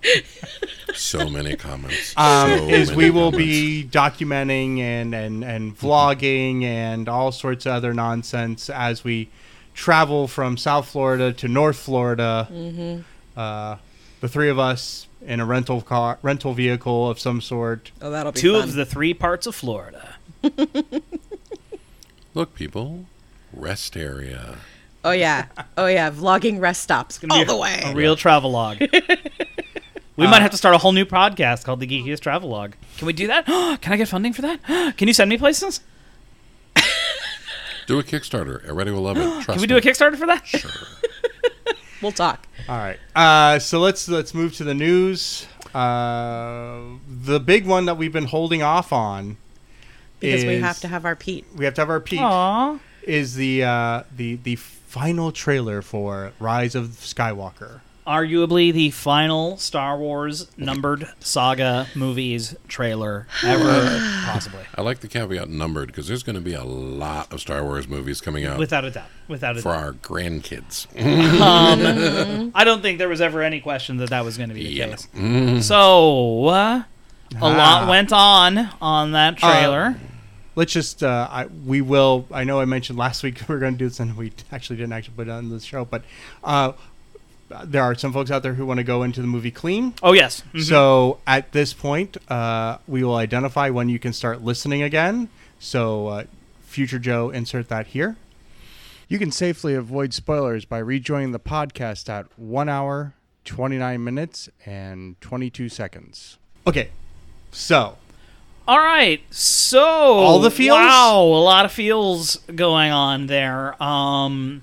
[0.94, 2.14] So many comments.
[2.16, 3.46] um, so is many we will comments.
[3.46, 9.28] be documenting and and and vlogging and all sorts of other nonsense as we
[9.74, 13.02] travel from South Florida to North Florida.
[13.36, 13.76] Uh,
[14.20, 17.90] the three of us in a rental car, rental vehicle of some sort.
[18.02, 18.64] Oh, that'll be Two fun.
[18.68, 20.16] of the three parts of Florida.
[22.34, 23.06] Look, people,
[23.52, 24.56] rest area.
[25.04, 25.46] Oh yeah.
[25.76, 26.10] Oh yeah.
[26.10, 27.80] Vlogging rest stops Gonna all be a- the way.
[27.84, 28.78] A real travel log.
[30.16, 32.72] we might have to start a whole new podcast called the Geekiest Travelogue.
[32.98, 33.46] Can we do that?
[33.80, 34.60] Can I get funding for that?
[34.96, 35.80] Can you send me places?
[37.88, 38.62] Do a Kickstarter.
[38.62, 39.22] Everybody will love it.
[39.44, 39.66] Trust Can we me.
[39.66, 40.46] do a Kickstarter for that?
[40.46, 40.70] Sure.
[42.00, 42.48] We'll talk.
[42.68, 42.98] All right.
[43.14, 45.46] Uh, so let's let's move to the news.
[45.72, 49.36] Uh, the big one that we've been holding off on
[50.18, 51.46] Because we have to have our Pete.
[51.54, 52.18] we have to have our Pete.
[52.18, 52.80] Aww.
[53.04, 54.56] is the uh, the the
[54.93, 57.81] final trailer for Rise of Skywalker.
[58.06, 64.64] Arguably the final Star Wars numbered saga movies trailer ever, possibly.
[64.74, 67.89] I like the caveat numbered because there's going to be a lot of Star Wars
[67.89, 69.06] movies coming out Without a doubt.
[69.28, 69.82] Without a for doubt.
[69.82, 70.86] our grandkids.
[72.55, 74.70] I don't think there was ever any question that that was going to be the
[74.70, 74.97] Yeah.
[74.97, 75.64] case.
[75.66, 76.82] So, uh,
[77.40, 77.89] a lot Ah.
[77.89, 79.94] went on on that trailer.
[80.54, 82.26] Let's just uh, I, we will.
[82.30, 84.76] I know I mentioned last week we are going to do this, and we actually
[84.76, 86.02] didn't actually put it on the show, but.
[86.42, 86.72] Uh,
[87.64, 89.92] there are some folks out there who want to go into the movie clean.
[90.02, 90.42] oh, yes.
[90.54, 90.62] Mhm.
[90.62, 95.28] So at this point, uh, we will identify when you can start listening again.
[95.58, 96.24] So, uh,
[96.62, 98.16] future Joe, insert that here.
[99.06, 103.12] You can safely avoid spoilers by rejoining the podcast at one hour,
[103.44, 106.38] 29 minutes, and 22 seconds.
[106.66, 106.88] Okay,
[107.50, 107.98] so
[108.72, 110.76] All right, so All the feels?
[110.78, 113.74] Wow, a lot of feels going on there.
[113.82, 114.62] Um,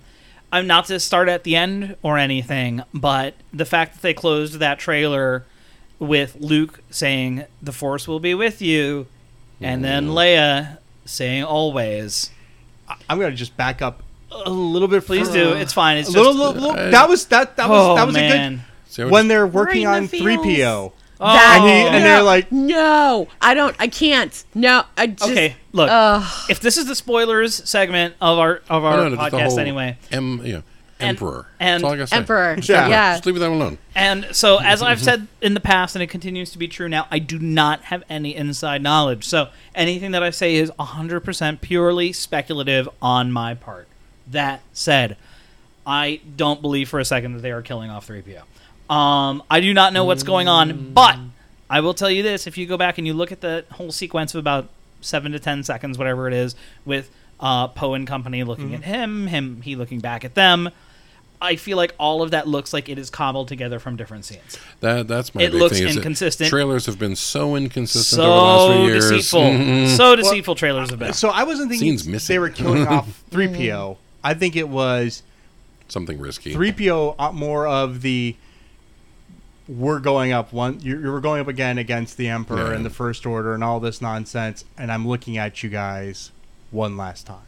[0.52, 4.56] I'm not to start at the end or anything, but the fact that they closed
[4.56, 5.45] that trailer
[5.99, 9.06] with Luke saying "the Force will be with you,"
[9.61, 12.31] and then Leia saying "always."
[12.90, 15.06] I- I'm going to just back up a little bit.
[15.06, 15.53] Please for- do.
[15.53, 15.98] It's fine.
[15.98, 18.19] It's a just little, little, little- that was that that was oh that was a
[18.22, 18.64] man.
[18.88, 20.18] See, I good would when they're working Right on in the
[21.20, 21.32] feels.
[21.32, 21.36] 3PO.
[21.36, 21.56] Oh.
[21.56, 23.76] And he- and they're like- no, I don't.
[23.80, 24.44] I can't.
[24.56, 25.30] No, I just.
[25.30, 25.90] okay, look.
[25.91, 26.46] Ugh.
[26.50, 29.60] if this is the spoilers segment of our of our no, no, the podcast whole
[29.60, 30.64] anyway, Em, you know,
[31.00, 31.48] And- Emperor.
[31.60, 32.16] and That's all I say.
[32.18, 32.58] Emperor.
[32.62, 32.88] Yeah.
[32.88, 33.14] Yeah.
[33.14, 33.78] Just leave that alone.
[33.96, 35.06] And so, as I've mm-hmm.
[35.06, 38.04] said in the past, and it continues to be true now, I do not have
[38.10, 39.26] any inside knowledge.
[39.26, 43.88] So, anything that I say is 100% purely speculative on my part.
[44.28, 45.18] That said,
[45.88, 48.44] I don't believe for a second that they are killing off 3PO.
[48.90, 51.18] Um, I do not know what's going on, but
[51.70, 53.91] I will tell you this if you go back and you look at the whole
[53.91, 54.68] sequence of about
[55.02, 56.56] seven to ten seconds, whatever it is,
[56.86, 60.70] with uh, Poe and company looking at him, him he looking back at them.
[61.41, 64.57] I feel like all of that looks like it is cobbled together from different scenes.
[64.82, 65.88] That that's my It big looks thing.
[65.88, 66.49] inconsistent.
[66.49, 69.10] Trailers have been so inconsistent over the last So few years.
[69.10, 69.41] deceitful.
[69.41, 69.95] Mhm.
[69.98, 71.14] So deceitful trailers have been.
[71.14, 72.34] So I wasn't thinking Scenes missing.
[72.34, 73.95] they were killing off 3PO.
[74.22, 75.24] I think it was
[75.88, 76.53] Something risky.
[76.53, 78.36] 3PO uh, more of the
[79.70, 82.76] we're going up one you're, you're going up again against the emperor Yeah.
[82.76, 86.32] and the first order and all this nonsense and i'm looking at you guys
[86.72, 87.46] one last time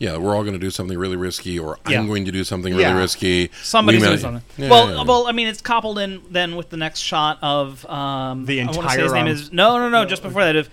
[0.00, 1.98] Yeah, we're all going to do something really risky, or Yeah.
[1.98, 2.96] I'm going to do something really Yeah.
[2.96, 3.50] risky.
[3.64, 4.42] Somebody's doing something.
[4.56, 5.02] Yeah, well, yeah, yeah.
[5.02, 8.66] well, I mean, it's coupled in then with the next shot of um, The I
[8.66, 10.04] wanna say entire, his name is no, no, no.
[10.04, 10.68] Just before that, of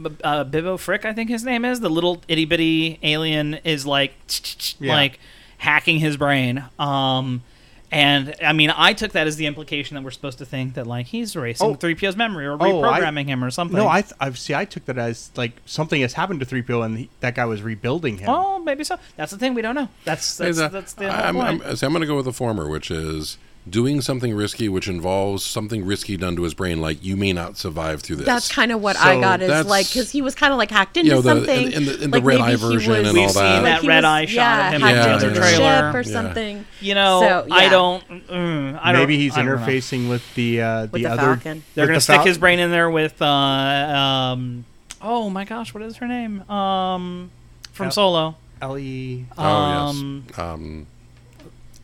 [0.00, 3.84] B- uh, Babu Frik, I think his name is the little itty bitty alien is
[3.84, 4.12] like
[4.78, 4.94] Yeah.
[4.94, 5.18] like
[5.56, 6.62] hacking his brain.
[6.78, 7.42] Um,
[7.90, 10.86] and I mean, I took that as the implication that we're supposed to think that
[10.86, 11.74] like he's erasing Oh.
[11.74, 13.76] 3PO's memory or Oh, I- reprogramming him or something.
[13.78, 16.84] no i th- i see i took that as like something has happened to 3PO
[16.84, 18.96] and he, that guy was rebuilding him Oh, maybe so.
[19.16, 19.88] That's the thing we don't know.
[20.04, 21.78] That's that's, that- that's the I'm, whole I'm, point.
[21.78, 23.38] so I'm going to go with the former, which is
[23.70, 27.56] doing something risky, which involves something risky done to his brain, like you may not
[27.56, 28.26] survive through this.
[28.26, 30.96] That's kind of what I got is like because he was kind of like hacked
[30.96, 31.66] into You know, the- something.
[31.66, 33.62] in- in the- in the like red eye version was- and We've all seen that.
[33.64, 35.40] that like red was- eye shot yeah, of him hacked in the into other the
[35.40, 35.56] trailer.
[35.92, 36.12] ship or Yeah.
[36.12, 36.64] something.
[36.80, 38.28] You know, So, I don't.
[38.28, 39.66] Mm, I don't maybe he's I don't know.
[39.66, 41.62] interfacing with the uh the, With the other Falcon.
[41.74, 44.64] They're gonna the stick Fal- his brain in there with uh, um.
[45.02, 46.48] Oh my gosh, what is her name?
[46.50, 47.30] Um,
[47.72, 48.36] from El- Solo.
[48.60, 50.38] le Oh, Um, yes.
[50.38, 50.86] Um,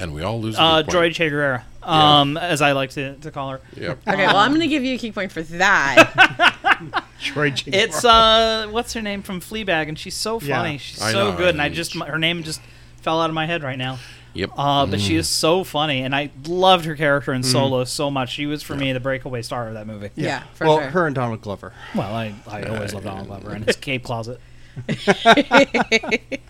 [0.01, 1.13] and we all lose uh, good point.
[1.13, 3.61] Droid Che Guerrera, um, as I like to, to call her.
[3.77, 3.99] Yep.
[4.09, 7.05] Okay, well I'm gonna give you a key point for that.
[7.21, 10.79] Troy It's uh, what's her name from Fleabag, and she's so Yeah, funny.
[10.79, 12.61] she's I so know, good, and I just her name just
[13.03, 13.99] fell out of my head right now.
[14.35, 14.51] Yep.
[14.57, 18.33] Uh, but she is so funny, and I loved her character in Solo so much.
[18.33, 20.11] She was for me the breakaway star of that movie.
[20.17, 20.91] Yeah, for well, sure.
[20.91, 21.73] her and Donald Glover.
[21.95, 24.41] Well, I, I always loved Donald Glover and his cape closet.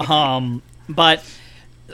[0.00, 1.22] um, but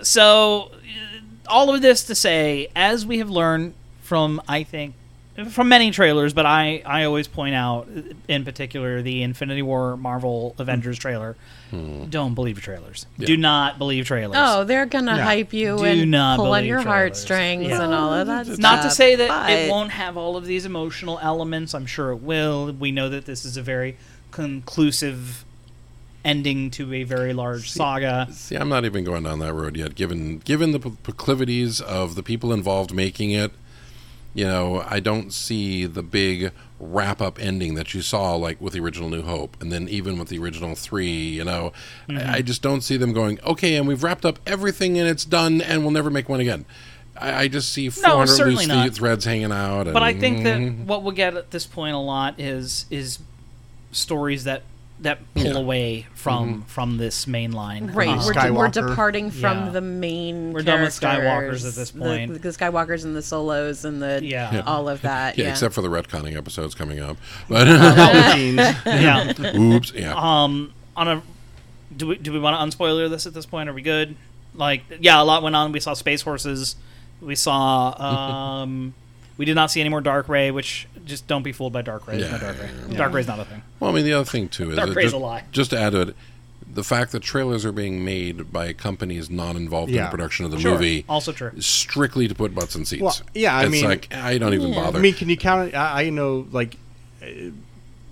[0.03, 1.10] so uh,
[1.51, 4.94] all of this to say, as we have learned from, I think,
[5.51, 7.89] from many trailers, but I, I always point out,
[8.28, 11.02] in particular, the Infinity War Marvel Avengers hmm.
[11.02, 11.36] trailer.
[11.70, 12.06] Hmm.
[12.06, 13.06] Don't believe trailers.
[13.18, 14.36] Do not believe trailers.
[14.39, 15.22] Oh, they're gonna No.
[15.22, 16.86] hype you Do and not pull on your trailers.
[16.86, 17.85] heartstrings Yeah.
[17.85, 18.47] and all of that.
[18.47, 18.59] stuff.
[18.59, 21.74] Not to say that but- it won't have all of these emotional elements.
[21.74, 22.72] I'm sure it will.
[22.72, 23.97] We know that this is a very
[24.32, 25.44] conclusive
[26.25, 28.29] ending to a very large saga.
[28.33, 29.95] See, I'm not even going down that road yet.
[29.95, 33.53] Given given the proclivities of the people involved making it,
[34.35, 38.73] you know, I don't see the big wrap up ending that you saw, like with
[38.73, 41.11] the original New Hope, and then even with the original three.
[41.11, 41.73] You know,
[42.09, 42.31] I, mm-hmm.
[42.31, 45.61] I just don't see them going, okay, and we've wrapped up everything and it's done,
[45.61, 46.65] and we'll never make one again.
[47.17, 48.95] I, I just see 400 certainly loose not.
[48.95, 49.83] threads hanging out.
[49.83, 50.87] And, But I think that mm-hmm.
[50.87, 53.19] what we'll get at this point a lot is is
[53.93, 54.63] stories that
[55.02, 55.52] that pull Yeah.
[55.56, 57.86] away from from this main line.
[57.93, 59.70] Right, Uh, we're, de- we're departing from Yeah.
[59.70, 60.52] the main.
[60.52, 62.43] We're done with characters, Skywalkers at this point.
[62.43, 64.52] The, Skywalkers and the solos and the Yeah.
[64.55, 64.60] Yeah.
[64.66, 65.39] all of that.
[65.39, 67.16] yeah, Yeah, except for the retconning episodes coming up.
[67.48, 67.66] But
[68.86, 69.32] yeah.
[69.56, 70.14] oops, yeah.
[70.16, 71.22] Um, on a
[71.97, 73.68] do we do we want to unspoiler this at this point?
[73.68, 74.16] Are we good?
[74.55, 75.72] Like, yeah, a lot went on.
[75.72, 76.77] We saw space horses.
[77.20, 77.94] We saw.
[78.62, 78.94] Um,
[79.39, 82.06] we did not see any more Dark Rey, which just don't be fooled by Dark
[82.06, 82.18] Rey.
[82.18, 82.43] There's no Yeah.
[82.52, 82.56] Dark
[82.89, 82.97] Rey.
[82.97, 83.62] Dark Rey's not a thing.
[83.78, 85.44] Well, I mean, the other thing too is Dark that Rey's just, a lie.
[85.52, 86.16] just to add to it,
[86.72, 90.52] the fact that trailers are being made by companies not involved in the production of
[90.52, 90.72] the Sure.
[90.72, 91.51] movie, Also true.
[91.60, 93.02] strictly to put butts in seats.
[93.02, 94.98] Well, yeah, I it's mean- like I don't even bother.
[94.98, 95.74] I mean, can you count it?
[95.74, 96.77] I, I know, like,
[97.22, 97.27] uh,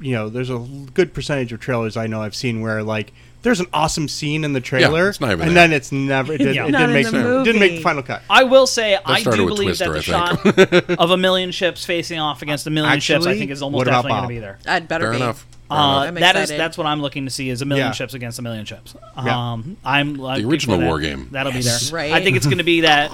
[0.00, 0.58] you know, there's a
[0.94, 3.12] good percentage of trailers I know I've seen where, like,
[3.48, 5.68] there's an awesome scene in the trailer, it's not even and there.
[5.68, 6.66] then it's never, it, did, Yeah.
[6.66, 7.44] it Not didn't make the sense.
[7.44, 8.22] Didn't make the final cut.
[8.30, 11.16] I will say I started do with believe Twister, that I the shot of a
[11.16, 14.02] million ships facing off against a million ships, I Actually, think, is almost what about
[14.04, 14.56] definitely going to Bob?
[14.64, 14.74] be there.
[14.76, 15.16] I'd better Fair be.
[15.16, 15.46] enough.
[15.68, 16.08] Fair Uh, enough.
[16.08, 16.60] I'm that is excited.
[16.60, 17.92] that's what I'm looking to see is a million Yeah.
[17.92, 18.94] ships against a million ships.
[19.22, 19.52] Yeah.
[19.52, 20.86] Um, I'm like, The original that.
[20.86, 21.28] war game.
[21.32, 21.78] That'll be there.
[21.92, 22.12] Right.
[22.12, 23.10] I think it's going to be that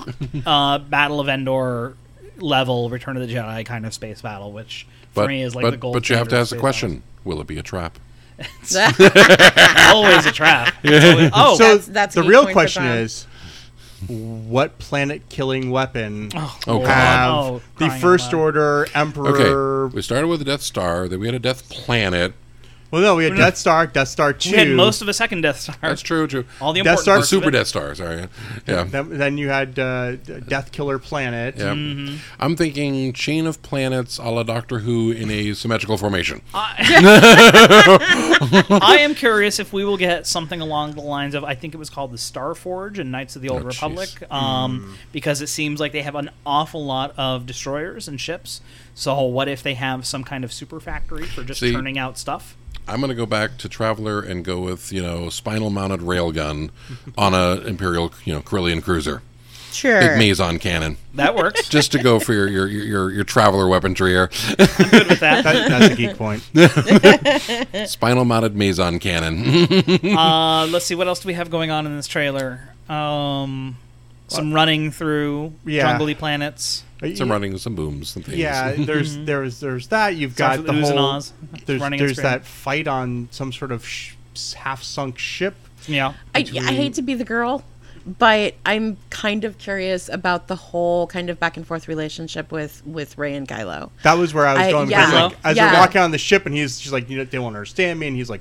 [0.47, 1.97] uh, Battle of Endor
[2.39, 5.63] level Return of the Jedi kind of space battle, which for But me is like
[5.63, 5.95] but, the gold.
[5.95, 7.99] but you have to ask the space question: Will it be a trap?
[8.73, 9.93] Battles.
[9.95, 10.75] Always a trap.
[10.85, 13.27] It's always- oh, so That's- that's the real question is,
[14.09, 16.89] what planet-killing weapon oh, Oh, God.
[16.89, 18.35] Oh, have Oh, the First.
[18.35, 19.87] Order Emperor?
[19.87, 22.35] Okay, we started with the Death Star, then we had a Death Planet.
[22.95, 24.53] Well, no, we had Death Star, Death Star Two.
[24.53, 25.75] We had most of a second Death Star.
[25.81, 26.45] That's true, true.
[26.61, 27.53] All the Death important Star parts of Super it.
[27.53, 28.29] Death Star, sorry.
[28.69, 28.85] Yeah.
[28.85, 31.57] Then, then you had uh, Death Killer Planet.
[31.57, 31.75] Yeah.
[31.75, 32.17] Mm-hmm.
[32.39, 36.41] I'm thinking chain of planets a la Doctor Who in a symmetrical formation.
[36.55, 41.79] I am curious if we will get something along the lines of I think it
[41.79, 44.33] was called the Star Forge and Knights of the Old Oh, Republic, jeez.
[44.33, 48.61] um, because it seems like they have an awful lot of destroyers and ships.
[48.95, 52.19] So what if they have some kind of super factory for just See- churning out
[52.19, 52.57] stuff?
[52.87, 56.71] I'm going to go back to Traveller and go with, you know, spinal mounted railgun
[57.19, 59.23] on a Imperial, you know, Corellian cruiser.
[59.73, 60.01] Sure.
[60.01, 60.99] Big Meson cannon.
[61.15, 61.69] That works.
[61.69, 64.29] Just to go for your, your, your, your Traveller weaponry here.
[64.57, 65.43] Good with that.
[65.43, 66.43] That, that's a geek point.
[67.91, 70.17] Spinal mounted Meson cannon.
[70.17, 72.61] uh, let's see what else do we have going on in this trailer.
[72.89, 73.77] Um,
[74.29, 75.83] some running through Yeah.
[75.99, 76.85] jungly planets.
[77.15, 78.39] Some running, some booms, and things.
[78.39, 80.17] Yeah, there's there's there's that.
[80.17, 81.09] You've Starts got with the oohs and whole.
[81.11, 81.33] ahs.
[81.67, 82.33] There's running and there's screaming.
[82.41, 84.15] that fight on some sort of sh-
[84.57, 85.55] half sunk ship.
[85.87, 86.15] Yeah.
[86.35, 87.63] I, I hate to be the girl,
[88.07, 92.85] but I'm kind of curious about the whole kind of back and forth relationship with
[92.87, 93.91] with Rey and Kylo.
[94.03, 94.91] That was where I was I- going.
[94.91, 95.07] yeah.
[95.07, 95.71] because, like, as Yeah.
[95.71, 98.07] they're walking on the ship, and he's she's like, you know, they won't understand me,
[98.09, 98.41] and he's like,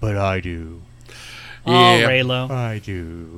[0.00, 0.80] but I do,
[1.66, 2.08] Oh, Yeah.
[2.08, 2.50] Reylo.
[2.50, 3.28] I do.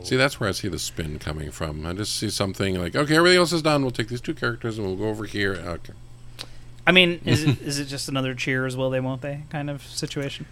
[0.00, 0.02] Oh.
[0.04, 1.86] See, that's where I see the spin coming from.
[1.86, 3.82] I just see something like, okay, everything else is done.
[3.82, 5.54] We'll take these two characters and we'll go over here.
[5.54, 5.92] Okay.
[6.86, 9.82] I mean, is it is it just another cheers, will they, won't they kind of
[9.82, 10.46] situation?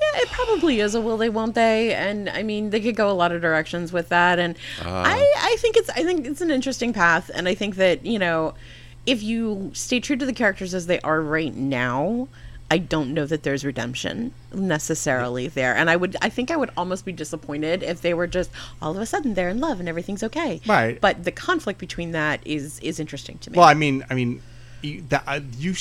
[0.00, 3.10] Yeah, it probably is a will they, won't they, and I mean they could go
[3.10, 5.02] a lot of directions with that, and ah.
[5.04, 8.18] I I think it's I think it's an interesting path, and I think that you
[8.18, 8.54] know
[9.06, 12.28] if you stay true to the characters as they are right now.
[12.72, 15.74] I don't know that there's redemption necessarily there.
[15.76, 18.92] And I would I think I would almost be disappointed if they were just all
[18.92, 20.60] of a sudden they're in love and everything's okay.
[20.66, 21.00] Right.
[21.00, 23.56] But the conflict between that is is interesting to me.
[23.58, 24.40] Well, I mean, I mean,
[24.82, 25.74] you, that uh, you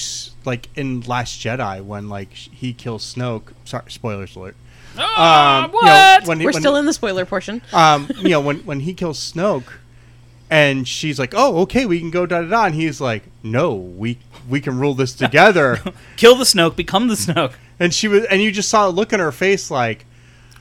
[0.46, 3.54] like in Last Jedi when like he kills Snoke.
[3.66, 4.56] Sorry, spoilers alert.
[4.98, 6.28] Ah, Um, you know, what?
[6.28, 7.62] when we're when- still in the spoiler portion.
[7.72, 9.66] um, you know, when when he kills Snoke,
[10.50, 13.74] and she's like, "Oh, okay, we can go da da da," and he's like, "No,
[13.76, 14.18] we
[14.50, 15.80] we can rule this together."
[16.18, 17.54] Kill the Snoke, become the Snoke.
[17.80, 20.06] and she was, and you just saw a look on her face, like,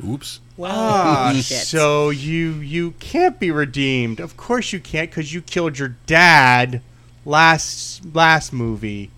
[0.06, 0.40] Oops.
[0.60, 1.44] Ah, shit.
[1.66, 4.20] so you you can't be redeemed.
[4.20, 6.82] Of course you can't because you killed your dad
[7.24, 9.10] last last movie.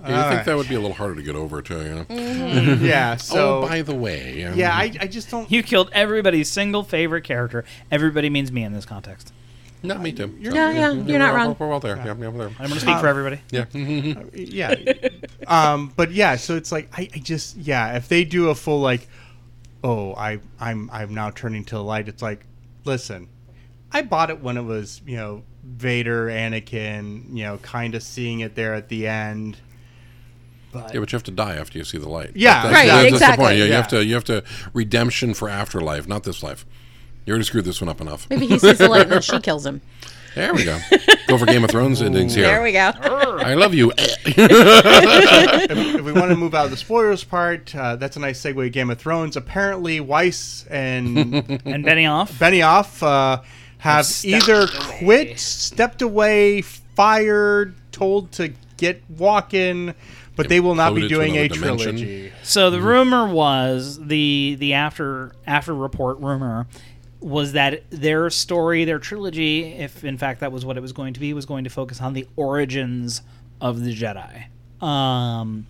[0.00, 0.46] Yeah, you All think right.
[0.46, 2.74] that would be a little harder to get over too, you know?
[2.80, 3.16] Yeah.
[3.16, 5.50] So oh, by the way, um, yeah, I, I just don't.
[5.50, 7.64] You killed everybody's single favorite character.
[7.90, 9.32] Everybody means me in this context.
[9.84, 10.34] No, me too.
[10.40, 11.56] You're- Yeah, yeah, you're not we're- wrong.
[11.58, 11.96] We're well there.
[11.96, 12.48] Yeah, yeah, we're there.
[12.58, 13.40] I'm going to speak for everybody.
[13.50, 13.66] Yeah.
[14.34, 14.74] yeah.
[15.46, 18.80] Um, but yeah, so it's like I, I just yeah, if they do a full
[18.80, 19.06] like,
[19.82, 22.08] oh, I I'm I'm now turning to the light.
[22.08, 22.44] It's like,
[22.84, 23.28] listen,
[23.92, 28.40] I bought it when it was you know Vader, Anakin, you know, kind of seeing
[28.40, 29.58] it there at the end.
[30.72, 32.32] But Yeah, but you have to die after you see the light.
[32.34, 33.44] Yeah, That's- Right, that's, That's the exactly.
[33.44, 33.58] point.
[33.58, 34.04] Yeah, you have to.
[34.04, 34.42] You have to
[34.72, 36.66] redemption for afterlife, not this life.
[37.26, 38.28] You already screwed this one up enough.
[38.28, 39.80] Maybe he sees the light and then she kills him.
[40.34, 40.78] There we go.
[41.28, 42.44] Go for Game of Thrones endings here.
[42.46, 42.90] There we go.
[42.98, 43.92] I love you.
[43.96, 48.40] if, if we want to move out of the spoilers part, uh, that's a nice
[48.40, 48.62] segue.
[48.64, 49.36] to Game of Thrones.
[49.36, 51.34] Apparently, Weiss and
[51.64, 52.32] And Benioff.
[52.32, 53.42] Benioff uh,
[53.78, 54.98] have stepped either away.
[54.98, 59.94] quit, stepped away, fired, told to get walking,
[60.36, 61.96] but they will not be Imploded to doing a another dimension.
[61.96, 62.32] trilogy.
[62.42, 66.66] So the rumor was the the after after report rumor
[67.24, 71.14] was that their story, their trilogy, if in fact that was what it was going
[71.14, 73.22] to be, was going to focus on the origins
[73.62, 74.44] of the Jedi.
[74.86, 75.66] Um,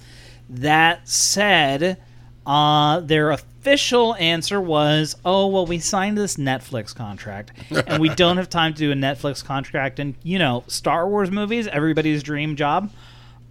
[0.50, 2.02] that said,
[2.44, 7.52] uh, their official answer was, "Oh well, we signed this Netflix contract,
[7.86, 11.30] and we don't have time to do a Netflix contract." And you know, Star Wars
[11.30, 12.90] movies, everybody's dream job.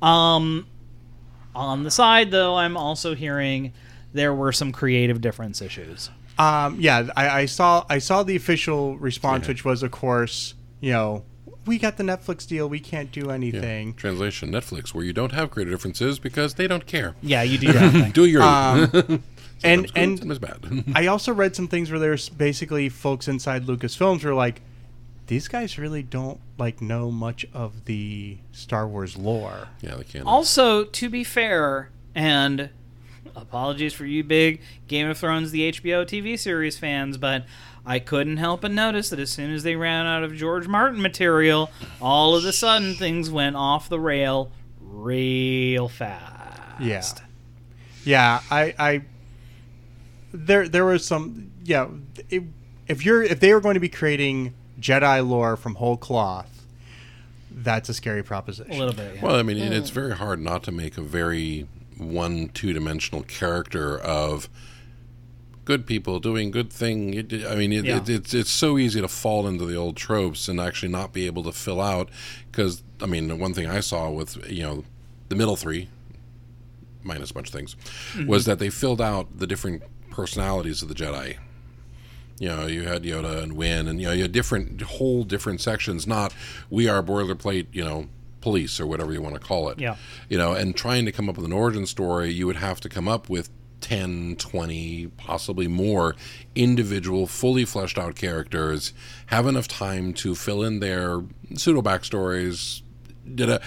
[0.01, 0.67] Um,
[1.55, 3.71] on the side, though, I'm also hearing
[4.11, 6.09] there were some creative difference issues.
[6.37, 10.91] Um, yeah, I, I saw I saw the official response, which was, of course, you
[10.91, 11.23] know,
[11.65, 13.93] we got the Netflix deal, we can't do anything.
[13.93, 17.15] Translation: Netflix, where you don't have creative differences because they don't care.
[17.21, 18.11] Yeah, you do your own.
[18.11, 19.23] Do your Um,
[19.63, 20.83] and good, and sometimes bad.
[20.95, 24.61] I also read some things where there's basically folks inside Lucasfilms who are like,
[25.27, 29.69] these guys really don't like know much of the Star Wars lore.
[29.81, 30.25] yeah, they can't.
[30.25, 32.69] Also, to be fair, and
[33.35, 37.45] apologies for you big Game of Thrones, the HBO TV series fans, but
[37.85, 41.01] I couldn't help but notice that as soon as they ran out of George Martin
[41.01, 41.69] material,
[42.01, 46.79] all of a sudden things went off the rail real fast.
[46.79, 47.03] Yeah.
[48.05, 49.01] Yeah, I, I
[50.33, 51.87] there there was some yeah,
[52.29, 52.43] it,
[52.87, 56.65] if you're if they were going to be creating Jedi lore from whole cloth,
[57.49, 58.73] that's a scary proposition.
[58.73, 59.15] A little bit.
[59.15, 59.21] Yeah.
[59.21, 59.93] Well, I mean, and it's mm.
[59.93, 61.67] very hard not to make a very
[61.97, 64.49] one two dimensional character of
[65.65, 67.17] good people doing good thing.
[67.47, 67.97] I mean, it, Yeah.
[67.97, 71.25] it, it's it's so easy to fall into the old tropes and actually not be
[71.25, 72.09] able to fill out.
[72.51, 74.83] Because I mean, the one thing I saw with you know
[75.29, 75.89] the middle three,
[77.01, 77.75] minus a bunch of things,
[78.13, 78.27] mm-hmm.
[78.27, 81.37] was that they filled out the different personalities of the Jedi.
[82.39, 85.61] You know, you had Yoda and Win, and you know, you had different, whole different
[85.61, 86.05] sections.
[86.07, 86.33] Not
[86.69, 88.07] we are boilerplate, you know,
[88.43, 89.79] police or whatever you want to call it.
[89.79, 89.95] Yeah.
[90.29, 92.89] You know, and trying to come up with an origin story, you would have to
[92.89, 93.49] come up with
[93.81, 96.15] 10, 20, possibly more
[96.55, 98.93] individual, fully fleshed out characters,
[99.27, 101.21] have enough time to fill in their
[101.55, 102.81] pseudo backstories.
[103.35, 103.61] Did a,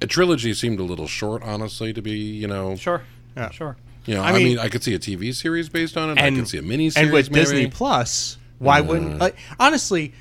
[0.00, 3.02] a trilogy seemed a little short, honestly, to be, you know, Sure.
[3.36, 3.50] Yeah.
[3.50, 3.76] Sure.
[4.06, 6.18] you know, I I mean, mean- I could see a TV series based on it.
[6.18, 7.06] and I could see a mini series.
[7.08, 7.40] and with maybe.
[7.44, 10.12] Disney Plus, why wouldn't like honestly,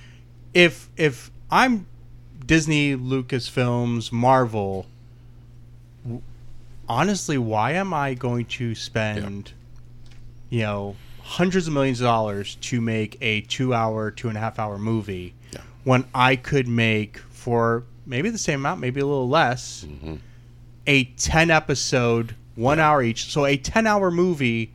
[0.53, 1.85] if if I'm
[2.45, 4.85] Disney, Lucasfilms, Marvel,
[6.87, 9.51] honestly, why am I going to spend,
[10.49, 14.59] you know, hundreds of millions of dollars to make a two-hour, two and a half
[14.59, 15.61] hour movie Yeah.
[15.83, 20.15] when I could make for maybe the same amount, maybe a little less, Mm-hmm.
[20.87, 24.71] a ten episode, one hour each, so a ten-hour movie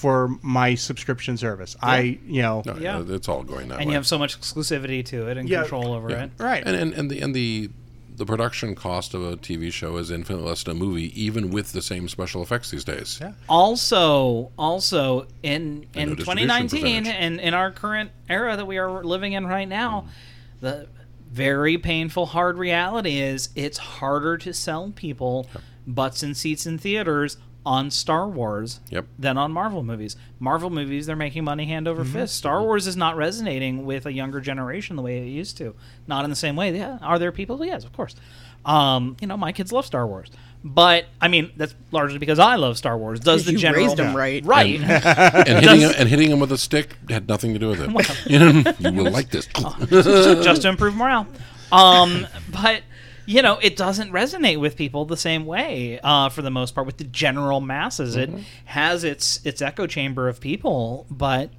[0.00, 1.76] for my subscription service.
[1.82, 3.02] I, you know, No, Yeah.
[3.06, 3.92] it's all going that And way.
[3.92, 5.60] you have so much exclusivity to it and Yeah.
[5.60, 6.24] control over Yeah.
[6.24, 6.30] it.
[6.38, 6.62] right.
[6.66, 7.68] and and, and the and the
[8.16, 11.72] the production cost of a TV show is infinitely less than a movie, even with
[11.72, 13.18] the same special effects these days.
[13.20, 13.32] Yeah.
[13.48, 17.14] Also, also in And in no 2019 percentage.
[17.18, 20.60] and in our current era that we are living in right now, mm.
[20.60, 20.86] the
[21.30, 25.46] very painful hard reality is it's harder to sell people
[25.86, 29.06] butts and seats in theaters on Star Wars Yep.
[29.18, 30.16] than on Marvel movies.
[30.38, 32.12] Marvel movies they're making money hand over Mm-hmm.
[32.12, 32.36] fist.
[32.36, 35.74] Star Wars is not resonating with a younger generation the way it used to.
[36.06, 36.74] Not in the same way.
[36.76, 37.62] Yeah, are there people?
[37.64, 38.16] Yes, of course.
[38.64, 40.30] Um, you know, my kids love Star Wars.
[40.62, 43.20] But I mean, that's largely because I love Star Wars.
[43.20, 44.44] Does the You general raised 'em right.
[44.44, 44.78] Right.
[44.80, 48.26] And hitting him, and hitting him with a stick had nothing to do with it.
[48.80, 49.46] you you will like this.
[49.88, 51.26] just to improve morale.
[51.72, 52.82] Um, but
[53.30, 56.84] you know, it doesn't resonate with people the same way uh, for the most part
[56.84, 58.16] with the general masses.
[58.16, 58.28] It
[58.64, 61.50] has its its echo chamber of people, but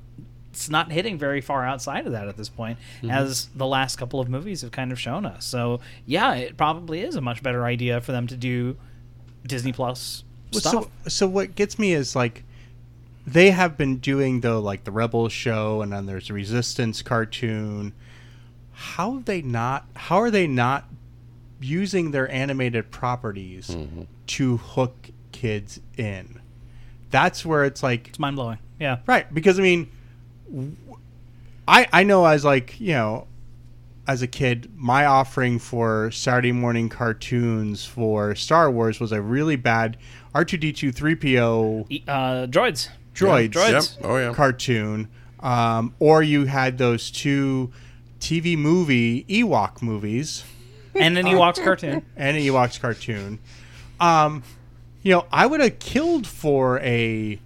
[0.51, 2.77] it's not hitting very far outside of that at this point,
[3.09, 5.45] as the last couple of movies have kind of shown us.
[5.45, 8.75] So yeah, it probably is a much better idea for them to do
[9.47, 10.73] Disney Plus stuff.
[10.73, 12.43] So, so what gets me is like
[13.25, 17.93] they have been doing though like the Rebels show, and then there's a Resistance cartoon.
[18.73, 19.85] How have they not?
[19.95, 20.85] How are they not
[21.61, 23.75] using their animated properties
[24.27, 26.41] to hook kids in?
[27.09, 28.57] That's where it's like it's mind blowing.
[28.79, 28.99] Yeah.
[29.05, 29.89] Right, because I mean,
[31.67, 33.27] I I know as like you know,
[34.07, 39.55] as a kid, my offering for Saturday morning cartoons for Star Wars was a really
[39.55, 39.97] bad
[40.33, 42.89] R two D two three PO E- Uh, droids.
[43.13, 43.97] droids, droids.
[44.01, 44.05] Yep.
[44.09, 44.33] Oh yeah.
[44.33, 45.07] cartoon,
[45.41, 47.71] um, or you had those two
[48.19, 50.43] TV movie Ewok movies
[50.95, 52.05] And an Ewoks cartoon.
[52.15, 53.39] and an Ewoks cartoon.
[53.99, 54.43] Um,
[55.03, 57.39] you know, I would have killed for a,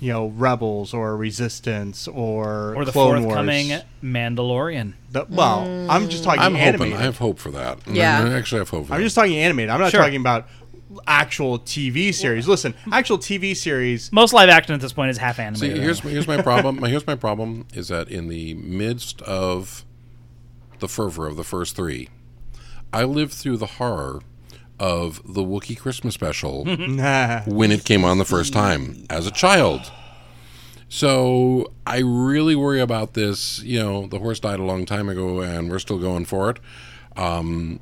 [0.00, 3.82] you know, Rebels or Resistance or Or the Clone forthcoming Wars.
[4.02, 4.94] Mandalorian.
[5.12, 5.60] The, well,
[5.90, 6.80] I'm just talking I'm animated.
[6.80, 6.94] hoping.
[6.94, 7.78] I have hope for that.
[7.86, 8.24] Yeah.
[8.24, 9.04] I actually have hope for I'm that.
[9.04, 9.70] just talking animated.
[9.70, 10.00] I'm not Sure.
[10.00, 10.48] talking about
[11.06, 12.46] actual TV series.
[12.48, 14.10] Listen, actual TV series.
[14.12, 15.58] Most live action at this point is half animated.
[15.60, 15.84] See, animated.
[15.84, 16.80] here's here's my problem.
[16.80, 19.84] My- Here's my problem is that in the midst of
[20.78, 22.08] the fervor of the first three,
[22.92, 24.20] I lived through the horror
[24.78, 26.64] of the Wookiee Christmas special
[27.46, 29.90] when it came on the first time as a child.
[30.88, 33.62] So I really worry about this.
[33.62, 36.58] You know, the horse died a long time ago, and we're still going for it.
[37.16, 37.80] Um,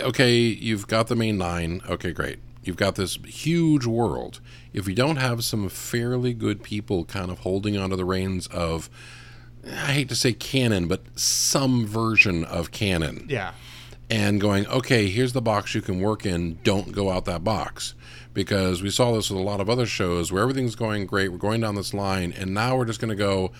[0.00, 1.82] okay, you've got the main nine.
[1.88, 2.38] Okay, great.
[2.64, 4.40] You've got this huge world.
[4.72, 8.88] If you don't have some fairly good people kind of holding onto the reins of,
[9.66, 13.52] I hate to say canon, but some version of canon Yeah.
[14.10, 16.58] And going, okay, here's the box you can work in.
[16.64, 17.94] Don't go out that box.
[18.34, 21.30] Because we saw this with a lot of other shows where everything's going great.
[21.30, 23.52] We're going down this line, and now we're just going to go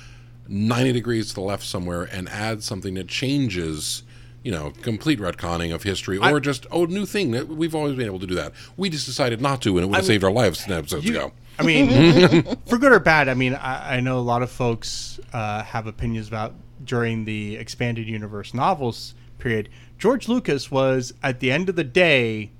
[0.49, 4.03] 90 degrees to the left somewhere and add something that changes,
[4.43, 7.33] you know, complete retconning of history or just, oh, new thing.
[7.33, 8.53] that We've always been able to do that.
[8.79, 11.13] We just decided not to, and it would have saved our lives 10 episodes You-
[11.13, 11.33] ago.
[11.59, 15.21] I mean, for good or bad, I mean, I, I know a lot of folks
[15.35, 19.69] uh, have opinions about during the expanded universe novels period.
[19.99, 22.51] George Lucas was, at the end of the day,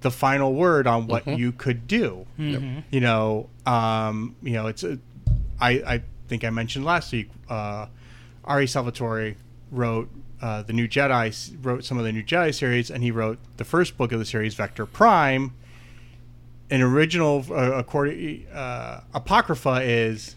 [0.00, 2.26] the final word on what you could do.
[2.90, 4.82] You know, um, you know, it's.
[4.82, 4.98] A,
[5.60, 7.28] I I think I mentioned last week.
[7.48, 7.86] Uh,
[8.44, 8.66] R.A.
[8.66, 9.36] Salvatore
[9.70, 10.08] wrote
[10.40, 13.64] uh, the new Jedi, wrote some of the new Jedi series, and he wrote the
[13.64, 15.52] first book of the series, Vector Prime
[16.70, 20.36] an original uh, according uh, apocrypha is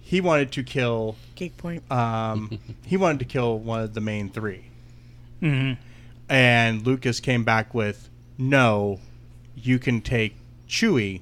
[0.00, 1.82] he wanted to kill Geek point.
[1.92, 4.64] um, he wanted to kill one of the main 3
[5.44, 5.76] Mhm.
[6.28, 8.08] and Lucas came back with
[8.38, 8.98] no,
[9.54, 10.36] you can take
[10.68, 11.20] Chewie,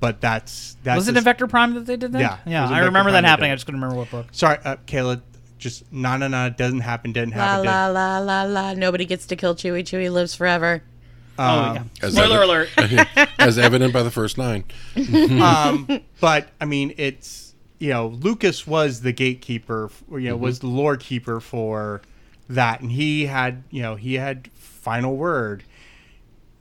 [0.00, 2.20] but that's that's was it in Vector Prime that they did that?
[2.20, 2.64] Yeah, yeah.
[2.64, 3.50] I Vector remember Prime that happening.
[3.50, 4.26] I just couldn't remember what book.
[4.32, 5.22] sorry, uh, Kaila.
[5.58, 6.46] Just no, no, no.
[6.46, 7.12] It doesn't happen.
[7.12, 7.64] Didn't La happen.
[7.66, 8.72] la la la la.
[8.74, 9.82] Nobody gets to kill Chewie.
[9.82, 10.82] Chewie lives forever.
[11.38, 11.82] oh Um, yeah.
[12.02, 13.28] As Spoiler ever- alert.
[13.38, 14.64] As evident by the first nine.
[15.40, 15.88] um,
[16.20, 20.96] but I mean, it's you know, Lucas was the gatekeeper, you know, was the lore
[20.98, 22.02] keeper for
[22.48, 25.64] that, and he had you know he had final word.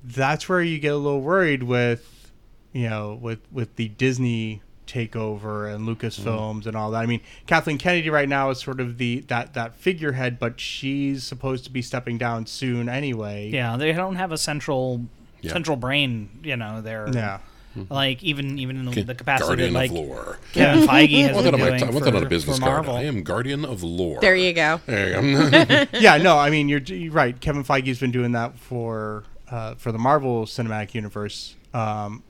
[0.03, 2.32] That's where you get a little worried with
[2.74, 6.68] you know with with the Disney takeover and Lucasfilms mm-hmm.
[6.68, 7.02] and all that.
[7.02, 11.24] I mean, Kathleen Kennedy right now is sort of the that that figurehead, but she's
[11.24, 13.49] supposed to be stepping down soon anyway.
[13.52, 15.06] yeah, they don't have a central
[15.41, 15.52] Yeah.
[15.53, 16.30] central brain.
[16.44, 17.40] You know, they're Yeah.
[17.89, 20.39] Like even even in the, the capacity Guardian that like of lore.
[20.53, 22.23] Kevin Feige I has want been that on my, doing I want for, that on
[22.23, 22.89] a business for card.
[22.89, 24.19] I am guardian of lore.
[24.22, 24.81] There you go.
[24.85, 25.85] There you go.
[25.99, 27.39] yeah, no, I mean you're, you're right.
[27.39, 31.56] Kevin Feige's been doing that for uh, for the Marvel Cinematic Universe.
[31.73, 32.23] Um,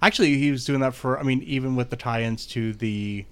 [0.00, 1.18] actually, he was doing that for.
[1.18, 3.24] I mean, even with the tie-ins to the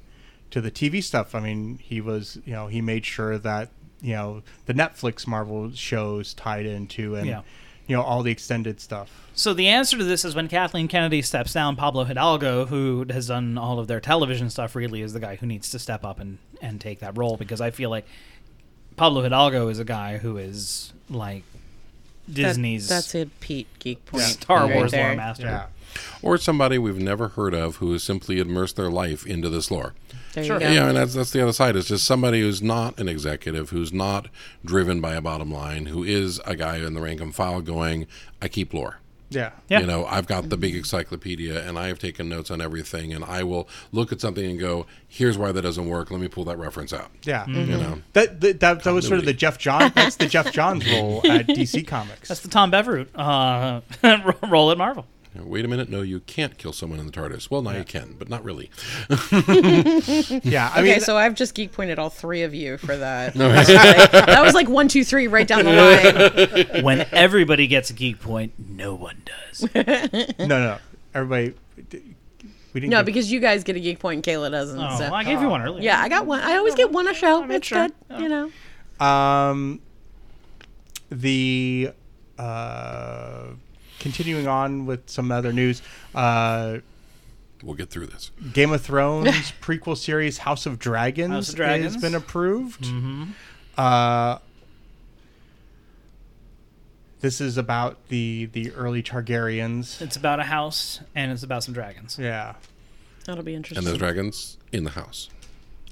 [0.50, 1.34] to the TV stuff.
[1.34, 3.70] I mean, he was you know he made sure that
[4.00, 7.42] you know the Netflix Marvel shows tied into and Yeah.
[7.86, 9.10] You know all the extended stuff.
[9.34, 13.28] So the answer to this is when Kathleen Kennedy steps down, Pablo Hidalgo, who has
[13.28, 16.20] done all of their television stuff, really is the guy who needs to step up
[16.20, 18.06] and, and take that role because I feel like
[18.96, 21.44] Pablo Hidalgo is a guy who is like
[22.28, 24.22] That- Disney's that's a Pete geek point.
[24.24, 25.06] Star right Wars there.
[25.08, 25.46] lore master.
[25.46, 25.66] Yeah.
[26.22, 29.94] or somebody we've never heard of who has simply immersed their life into this lore.
[30.32, 30.54] There Sure.
[30.60, 30.72] you go.
[30.72, 31.76] Yeah, and that's that's the other side.
[31.76, 34.28] It's just somebody who's not an executive, who's not
[34.64, 38.06] driven by a bottom line, who is a guy in the rank and file going,
[38.40, 38.98] I keep lore.
[39.30, 39.52] Yeah.
[39.70, 39.80] Yeah.
[39.80, 43.24] You know, I've got the big encyclopedia and I have taken notes on everything and
[43.24, 46.10] I will look at something and go, here's why that doesn't work.
[46.10, 47.10] Let me pull that reference out.
[47.24, 47.46] Yeah.
[47.46, 49.90] You know, That, that that that was sort of the Jeff John.
[49.94, 52.28] That's the Geoff Johns role at DC Comics.
[52.28, 53.80] That's the Tom Brevoort uh,
[54.48, 55.06] role at Marvel.
[55.34, 55.88] Wait a minute.
[55.88, 57.50] No, you can't kill someone in the TARDIS.
[57.50, 58.70] Well, now you can, but not really.
[60.44, 60.70] yeah.
[60.74, 63.32] I Okay, mean, so I've just geek pointed all three of you for that.
[63.34, 65.72] that was like one, two, three, right down the
[66.74, 66.82] line.
[66.84, 69.68] When everybody gets a geek point, no one does.
[69.74, 70.78] no, no,
[71.14, 71.54] everybody.
[72.74, 72.90] We didn't.
[72.90, 74.78] No, give- because you guys get a geek point and Kaila doesn't.
[74.78, 75.12] Oh, so.
[75.14, 75.82] I gave you one earlier.
[75.82, 76.40] Yeah, I got one.
[76.40, 77.44] I always get one a show.
[77.50, 77.88] It's sure.
[78.10, 78.20] good.
[78.20, 78.50] You know.
[79.06, 79.80] Um,
[81.10, 81.90] the
[82.38, 83.46] uh,
[84.02, 85.80] continuing on with some other news.
[86.14, 86.78] Uh,
[87.62, 88.32] We'll get through this.
[88.52, 89.28] Game of Thrones
[89.62, 91.94] prequel series House of Dragons, House of Dragons.
[91.94, 92.84] has been approved.
[93.78, 94.38] Uh,
[97.20, 100.00] this is about the the early Targaryens.
[100.02, 102.18] It's about a house and it's about some dragons.
[102.20, 102.54] Yeah.
[103.26, 103.78] That'll be interesting.
[103.78, 105.30] And there's dragons in the house.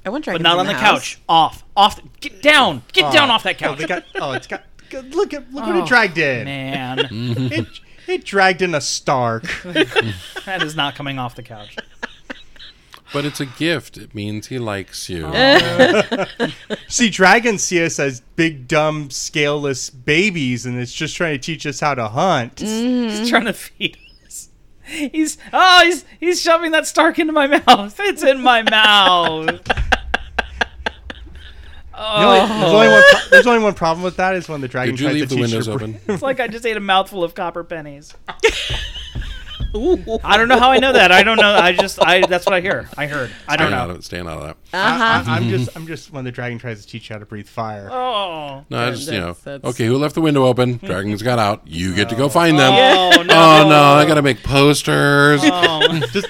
[0.04, 0.98] I want dragons, But dragons not in on the, house.
[1.14, 1.20] couch.
[1.28, 1.64] Off.
[1.76, 1.96] Off.
[1.96, 2.82] The, get down.
[2.92, 3.78] Get down off that Oh, couch.
[3.78, 4.04] they got.
[4.16, 4.64] Oh, it's got.
[4.92, 6.44] Look at look what Oh, it dragged in.
[6.46, 6.98] Man,
[7.52, 7.68] It,
[8.10, 9.42] it dragged in a Stark.
[9.64, 11.76] that is not coming off the couch.
[13.12, 13.96] But it's a gift.
[13.96, 15.26] It means he likes you.
[15.26, 16.26] Oh.
[16.88, 21.66] See, dragons see us as big, dumb, scaleless babies, and it's just trying to teach
[21.66, 22.60] us how to hunt.
[22.60, 24.50] He's trying to feed us.
[24.84, 27.98] He's oh he's he's shoving that Stark into my mouth.
[27.98, 29.60] It's in my mouth.
[32.00, 33.10] You know, there's, only one oh.
[33.10, 35.22] pro- there's only one problem with that is when the dragon Did you tries leave
[35.24, 36.00] to the teach windows your br- open?
[36.08, 38.14] It's like I just ate a mouthful of copper pennies.
[39.72, 41.12] I don't know how I know that.
[41.12, 41.54] I don't know.
[41.54, 42.88] I just I that's what I hear.
[42.96, 43.30] I heard.
[43.46, 43.92] I don't Staying out know.
[43.92, 44.04] of it.
[44.04, 44.56] Staying out of that.
[44.72, 45.04] Uh-huh.
[45.26, 47.26] I, I, I'm just, I'm just when the dragon tries to teach you how to
[47.26, 47.88] breathe fire.
[47.90, 48.64] Oh.
[48.68, 49.26] No, I just you know.
[49.26, 50.78] That's- that's- Okay, who left the window open?
[50.78, 51.68] Dragons got out.
[51.68, 52.72] You get to go find them.
[52.72, 53.34] Oh, oh no.
[53.34, 55.40] Oh no, I gotta make posters.
[55.44, 56.00] Oh.
[56.10, 56.26] Just,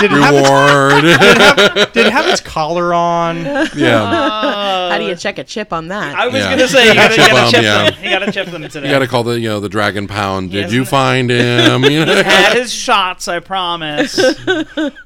[0.00, 1.02] did, did, it have its, Reward.
[1.94, 3.36] did it have its collar on?
[3.76, 4.90] yeah.
[4.90, 6.14] How do you check a chip on that?
[6.16, 6.50] I was Yeah.
[6.50, 7.90] gonna say you gotta, you Chip gotta 'em, chip yeah.
[7.90, 8.04] them.
[8.04, 8.86] You gotta chip them today.
[8.88, 10.50] You gotta call the you know the dragon pound.
[10.50, 10.72] Did Yes.
[10.72, 11.84] you find him?
[11.88, 12.22] You know?
[12.22, 14.16] Had his shots, I promise.
[14.16, 14.24] He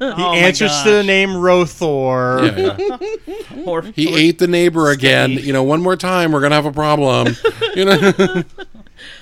[0.00, 2.56] Oh, answers to the name Rothor.
[2.56, 3.62] Yeah, yeah.
[3.64, 5.30] Or, He ate the neighbor again.
[5.32, 7.36] You know, one more time, we're gonna have a problem.
[7.74, 8.12] You know,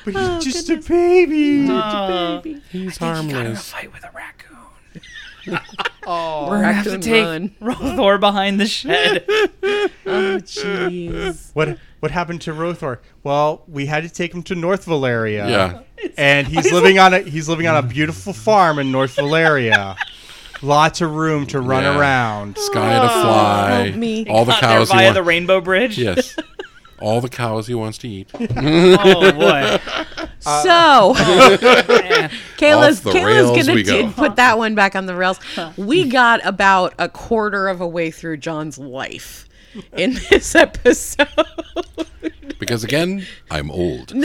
[0.04, 1.66] But he's just a baby.
[1.70, 2.40] uh,
[2.70, 3.70] he's got in a harmless.
[3.70, 4.39] fight with a raccoon.
[6.06, 7.54] Oh, We're gonna have to take run.
[7.60, 9.24] Rothor behind the shed.
[10.06, 11.50] Oh, jeez.
[11.54, 12.98] what what happened to Rothor?
[13.22, 15.48] Well, we had to take him to North Valeria.
[15.48, 19.96] Yeah, and he's living on a he's living on a beautiful farm in North Valeria.
[20.62, 21.98] Lots of room to run Yeah.
[21.98, 22.58] around.
[22.58, 23.70] sky to oh, fly.
[23.84, 24.26] help me.
[24.28, 25.14] All the Got there cows via wants.
[25.18, 25.96] the Rainbow Bridge.
[25.98, 26.34] yes,
[27.00, 28.30] all the cows he wants to eat.
[28.40, 29.78] Oh boy.
[30.42, 31.12] So,
[32.56, 34.06] Kaila's, Off the Kaila's rails gonna go.
[34.08, 35.38] t- put that one back on the rails.
[35.76, 39.46] We got about a quarter of a way through John's life
[39.92, 41.28] in this episode.
[42.58, 44.10] Because again, I'm old.
[44.14, 44.24] You're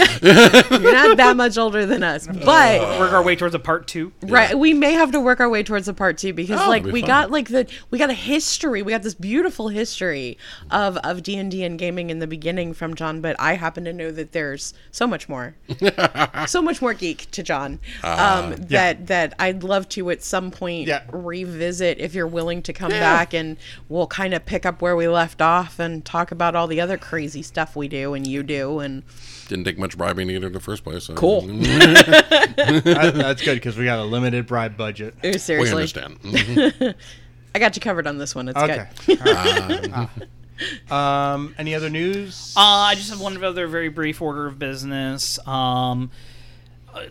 [0.93, 4.11] not that much older than us, but Work our way towards a part two.
[4.23, 6.83] right, we may have to work our way towards a part two because, Oh, like,
[6.83, 7.07] that'd be we fun.
[7.07, 8.81] got like the we got a history.
[8.81, 10.37] We got this beautiful history
[10.71, 13.21] of of D and D and gaming in the beginning from John.
[13.21, 15.55] But I happen to know that there's so much more,
[16.47, 17.79] so much more geek to John.
[18.03, 21.03] Ah, um, that that I'd love to at some point Yeah.
[21.11, 23.57] revisit if you're willing to come back and
[23.89, 26.97] we'll kind of pick up where we left off and talk about all the other
[26.97, 29.03] crazy stuff we do and you do and
[29.47, 31.03] Didn't take much bribing either in the first place.
[31.05, 31.13] So.
[31.13, 31.41] Cool.
[32.55, 35.13] That- that's good because we got a limited bribe budget.
[35.23, 36.19] Oh, We seriously understand.
[36.23, 36.95] Mhm.
[37.53, 38.49] I got you covered on this one.
[38.49, 38.87] It's Okay.
[39.05, 40.09] good.
[40.91, 42.53] Um, any other news?
[42.55, 45.37] Uh, I just have one other very brief order of business.
[45.47, 46.15] Um, uh,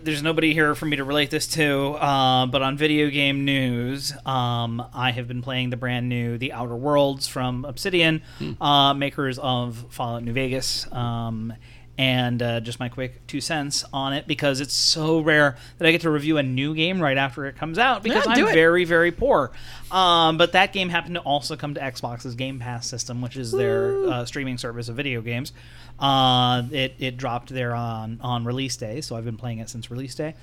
[0.02, 4.12] there's nobody here for me to relate this to, uh, but on video game news,
[4.27, 8.23] um, I have been playing the brand new The Outer Worlds from Obsidian,
[8.61, 10.90] uh, makers of Fallout New Vegas.
[10.93, 11.52] Um,
[11.97, 15.93] and uh, just my quick two cents on it because it's so rare that I
[15.93, 18.52] get to review a new game right after it comes out because Yeah, I'm it.
[18.52, 19.52] very, very poor.
[19.93, 23.52] Um, but that game happened to also come to Xbox's Game Pass system, which is
[23.52, 25.52] their uh, streaming service of video games.
[25.99, 29.91] Uh, it, it dropped there on, on release day, so I've been playing it since
[29.91, 30.35] release day.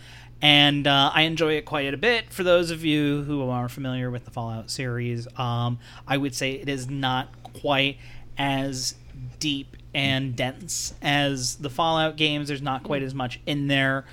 [0.42, 2.34] And uh, I enjoy it quite a bit.
[2.34, 6.54] For those of you who are familiar with the Fallout series, um, I would say
[6.54, 7.98] it is not quite
[8.38, 8.96] as
[9.40, 12.48] deep and dense as the Fallout games.
[12.48, 14.06] There's not quite as much in there,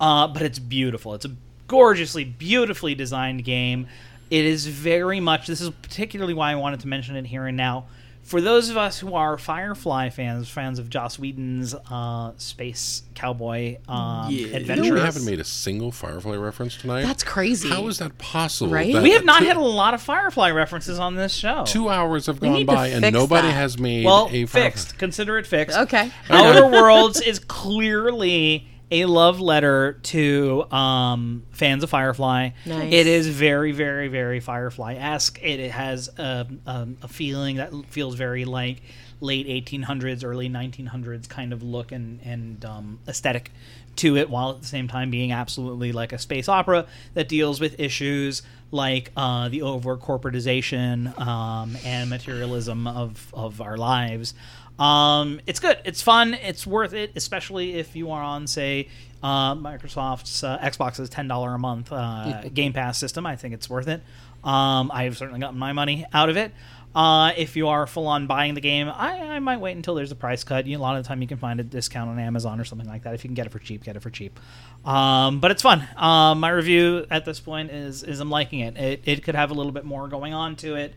[0.00, 1.12] uh, but it's beautiful.
[1.14, 1.32] It's a
[1.66, 3.86] gorgeously, beautifully designed game.
[4.30, 5.46] It is very much.
[5.46, 7.86] This is particularly why I wanted to mention it here and now.
[8.24, 13.76] For those of us who are Firefly fans, fans of Joss Whedon's uh, space cowboy
[13.86, 14.38] um, Yeah.
[14.38, 17.02] You know, adventures, we haven't made a single Firefly reference tonight.
[17.02, 17.68] That's crazy.
[17.68, 18.72] How is that possible?
[18.72, 18.92] Right?
[18.92, 21.64] That- we have not two, had a lot of Firefly references on this show.
[21.66, 23.54] two hours have gone by and nobody that.
[23.54, 24.60] has made well, a Firefly.
[24.70, 24.98] fixed.
[24.98, 25.76] Consider it fixed.
[25.78, 26.10] Okay.
[26.30, 32.50] Outer Worlds is clearly a love letter to um, fans of Firefly.
[32.66, 32.92] Nice.
[32.92, 35.42] It is very, very, very Firefly esque.
[35.42, 38.82] It, it has a, um, a feeling that feels very like
[39.20, 43.50] late 1800s, early 1900s kind of look and, and um, aesthetic
[43.96, 47.60] to it, while at the same time being absolutely like a space opera that deals
[47.60, 54.34] with issues like uh, the over corporatization um, and materialism of, of our lives.
[54.78, 55.78] Um, it's good.
[55.84, 56.34] It's fun.
[56.34, 58.88] It's worth it, especially if you are on, say,
[59.22, 63.24] uh, Microsoft's uh, Xbox's ten dollar a month uh, Game Pass system.
[63.24, 64.02] I think it's worth it.
[64.42, 66.52] Um, I've certainly gotten my money out of it.
[66.94, 70.12] Uh, if you are full on buying the game, I, I might wait until there's
[70.12, 70.66] a price cut.
[70.66, 72.86] You a lot of the time you can find a discount on Amazon or something
[72.86, 73.14] like that.
[73.14, 74.38] If you can get it for cheap, get it for cheap.
[74.84, 75.88] Um, but it's fun.
[75.96, 78.76] Um, my review at this point is is I'm liking it.
[78.76, 80.94] It, it could have a little bit more going on to it.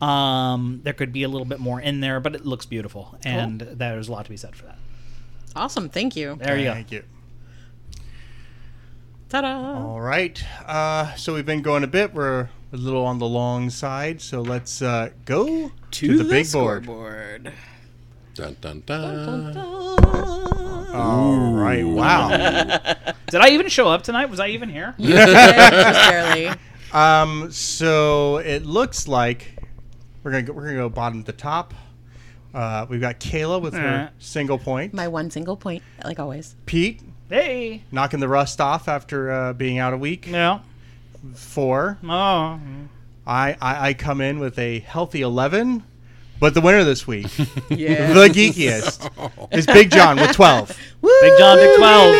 [0.00, 3.60] Um, there could be a little bit more in there, but it looks beautiful, and
[3.60, 4.78] there's a lot to be said for that.
[5.54, 5.88] Awesome.
[5.88, 6.38] Thank you.
[6.40, 6.74] There you go.
[6.74, 7.02] Thank you.
[9.28, 9.86] Ta-da.
[9.86, 10.42] All right.
[10.66, 12.14] Uh, so we've been going a bit.
[12.14, 14.20] We're a little on the long side.
[14.20, 16.84] So let's uh, go to, the, big board.
[16.84, 17.52] scoreboard.
[18.34, 19.56] Dun, dun, dun.
[20.94, 21.84] All right.
[21.84, 22.28] Wow.
[23.28, 24.30] Did I even show up tonight?
[24.30, 24.94] Was I even here?
[24.98, 25.32] Just
[26.10, 26.50] barely.
[26.92, 27.52] um.
[27.52, 29.59] So it looks like
[30.22, 31.74] we're gonna go, we're gonna go bottom to top.
[32.52, 34.92] Uh, we've got Kaila with her single point.
[34.92, 36.56] My one single point, like always.
[36.66, 40.26] Pete Hey, knocking the rust off after uh, being out a week.
[40.26, 40.60] yeah.
[41.34, 41.98] Four.
[42.02, 42.58] Oh,
[43.26, 45.84] I, I I come in with a healthy eleven,
[46.40, 47.28] but the winner this week,
[47.68, 48.12] Yeah.
[48.14, 50.68] the geekiest, is Big John with twelve.
[51.02, 52.16] Big John, Big Twelve.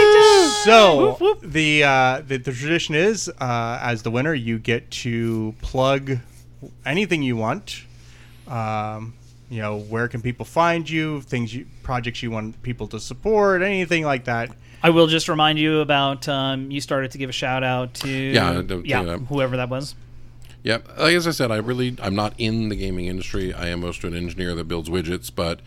[0.64, 1.40] So whoop.
[1.42, 6.18] the, uh, the the tradition is, uh, as the winner, you get to plug
[6.84, 7.84] anything you want.
[8.50, 9.14] Um,
[9.48, 11.22] you know, where can people find you?
[11.22, 14.50] Things you projects you want people to support, anything like that.
[14.82, 18.08] I will just remind you about um, you started to give a shout out to
[18.08, 19.94] Yeah, don't do yeah whoever that was.
[20.62, 23.52] Yeah, Like as I said, I really I'm not in the gaming industry.
[23.52, 25.60] I am mostly an engineer that builds widgets, but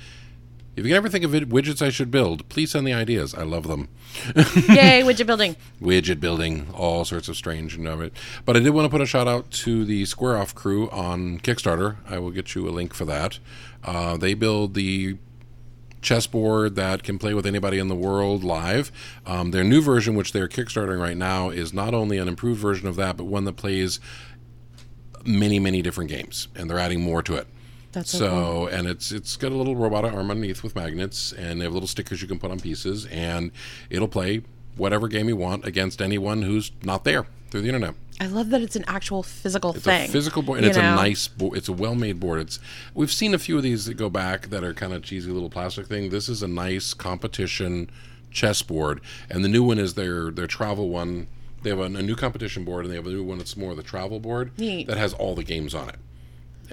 [0.75, 3.35] if you can ever think of widgets I should build, please send the ideas.
[3.35, 3.89] I love them.
[4.35, 5.55] Yay, widget building.
[5.81, 8.13] Widget building, all sorts of strange and of it.
[8.45, 11.39] But I did want to put a shout out to the Square Off crew on
[11.39, 11.97] Kickstarter.
[12.09, 13.39] I will get you a link for that.
[13.83, 15.17] Uh, they build the
[16.01, 18.91] chessboard that can play with anybody in the world live.
[19.25, 22.87] Um, their new version, which they're kickstarting right now, is not only an improved version
[22.87, 23.99] of that, but one that plays
[25.25, 27.47] many, many different games, and they're adding more to it.
[27.94, 28.68] That's so so, cool.
[28.68, 31.88] and it's it's got a little robot arm underneath with magnets, and they have little
[31.88, 33.52] stickers you can put on pieces, and
[33.90, 34.41] it'll play
[34.76, 37.94] whatever game you want against anyone who's not there through the internet.
[38.20, 40.10] I love that it's an actual physical It's thing.
[40.10, 40.94] a physical board, and it's know?
[40.94, 41.57] a nice board.
[41.57, 42.41] It's a well-made board.
[42.41, 42.60] It's
[42.94, 45.49] we've seen a few of these that go back that are kind of cheesy little
[45.49, 46.10] plastic thing.
[46.10, 47.90] This is a nice competition
[48.32, 51.28] chessboard, and the new one is their their travel one.
[51.64, 53.72] They have a, a new competition board, and they have a new one that's more
[53.72, 54.88] of the travel board Neat.
[54.88, 55.95] that has all the games on it,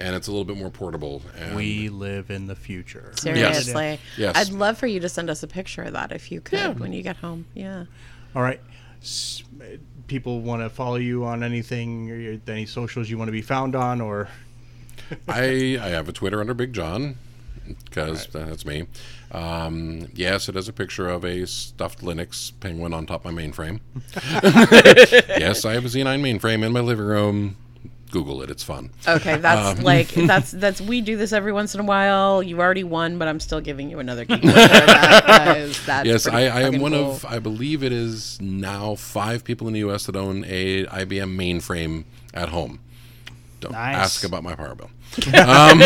[0.01, 1.21] and it's a little bit more portable.
[1.37, 3.13] And We live in the future.
[3.17, 3.73] Seriously.
[3.83, 3.99] Yes.
[4.17, 4.35] yes.
[4.35, 6.93] I'd love for you to send us a picture of that if you could when
[6.93, 7.45] you get home.
[7.53, 7.85] Yeah.
[8.35, 8.59] All right.
[9.01, 9.43] S-
[10.07, 13.75] people want to follow you on anything, or any socials you want to be found
[13.75, 14.27] on, or
[15.27, 17.17] I I have a Twitter under Big John
[17.85, 18.85] because that's me.
[19.31, 23.41] Um, yes, it has a picture of a stuffed Linux penguin on top of my
[23.41, 23.79] mainframe.
[25.39, 27.55] yes, I have a Z9 mainframe in my living room.
[28.11, 28.91] Google it; it's fun.
[29.07, 32.43] Okay, that's Um, like that's that's we do this every once in a while.
[32.43, 36.41] You've already won, but I'm still giving you another geek that because that's yes, I,
[36.47, 37.11] I am one cool.
[37.11, 40.05] of I believe it is now five people in the U.S.
[40.05, 42.79] that own a IBM mainframe at home.
[43.61, 43.95] Don't Nice.
[43.95, 44.89] ask about my power bill.
[45.45, 45.81] um,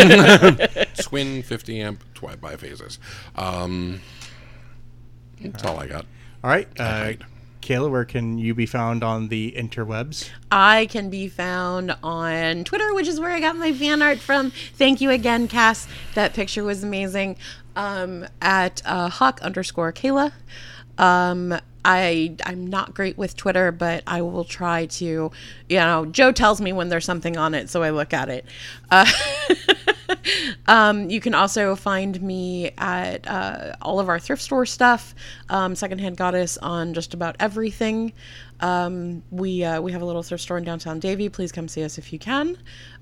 [0.94, 2.98] Swin 50 amp twi biphases.
[3.36, 4.00] Um,
[5.40, 6.06] that's all I got.
[6.42, 6.68] all right.
[6.80, 7.20] Uh, Right.
[7.66, 10.30] Kaila, where can you be found on the interwebs?
[10.52, 14.52] I can be found on Twitter, which is where I got my fan art from.
[14.74, 15.88] Thank you again, Cass.
[16.14, 17.36] That picture was amazing.
[17.74, 20.30] Um, at uh, hawk underscore Kaila.
[20.96, 25.32] Um, I I'm not great with Twitter, but I will try to.
[25.68, 28.44] You know, Joe tells me when there's something on it, so I look at it.
[28.92, 29.10] Uh,
[30.68, 35.14] Um, you can also find me at uh, all of our thrift store stuff,
[35.48, 38.12] um, Secondhand Goddess on just about everything.
[38.60, 41.28] Um, we uh, we have a little thrift store in downtown Davie.
[41.28, 42.56] Please come see us if you can.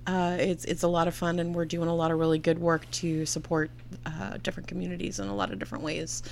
[0.06, 2.59] Uh, it's it's a lot of fun, and we're doing a lot of really good
[2.59, 3.70] work to support
[4.05, 6.22] uh, different communities in a lot of different ways.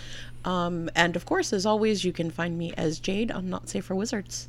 [0.44, 3.84] Um, and of course, as always, you can find me as Jade on Not Safe
[3.84, 4.48] for Wizards.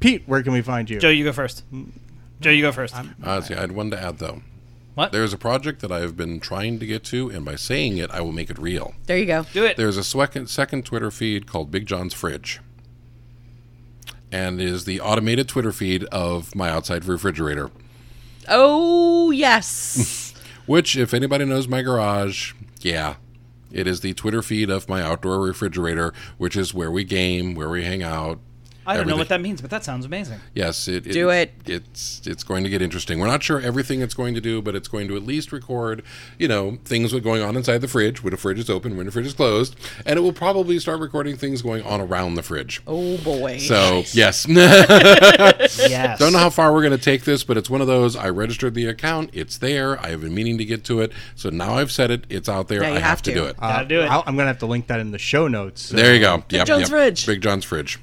[0.00, 0.98] Pete, where can we find you?
[0.98, 1.64] Joe, you go first.
[2.40, 2.94] Joe, you go first.
[3.22, 4.42] Uh, see, I had one to add though.
[4.94, 5.12] What?
[5.12, 8.10] There's a project that I have been trying to get to, and by saying it,
[8.10, 8.94] I will make it real.
[9.06, 9.46] There you go.
[9.52, 9.76] Do it.
[9.76, 12.60] There's a second, second Twitter feed called Big John's Fridge,
[14.30, 17.70] and it is the automated Twitter feed of my outside refrigerator.
[18.48, 20.34] Oh yes.
[20.66, 23.16] Which, if anybody knows my garage, yeah,
[23.72, 27.68] it is the Twitter feed of my outdoor refrigerator, which is where we game, where
[27.68, 28.38] we hang out.
[28.86, 30.40] I don't know what that means, but that sounds amazing.
[30.54, 31.52] Yes, it, Do it.
[31.66, 33.18] It's it's going to get interesting.
[33.18, 36.02] We're not sure everything it's going to do, but it's going to at least record,
[36.38, 39.06] you know, things that going on inside the fridge when the fridge is open, when
[39.06, 42.42] the fridge is closed, and it will probably start recording things going on around the
[42.42, 42.82] fridge.
[42.86, 43.58] oh boy.
[43.58, 46.18] So yes, Yes.
[46.18, 48.16] don't know how far we're going to take this, but it's one of those.
[48.16, 50.00] I registered the account; it's there.
[50.04, 52.24] I have been meaning to get to it, so now I've said it.
[52.28, 52.80] It's out there.
[52.80, 53.30] Now I have, have to.
[53.32, 53.36] to.
[53.40, 53.56] do it.
[53.58, 54.10] Gotta do uh, it.
[54.10, 55.82] I'll- I'm going to have to link that in the show notes.
[55.86, 56.42] so- there you go.
[56.48, 57.26] Big John's Fridge.
[57.26, 57.98] Big John's fridge.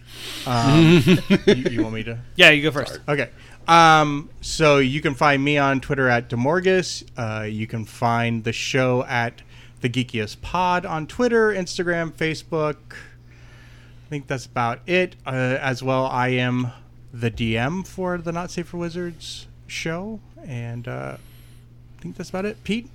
[0.45, 2.19] Um, you, you want me to?
[2.35, 2.99] yeah, you go first.
[3.07, 3.29] Okay.
[3.67, 7.03] Um, so you can find me on Twitter at Demorgus.
[7.17, 9.41] Uh, you can find the show at
[9.81, 12.77] the Geekiest Pod on Twitter, Instagram, Facebook.
[12.93, 15.15] I think that's about it.
[15.25, 16.71] Uh, as well, I am
[17.13, 22.45] the DM for the Not Safe for Wizards show, and uh, I think that's about
[22.45, 22.63] it.
[22.63, 22.89] Pete.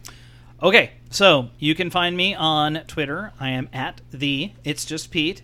[0.62, 3.32] Okay, so you can find me on Twitter.
[3.38, 5.42] I am at the It's Just Pete.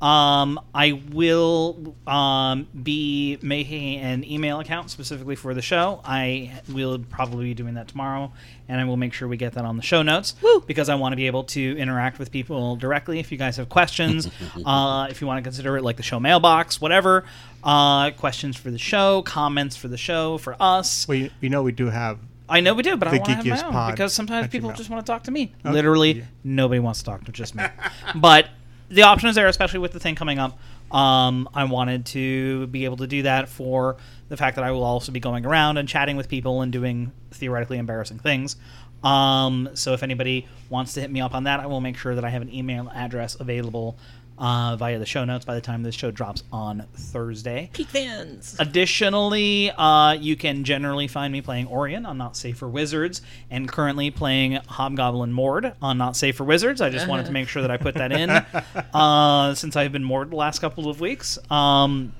[0.00, 6.00] Um, I will um, be making an email account specifically for the show.
[6.04, 8.32] I will probably be doing that tomorrow,
[8.68, 10.62] and I will make sure we get that on the show notes Woo.
[10.66, 13.18] because I want to be able to interact with people directly.
[13.18, 14.28] If you guys have questions,
[14.64, 17.24] uh, if you want to consider it like the show mailbox, whatever,
[17.64, 21.08] uh, questions for the show, comments for the show, for us.
[21.08, 22.20] Well, you, you know we do have.
[22.48, 24.14] I know we do, but I The want to have my geekiest own pod because
[24.14, 25.52] sometimes people just want to talk to me.
[25.64, 26.24] Okay, Literally, yeah.
[26.44, 27.64] nobody wants to talk to just me.
[28.14, 28.48] but
[28.88, 30.58] the option is there, especially with the thing coming up.
[30.90, 33.96] Um, I wanted to be able to do that for
[34.28, 37.12] the fact that I will also be going around and chatting with people and doing
[37.30, 38.56] theoretically embarrassing things.
[39.04, 42.14] Um, so if anybody wants to hit me up on that, I will make sure
[42.14, 43.98] that I have an email address available
[44.38, 47.70] uh, via the show notes by the time this show drops on Thursday.
[47.72, 48.56] Peak fans.
[48.58, 53.20] Additionally, uh, you can generally find me playing Orion on Not Safe for Wizards,
[53.50, 56.80] and currently playing Hobgoblin Mord on Not Safe for Wizards.
[56.80, 58.30] I just wanted to make sure that I put that in
[58.94, 61.38] uh, since I've been Mord the last couple of weeks.
[61.50, 62.12] Um,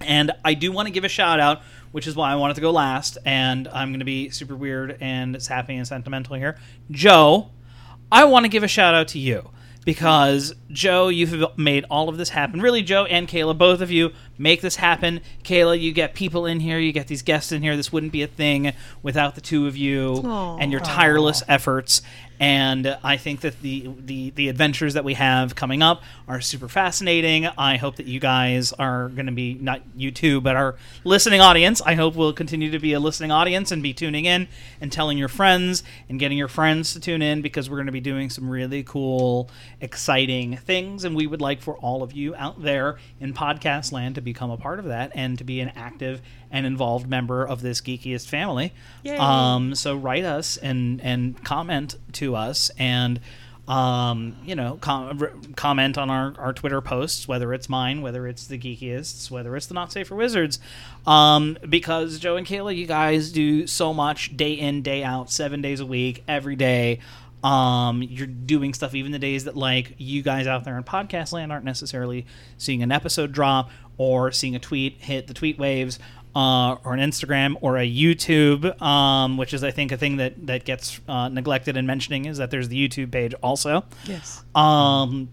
[0.00, 2.60] and I do want to give a shout out, which is why I wanted to
[2.60, 6.56] go last, and I'm going to be super weird and sappy and sentimental here.
[6.90, 7.50] Joe,
[8.12, 9.50] I want to give a shout out to you
[9.84, 12.60] because Joe, you've made all of this happen.
[12.60, 15.20] Really, Joe and Kaila, both of you make this happen.
[15.42, 17.76] Kaila, you get people in here, you get these guests in here.
[17.76, 20.58] This wouldn't be a thing without the two of you Aw.
[20.58, 22.02] and your tireless efforts.
[22.40, 26.68] And I think that the, the the adventures that we have coming up are super
[26.68, 27.46] fascinating.
[27.46, 30.74] I hope that you guys are going to be not you two, but our
[31.04, 31.80] listening audience.
[31.80, 34.48] I hope will continue to be a listening audience and be tuning in
[34.80, 37.92] and telling your friends and getting your friends to tune in because we're going to
[37.92, 39.48] be doing some really cool,
[39.80, 41.04] exciting things.
[41.04, 44.50] And we would like for all of you out there in podcast land to become
[44.50, 46.20] a part of that and to be an active
[46.54, 48.72] and involved member of this geekiest family.
[49.02, 49.16] Yay.
[49.16, 53.20] Um, so write us and and comment to us and
[53.66, 58.28] um, you know com- r- comment on our, our Twitter posts, whether it's mine, whether
[58.28, 60.60] it's the geekiest, whether it's the not safe for wizards,
[61.06, 65.60] um, because Joe and Kaila, you guys do so much day in day out, seven
[65.60, 67.00] days a week, every day.
[67.42, 71.32] Um, you're doing stuff even the days that like you guys out there in podcast
[71.32, 72.24] land aren't necessarily
[72.56, 75.98] seeing an episode drop or seeing a tweet hit the tweet waves
[76.34, 80.46] uh, or an Instagram or a YouTube, um, which is I think a thing that
[80.46, 83.84] that gets uh, neglected in mentioning is that there's the YouTube page also.
[84.04, 84.42] Yes.
[84.54, 85.28] Um,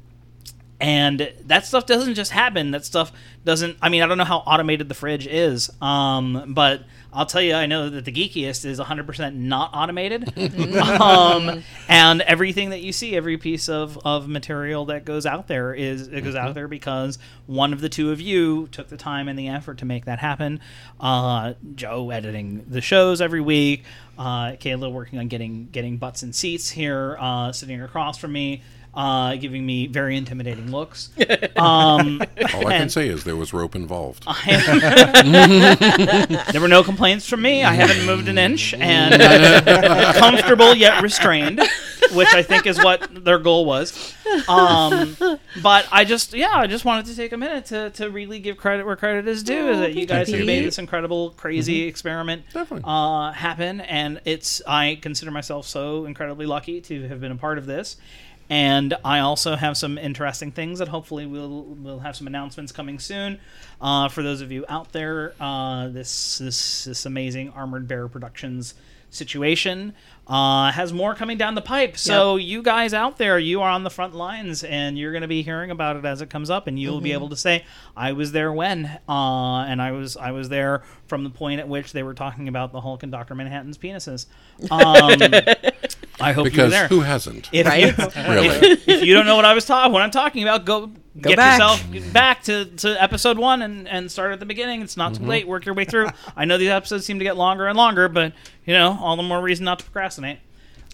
[0.80, 2.72] and that stuff doesn't just happen.
[2.72, 3.12] That stuff
[3.46, 3.78] doesn't.
[3.82, 6.84] I mean, I don't know how automated the fridge is, um, but
[7.14, 10.38] I'll tell you, I know that the geekiest is 100% not automated.
[10.78, 15.74] um, and everything that you see, every piece of, of material that goes out there
[15.74, 19.28] is it goes out there because one of the two of you took the time
[19.28, 20.62] and the effort to make that happen.
[21.00, 23.84] Uh, Joe editing the shows every week.
[24.18, 28.62] Uh, Kaila working on getting getting butts and seats here, uh, sitting across from me
[28.94, 31.10] uh, giving me very intimidating looks.
[31.62, 32.22] Um,
[32.56, 34.26] All I can say is there was rope involved.
[34.46, 35.30] there
[36.60, 37.64] were no complaints from me.
[37.64, 41.62] I haven't moved an inch, and I'm comfortable yet restrained,
[42.14, 44.16] which I think is what their goal was.
[44.48, 45.16] Um,
[45.62, 48.58] but I just, yeah, I just wanted to take a minute to, to really give
[48.58, 49.70] credit where credit is due.
[49.70, 54.62] Oh, that you guys you, have made this incredible, crazy experiment uh, happen, and it's
[54.66, 57.98] I consider myself so incredibly lucky to have been a part of this.
[58.52, 63.00] And I also have some interesting things that hopefully we'll we'll have some announcements coming
[63.00, 63.40] soon.
[63.80, 68.74] Uh, for those of you out there, uh, this this this amazing Armored Bear Productions
[69.12, 69.94] situation
[70.28, 71.98] uh, has more coming down the pipe.
[71.98, 75.28] So you guys out there, you are on the front lines, and you're going to
[75.28, 77.66] be hearing about it as it comes up, and you'll be able to say,
[77.98, 81.68] "I was there when," uh, and I was I was there from the point at
[81.68, 84.28] which they were talking about the Hulk and Doctor Manhattan's penises.
[84.72, 85.20] Um,
[86.22, 86.88] I hope you were Because there.
[86.88, 87.50] who hasn't?
[87.52, 87.98] If, Right?
[87.98, 88.48] you, Really?
[88.48, 91.36] if, if you don't know what I was talking, what I'm talking about, go, get
[91.36, 91.60] back.
[91.60, 94.82] yourself back to, to episode one and, and start at the beginning.
[94.82, 95.48] It's not too late.
[95.48, 96.08] Work your way through.
[96.36, 98.34] I know these episodes seem to get longer and longer, but
[98.66, 100.40] you know, all the more reason not to procrastinate.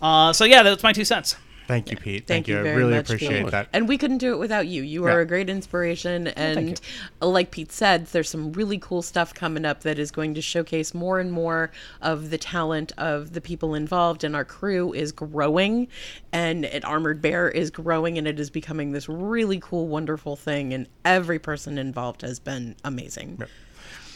[0.02, 1.36] Uh, so yeah, that's my two cents.
[1.68, 2.26] Thank you, Pete.
[2.26, 3.52] Thank, Thank, you, I really much, appreciate Pete.
[3.52, 3.68] that.
[3.74, 4.84] And we couldn't do it without you.
[4.84, 5.24] You are Yeah.
[5.24, 6.80] a great inspiration, and
[7.22, 10.42] uh, like Pete said, there's some really cool stuff coming up that is going to
[10.42, 11.70] showcase more and more
[12.02, 14.24] of the talent of the people involved.
[14.24, 15.90] And our crew is growing,
[16.32, 20.74] and an Armored Bear is growing, and it is becoming this really cool, wonderful thing.
[20.74, 23.44] And every person involved has been amazing.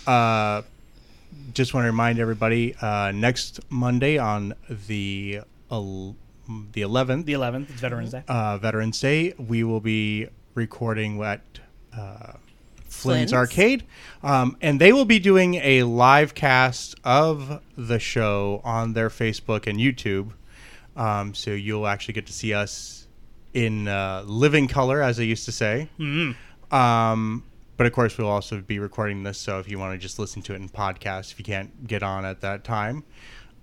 [0.07, 0.61] Uh,
[1.53, 4.53] just want to remind everybody uh, next Monday on
[4.87, 6.15] the el-
[6.71, 8.23] the 11th, The 11th, it's Veterans Day.
[8.27, 11.41] uh, Veterans Day, we will be recording at
[11.97, 12.33] uh,
[12.85, 13.33] Flynn's Flynn's?
[13.33, 13.83] Arcade,
[14.23, 19.67] um, and they will be doing a live cast of the show on their Facebook
[19.67, 20.31] and YouTube.
[20.95, 23.07] Um, so you'll actually get to see us
[23.53, 25.89] in uh, living color, as they used to say.
[26.71, 27.43] Um,
[27.77, 30.41] but of course, we'll also be recording this, so if you want to just listen
[30.43, 33.03] to it in podcast, if you can't get on at that time.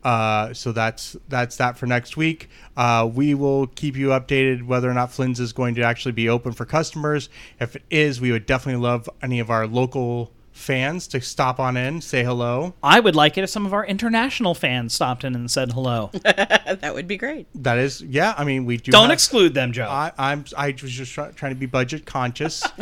[0.09, 2.49] Uh, so that's that's that for next week.
[2.79, 6.31] Uh, we will keep you updated whether or not Flynn's is going to actually be
[6.31, 7.29] open for customers.
[7.61, 11.77] If it is, we would definitely love any of our local fans to stop on
[11.77, 12.75] in, say hello.
[12.83, 16.11] I would like it if some of our international fans stopped in and said hello.
[16.25, 17.47] that would be great.
[17.55, 18.35] That is, yeah.
[18.37, 18.91] I mean, we do.
[18.91, 19.87] Don't have- exclude them, Joe.
[19.89, 20.45] I, I'm.
[20.57, 22.65] I was just try, trying to be budget conscious.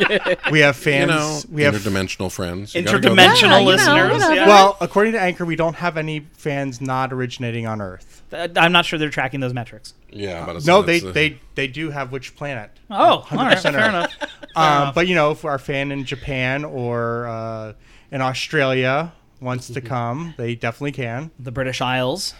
[0.51, 1.09] we have You fans.
[1.09, 2.73] know, we have interdimensional friends.
[2.75, 3.29] You gotta go there.
[3.29, 4.35] Interdimensional Yeah, you know, listeners.
[4.35, 4.47] yeah.
[4.47, 8.23] Well, according to Anchor, we don't have any fans not originating on Earth.
[8.33, 9.93] Uh, I'm not sure they're tracking those metrics.
[10.17, 12.71] Yeah, but it's, No, they it's, uh, they they do have which planet.
[12.89, 13.89] Oh, 100% fair Earth.
[13.89, 14.13] enough.
[14.55, 17.73] Um, but you know, if our fan in Japan or uh,
[18.09, 21.29] in Australia wants to come, they definitely can.
[21.37, 22.33] The British Isles.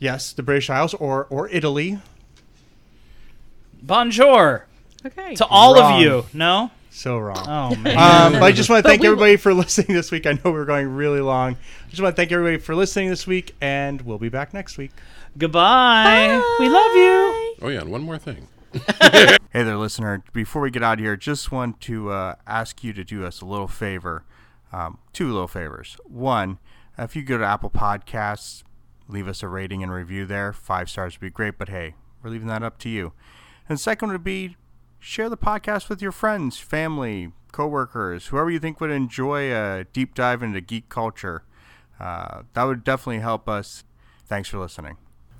[0.00, 2.00] Yes, the British Isles or or Italy.
[3.82, 4.66] Bonjour
[5.06, 5.34] Okay.
[5.36, 5.94] to all Wrong.
[5.94, 6.26] of you.
[6.32, 6.70] No?
[6.94, 7.44] So wrong.
[7.48, 7.98] Oh, man.
[7.98, 10.26] Um, but I just want to thank we everybody for listening this week.
[10.28, 11.54] I know we're going really long.
[11.54, 14.78] I just want to thank everybody for listening this week, and we'll be back next
[14.78, 14.92] week.
[15.36, 16.28] Goodbye.
[16.28, 16.56] Bye.
[16.60, 17.56] We love you.
[17.62, 18.46] Oh yeah, and one more thing.
[19.52, 20.22] Hey there, listener.
[20.32, 23.40] Before we get out of here, just want to uh, ask you to do us
[23.40, 24.24] a little favor.
[24.72, 25.96] Um, two little favors.
[26.04, 26.58] One,
[26.98, 28.64] if you go to Apple Podcasts,
[29.08, 30.52] leave us a rating and review there.
[30.52, 33.12] Five stars would be great, but hey, we're leaving that up to you.
[33.68, 34.56] And second would be
[35.04, 40.14] share the podcast with your friends, family, coworkers, whoever you think would enjoy a deep
[40.14, 41.44] dive into geek culture.
[42.00, 43.84] Uh, that would definitely help us.
[44.26, 44.96] Thanks for listening.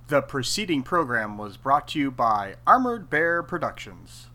[0.08, 4.28] The preceding program was brought to you by Armored Bear Productions.